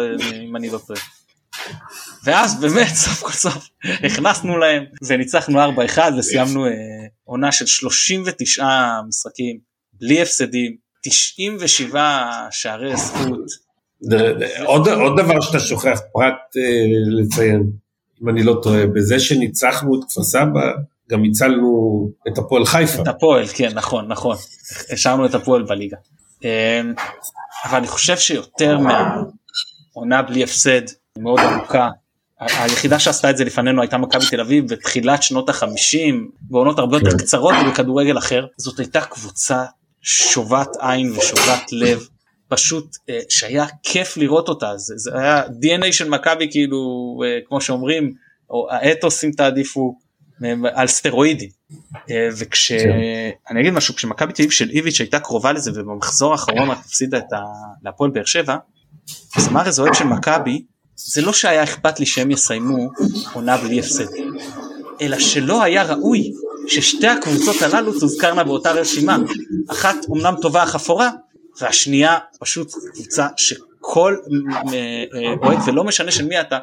[0.42, 1.00] אם אני לא טועה.
[2.24, 3.68] ואז באמת סוף כל סוף
[4.04, 6.70] הכנסנו להם וניצחנו 4-1 וסיימנו אה,
[7.24, 8.66] עונה של 39
[9.08, 9.58] משחקים
[9.92, 13.64] בלי הפסדים 97 שערי זכות.
[14.64, 16.62] עוד, עוד דבר שאתה שוכח פרט אה,
[17.22, 17.70] לציין
[18.22, 20.72] אם אני לא טועה בזה שניצחנו את כפר סבא
[21.10, 23.02] גם הצלנו את הפועל חיפה.
[23.02, 24.36] את הפועל כן נכון נכון
[24.90, 25.96] השארנו את הפועל בליגה.
[27.64, 30.82] אבל אני חושב שיותר מהעונה בלי הפסד
[31.18, 31.88] מאוד ארוכה
[32.40, 37.18] היחידה שעשתה את זה לפנינו הייתה מכבי תל אביב בתחילת שנות החמישים בעונות הרבה יותר
[37.18, 38.46] קצרות בכדורגל אחר.
[38.58, 39.64] זאת הייתה קבוצה
[40.02, 42.08] שובת עין ושובת לב
[42.48, 42.96] פשוט
[43.28, 44.76] שהיה כיף לראות אותה.
[44.76, 46.78] זה, זה היה dna של מכבי כאילו
[47.48, 48.14] כמו שאומרים
[48.50, 49.98] או האתוס אם תעדיפו
[50.74, 51.48] על סטרואידים.
[52.38, 57.18] וכשאני אגיד משהו כשמכבי תל אביב של איביץ' הייתה קרובה לזה ובמחזור האחרון רק הפסידה
[57.18, 57.24] את
[57.82, 58.56] להפועל באר שבע
[59.36, 60.64] אז מרז אוהד של מכבי
[60.96, 62.90] זה לא שהיה אכפת לי שהם יסיימו
[63.32, 64.06] עונה בלי הפסד
[65.00, 66.32] אלא שלא היה ראוי
[66.68, 69.16] ששתי הקבוצות הללו תוזכרנה באותה רשימה
[69.70, 71.10] אחת אמנם טובה אך אפורה
[71.60, 73.28] והשנייה פשוט קבוצה
[73.84, 74.16] שכל
[75.42, 76.58] אוהד ולא משנה של מי אתה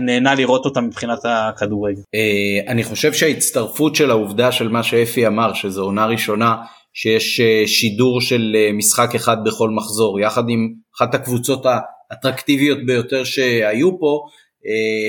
[0.00, 2.00] נהנה לראות אותה מבחינת הכדורגל.
[2.14, 6.56] אה, אני חושב שההצטרפות של העובדה של מה שאפי אמר שזו עונה ראשונה
[6.94, 11.66] שיש אה, שידור של אה, משחק אחד בכל מחזור יחד עם אחת הקבוצות
[12.10, 14.20] האטרקטיביות ביותר שהיו פה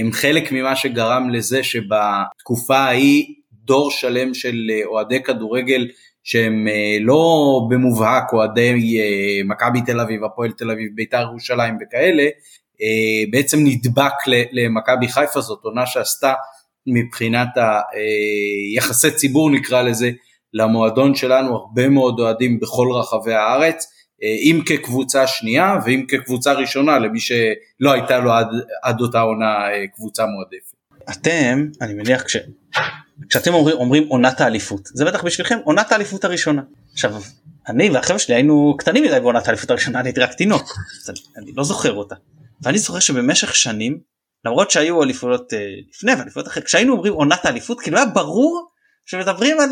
[0.02, 3.26] הם חלק ממה שגרם לזה שבתקופה ההיא
[3.66, 5.88] דור שלם של אוהדי כדורגל
[6.24, 12.24] שהם אה, לא במובהק אוהדי אה, מכבי תל אביב, הפועל תל אביב, בית"ר ירושלים וכאלה,
[12.82, 14.14] אה, בעצם נדבק
[14.52, 16.34] למכבי חיפה, זאת עונה שעשתה
[16.88, 17.50] מבחינת
[18.74, 20.12] היחסי ציבור נקרא לזה,
[20.54, 23.86] למועדון שלנו הרבה מאוד אוהדים בכל רחבי הארץ,
[24.22, 28.48] אם כקבוצה שנייה ואם כקבוצה ראשונה למי שלא הייתה לו עד,
[28.84, 29.58] עד אותה עונה
[29.96, 30.74] קבוצה מועדפת.
[31.10, 32.38] אתם, אני מניח כש...
[33.30, 36.62] כשאתם אומרים, אומרים עונת האליפות זה בטח בשבילכם עונת האליפות הראשונה.
[36.94, 37.22] עכשיו
[37.68, 40.78] אני והחבר'ה שלי היינו קטנים מדי בעונת האליפות הראשונה אני הייתי רק תינוק
[41.38, 42.16] אני, לא זוכר אותה.
[42.62, 44.00] ואני זוכר שבמשך שנים
[44.46, 48.68] למרות שהיו אליפויות אה, לפני ואליפויות אחרי כשהיינו אומרים עונת האליפות כאילו היה ברור
[49.06, 49.70] שמדברים על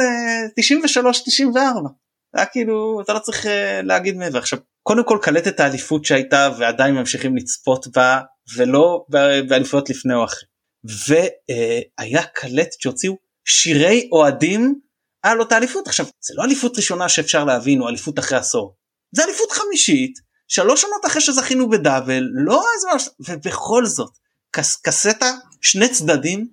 [0.56, 1.90] 93 אה, 94.
[2.34, 6.96] היה כאילו אתה לא צריך אה, להגיד מעבר עכשיו קודם כל קלטת האליפות שהייתה ועדיין
[6.96, 8.22] ממשיכים לצפות בה
[8.58, 9.06] ולא
[9.48, 10.44] באליפויות לפני או אחרי.
[10.84, 14.80] והיה קלטת שהוציאו שירי אוהדים
[15.24, 15.88] על אותה אליפות.
[15.88, 18.76] עכשיו זה לא אליפות ראשונה שאפשר להבין או אליפות אחרי עשור.
[19.16, 20.14] זה אליפות חמישית
[20.48, 24.12] שלוש שנות אחרי שזכינו בדאבל לא אז ובכל זאת
[24.52, 25.32] קס, קסטה
[25.62, 26.48] שני צדדים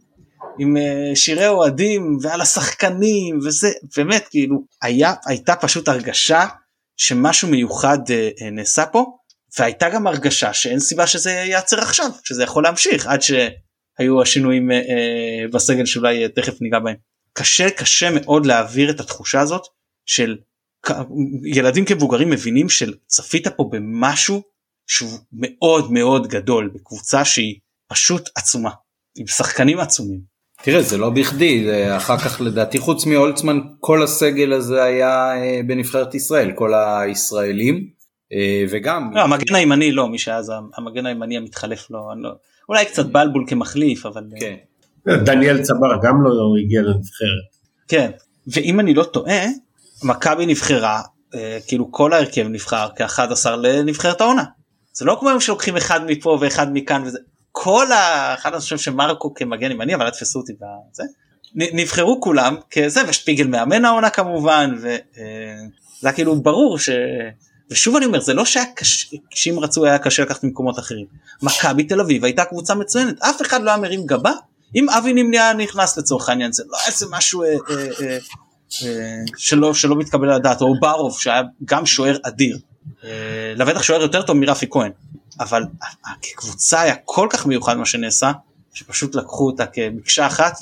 [0.58, 6.46] עם uh, שירי אוהדים ועל השחקנים וזה באמת כאילו היה הייתה פשוט הרגשה
[6.96, 9.04] שמשהו מיוחד uh, נעשה פה
[9.58, 13.32] והייתה גם הרגשה שאין סיבה שזה ייעצר עכשיו שזה יכול להמשיך עד ש...
[13.98, 16.96] היו השינויים אה, אה, בסגל שאולי אה, תכף ניגע בהם.
[17.32, 19.62] קשה קשה מאוד להעביר את התחושה הזאת
[20.06, 20.36] של
[21.44, 24.42] ילדים כמבוגרים מבינים של צפית פה במשהו
[24.86, 27.58] שהוא מאוד מאוד גדול בקבוצה שהיא
[27.88, 28.70] פשוט עצומה
[29.16, 30.20] עם שחקנים עצומים.
[30.62, 35.32] תראה זה לא בכדי זה אחר כך לדעתי חוץ מאולצמן כל הסגל הזה היה
[35.66, 37.88] בנבחרת ישראל כל הישראלים
[38.70, 40.40] וגם לא, המגן הימני לא מי שהיה
[40.76, 42.30] המגן הימני המתחלף לא, לא
[42.68, 45.24] אולי קצת בלבול כמחליף אבל אה, כן.
[45.24, 47.48] דניאל צבר גם לא הגיע לנבחרת.
[47.88, 48.10] כן
[48.46, 49.42] ואם אני לא טועה
[50.02, 51.02] מכבי נבחרה
[51.34, 54.44] אה, כאילו כל ההרכב נבחר כ-11 לנבחרת העונה.
[54.92, 57.18] זה לא כמו שלוקחים אחד מפה ואחד מכאן וזה
[57.52, 61.02] כל האחד אני חושב שמרקו כמגן ימני אבל אל תפסו אותי בזה
[61.54, 64.98] נבחרו כולם כזה ושפיגל מאמן העונה כמובן וזה
[66.04, 66.90] אה, כאילו ברור ש...
[67.70, 71.06] ושוב אני אומר זה לא שהיה קשה שאם רצו היה קשה לקחת ממקומות אחרים.
[71.42, 74.32] מכבי תל אביב הייתה קבוצה מצוינת אף אחד לא היה מרים גבה
[74.74, 78.18] אם אבי נמניה נכנס לצורך העניין זה לא איזה משהו אה, אה, אה,
[78.82, 82.58] אה, שלא שלא מתקבל על הדעת או ברוב שהיה גם שוער אדיר.
[83.04, 83.10] אה,
[83.56, 84.92] לבטח שוער יותר טוב מרפי כהן
[85.40, 85.62] אבל
[86.22, 88.32] כקבוצה היה כל כך מיוחד מה שנעשה
[88.74, 90.58] שפשוט לקחו אותה כמקשה אחת.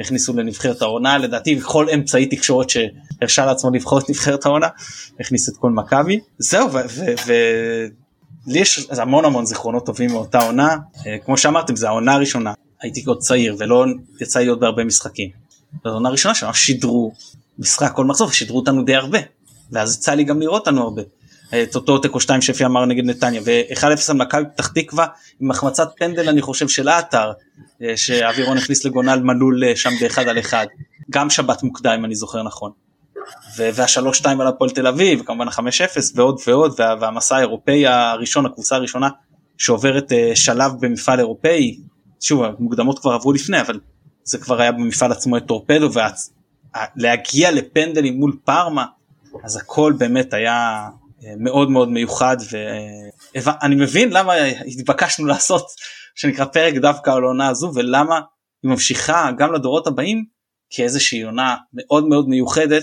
[0.00, 4.68] הכניסו לנבחרת העונה לדעתי בכל אמצעי תקשורת שהרשה לעצמו לבחור את נבחרת העונה
[5.20, 6.68] הכניס את כל מכבי זהו
[7.26, 10.76] ולי יש המון המון זיכרונות טובים מאותה עונה
[11.06, 12.52] אה, כמו שאמרתם זה העונה הראשונה
[12.82, 13.84] הייתי עוד צעיר ולא
[14.20, 15.30] יצא להיות בהרבה משחקים.
[15.84, 17.12] זו העונה הראשונה שממש שידרו
[17.58, 19.18] משחק כל מחזור שידרו אותנו די הרבה
[19.72, 21.02] ואז יצא לי גם לראות אותנו הרבה.
[21.54, 25.06] את אותו תיקו 2 שפי אמר נגד נתניה ו-1-0 על מכבי פתח תקווה
[25.40, 27.32] עם החמצת פנדל אני חושב של האתר
[27.82, 30.66] אה, שאווירון הכניס לגונל מלול אה, שם באחד על אחד
[31.10, 32.72] גם שבת מוקדם אם אני זוכר נכון.
[33.56, 38.46] והשלוש שתיים על הפועל תל אביב כמובן החמש אפס ועוד ועוד וה, והמסע האירופאי הראשון
[38.46, 39.08] הקבוצה הראשונה
[39.58, 41.78] שעוברת אה, שלב במפעל אירופאי
[42.20, 43.80] שוב המוקדמות כבר עברו לפני אבל
[44.24, 45.90] זה כבר היה במפעל עצמו את טורפדו
[46.96, 48.84] ולהגיע לפנדלים מול פארמה
[49.44, 50.88] אז הכל באמת היה
[51.38, 52.36] מאוד מאוד מיוחד
[53.42, 54.34] ואני מבין למה
[54.66, 55.66] התבקשנו לעשות
[56.14, 58.20] שנקרא פרק דווקא על העונה הזו ולמה
[58.62, 60.24] היא ממשיכה גם לדורות הבאים
[60.70, 62.82] כאיזושהי עונה מאוד מאוד מיוחדת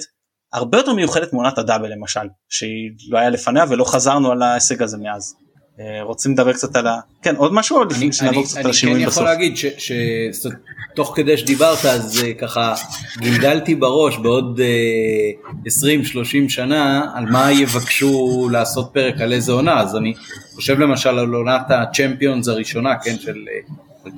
[0.53, 4.97] הרבה יותר מיוחדת מעונת הדאבל למשל שהיא לא היה לפניה ולא חזרנו על ההישג הזה
[4.97, 5.35] מאז.
[5.79, 6.99] אה, רוצים לדבר קצת על ה...
[7.21, 9.23] כן עוד משהו עוד לפני שנעבור קצת על השינויים בסוף.
[9.23, 9.73] אני כן יכול להגיד
[10.91, 12.75] שתוך כדי שדיברת אז אה, ככה
[13.17, 14.59] גלגלתי בראש בעוד
[15.65, 20.13] 20-30 אה, שנה על מה יבקשו לעשות פרק על איזה עונה אז אני
[20.55, 23.45] חושב למשל על עונת הצ'מפיונס הראשונה כן של
[24.05, 24.09] 2002-2003,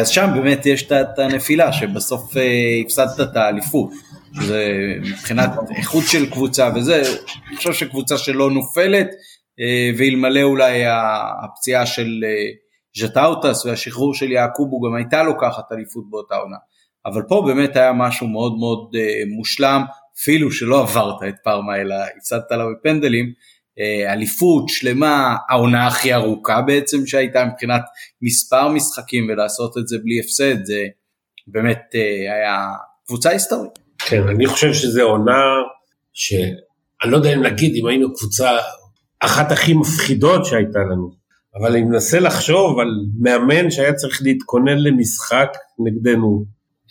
[0.00, 2.32] אז שם באמת יש את הנפילה שבסוף
[2.84, 3.90] הפסדת את האליפות.
[4.34, 7.02] שזה מבחינת איכות של קבוצה וזה,
[7.48, 9.08] אני חושב שקבוצה שלא נופלת,
[9.98, 10.82] ואלמלא אולי
[11.44, 12.24] הפציעה של
[12.98, 16.56] ז'טאוטס והשחרור של יעקובו גם הייתה לוקחת אליפות באותה עונה.
[17.06, 18.90] אבל פה באמת היה משהו מאוד מאוד
[19.36, 19.82] מושלם,
[20.18, 23.32] אפילו שלא עברת את פארמה אלא הפסדת לה בפנדלים,
[23.78, 27.82] אה, אליפות שלמה, העונה הכי ארוכה בעצם שהייתה מבחינת
[28.22, 30.86] מספר משחקים ולעשות את זה בלי הפסד, זה
[31.46, 32.68] באמת אה, היה
[33.06, 33.81] קבוצה היסטורית.
[34.06, 35.42] כן, אני חושב שזו עונה
[36.12, 38.58] שאני לא יודע אם להגיד אם היינו קבוצה
[39.20, 41.10] אחת הכי מפחידות שהייתה לנו,
[41.54, 42.88] אבל אני מנסה לחשוב על
[43.20, 45.48] מאמן שהיה צריך להתכונן למשחק
[45.86, 46.44] נגדנו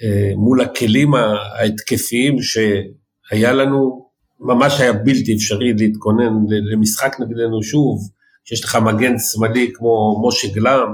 [0.04, 4.10] אה, מול הכלים ההתקפיים שהיה לנו
[4.40, 6.34] ממש היה בלתי אפשרי להתכונן
[6.72, 8.10] למשחק נגדנו שוב,
[8.46, 10.94] שיש לך מגן שמאלי כמו משה גלם,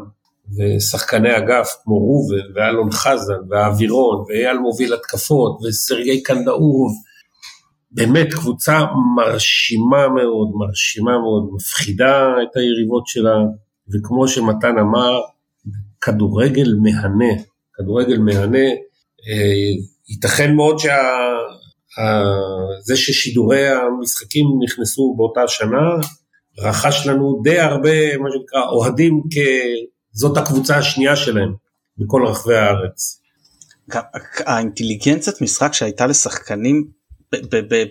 [0.55, 6.91] ושחקני אגף כמו ראובן, ואלון חזן, ואבירון, ואייל מוביל התקפות, וסרגי קנדאוב,
[7.91, 8.79] באמת קבוצה
[9.15, 13.35] מרשימה מאוד, מרשימה מאוד, מפחידה את היריבות שלה,
[13.93, 15.19] וכמו שמתן אמר,
[16.01, 17.41] כדורגל מהנה,
[17.73, 18.67] כדורגל מהנה,
[19.29, 19.71] אה,
[20.09, 20.97] ייתכן מאוד שה...
[22.81, 25.95] זה ששידורי המשחקים נכנסו באותה שנה,
[26.59, 29.21] רכש לנו די הרבה, מה שנקרא, אוהדים
[30.17, 31.53] כזאת הקבוצה השנייה שלהם
[31.97, 33.21] בכל רחבי הארץ.
[34.45, 36.87] האינטליגנציית משחק שהייתה לשחקנים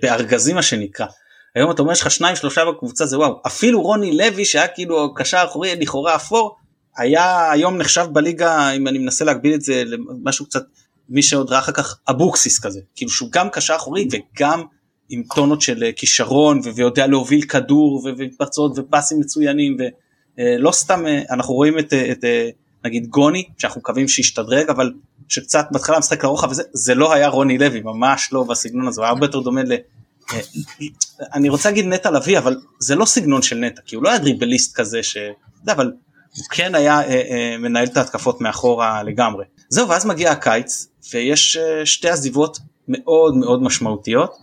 [0.02, 1.06] בארגזים מה שנקרא.
[1.54, 5.14] היום אתה אומר יש לך שניים שלושה בקבוצה זה וואו אפילו רוני לוי שהיה כאילו
[5.14, 6.56] קשר אחורי לכאורה אפור
[6.96, 10.62] היה היום נחשב בליגה אם אני מנסה להגביל את זה למשהו קצת
[11.08, 14.62] מי שעוד ראה אחר כך אבוקסיס כזה כאילו שהוא גם קשר אחורי וגם
[15.08, 19.76] עם טונות של אה, כישרון ויודע להוביל כדור ומתפרצות ופסים מצוינים
[20.38, 22.24] ולא סתם אה, אנחנו רואים את, את
[22.84, 24.92] נגיד גוני שאנחנו מקווים שישתדרג אבל
[25.28, 29.04] שקצת בהתחלה משחק לרוחב וזה זה לא היה רוני לוי ממש לא בסגנון הזה הוא
[29.04, 29.72] היה הרבה יותר דומה ל...
[29.72, 30.40] אה,
[31.34, 34.18] אני רוצה להגיד נטע לביא אבל זה לא סגנון של נטע כי הוא לא היה
[34.18, 35.16] דריבליסט כזה ש...
[35.68, 35.92] אבל
[36.36, 37.00] הוא כן היה
[37.58, 39.44] מנהל את ההתקפות מאחורה לגמרי.
[39.68, 42.58] זהו ואז מגיע הקיץ ויש אה, שתי עזיבות
[42.88, 44.36] מאוד מאוד משמעותיות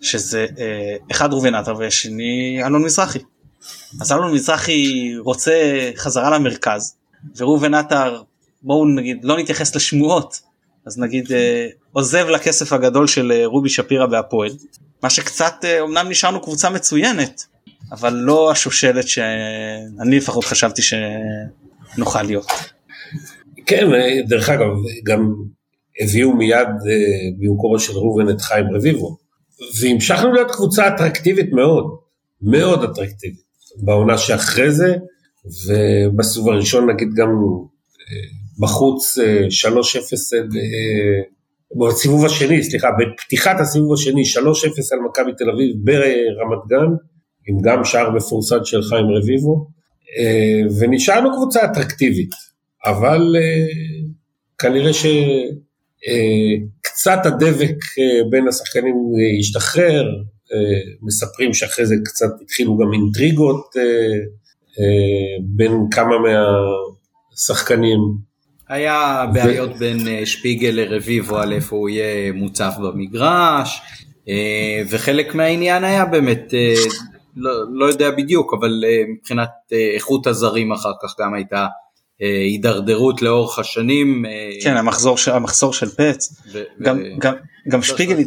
[0.00, 3.18] שזה אה, אחד ראובן עטר ושני אלון מזרחי.
[4.00, 6.96] אז אלון מזרחי רוצה חזרה למרכז
[7.36, 8.22] וראובן עטר
[8.62, 10.40] בואו נגיד לא נתייחס לשמועות
[10.86, 14.50] אז נגיד אה, עוזב לכסף הגדול של רובי שפירא בהפועל
[15.02, 17.46] מה שקצת אמנם נשארנו קבוצה מצוינת
[17.92, 22.46] אבל לא השושלת שאני לפחות חשבתי שנוכל להיות.
[23.66, 23.86] כן,
[24.28, 24.70] דרך אגב,
[25.04, 25.34] גם
[26.00, 29.16] הביאו מיד אה, במקומו של ראובן את חיים רביבו,
[29.80, 31.96] והמשכנו להיות קבוצה אטרקטיבית מאוד,
[32.42, 33.45] מאוד אטרקטיבית,
[33.76, 34.94] בעונה שאחרי זה,
[35.66, 37.32] ובסיבוב הראשון נגיד גם אה,
[38.60, 39.20] בחוץ 3-0,
[39.68, 40.42] אה,
[41.88, 44.38] בסיבוב השני, סליחה, בפתיחת הסיבוב השני 3-0
[44.92, 46.96] על מכבי תל אביב ברמת גן,
[47.48, 49.66] עם גם שער מפורסד של חיים רביבו,
[50.78, 52.30] ונשארנו קבוצה אטרקטיבית.
[52.86, 53.66] אבל אה,
[54.58, 55.16] כנראה שקצת
[57.08, 58.94] אה, הדבק אה, בין השחקנים
[59.40, 60.06] השתחרר,
[61.02, 63.74] מספרים שאחרי זה קצת התחילו גם אינטריגות
[65.42, 66.14] בין כמה
[67.32, 67.98] מהשחקנים.
[68.68, 69.78] היה בעיות ו...
[69.78, 73.80] בין שפיגל לרביבו על איפה הוא יהיה מוצף במגרש,
[74.90, 76.54] וחלק מהעניין היה באמת,
[77.36, 79.50] לא, לא יודע בדיוק, אבל מבחינת
[79.94, 81.66] איכות הזרים אחר כך גם הייתה
[82.22, 84.26] אה, הידרדרות לאורך השנים.
[84.26, 87.34] אה, כן המחזור של המחסור של פץ ו- גם ו- גם
[87.68, 88.18] גם לא שפיגל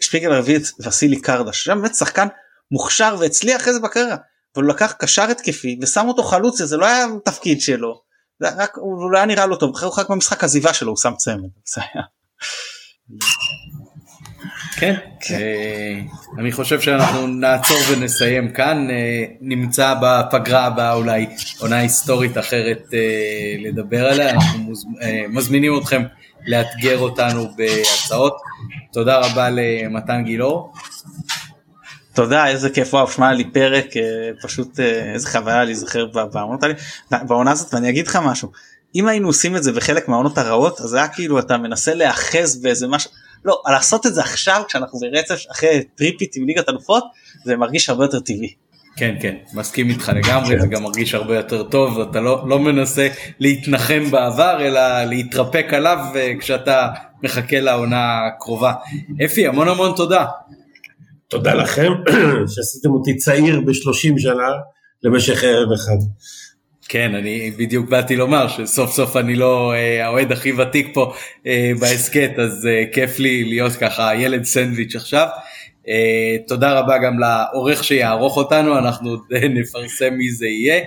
[0.00, 2.26] שפיגל הביא את וסילי קרדש שם באמת שחקן
[2.70, 4.16] מוכשר והצליח אחרי זה בקריירה.
[4.56, 8.02] אבל הוא לקח קשר התקפי ושם אותו חלוץ זה לא היה תפקיד שלו.
[8.40, 11.48] רק הוא לא היה נראה לו טוב אחרי רק במשחק עזיבה שלו הוא שם צמד.
[14.76, 15.34] כן, כן.
[15.34, 16.00] אה,
[16.38, 21.26] אני חושב שאנחנו נעצור ונסיים כאן, אה, נמצא בפגרה הבאה אולי
[21.58, 24.72] עונה היסטורית אחרת אה, לדבר עליה, אנחנו
[25.28, 26.02] מזמינים אתכם
[26.48, 28.36] לאתגר אותנו בהצעות.
[28.92, 30.72] תודה רבה למתן גילאור.
[32.14, 33.86] תודה איזה כיף וואו שמע לי פרק
[34.42, 36.06] פשוט איזה חוויה להיזכר
[37.26, 38.50] בעונה הזאת ואני אגיד לך משהו
[38.94, 42.88] אם היינו עושים את זה בחלק מהעונות הרעות אז היה כאילו אתה מנסה להאחז באיזה
[42.88, 43.10] משהו
[43.44, 47.04] לא לעשות את זה עכשיו כשאנחנו ברצף אחרי טריפית עם ליגת אלופות
[47.44, 48.54] זה מרגיש הרבה יותר טבעי.
[48.98, 53.08] כן כן מסכים איתך לגמרי זה גם מרגיש הרבה יותר טוב אתה לא לא מנסה
[53.38, 56.88] להתנחם בעבר אלא להתרפק עליו אה, כשאתה
[57.22, 58.72] מחכה לעונה הקרובה.
[59.24, 60.26] אפי המון המון תודה.
[61.28, 61.92] תודה לכם
[62.54, 64.48] שעשיתם אותי צעיר ב-30 שנה
[65.02, 65.98] למשך ערב אחד.
[66.88, 71.12] כן, אני בדיוק באתי לומר שסוף סוף אני לא אה, האוהד הכי ותיק פה
[71.46, 75.28] אה, בהסכת, אז אה, כיף לי להיות ככה ילד סנדוויץ' עכשיו.
[76.48, 79.16] תודה רבה גם לעורך שיערוך אותנו, אנחנו
[79.60, 80.84] נפרסם מי זה יהיה.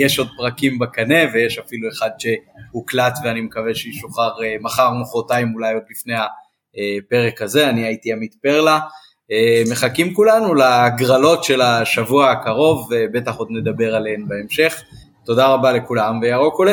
[0.00, 5.82] יש עוד פרקים בקנה ויש אפילו אחד שהוקלט ואני מקווה שישוחרר מחר, מחרתיים, אולי עוד
[5.90, 7.68] לפני הפרק הזה.
[7.68, 8.78] אני הייתי עמית פרלה.
[9.70, 14.82] מחכים כולנו לגרלות של השבוע הקרוב, ובטח עוד נדבר עליהן בהמשך.
[15.24, 16.72] תודה רבה לכולם וירוק עולה.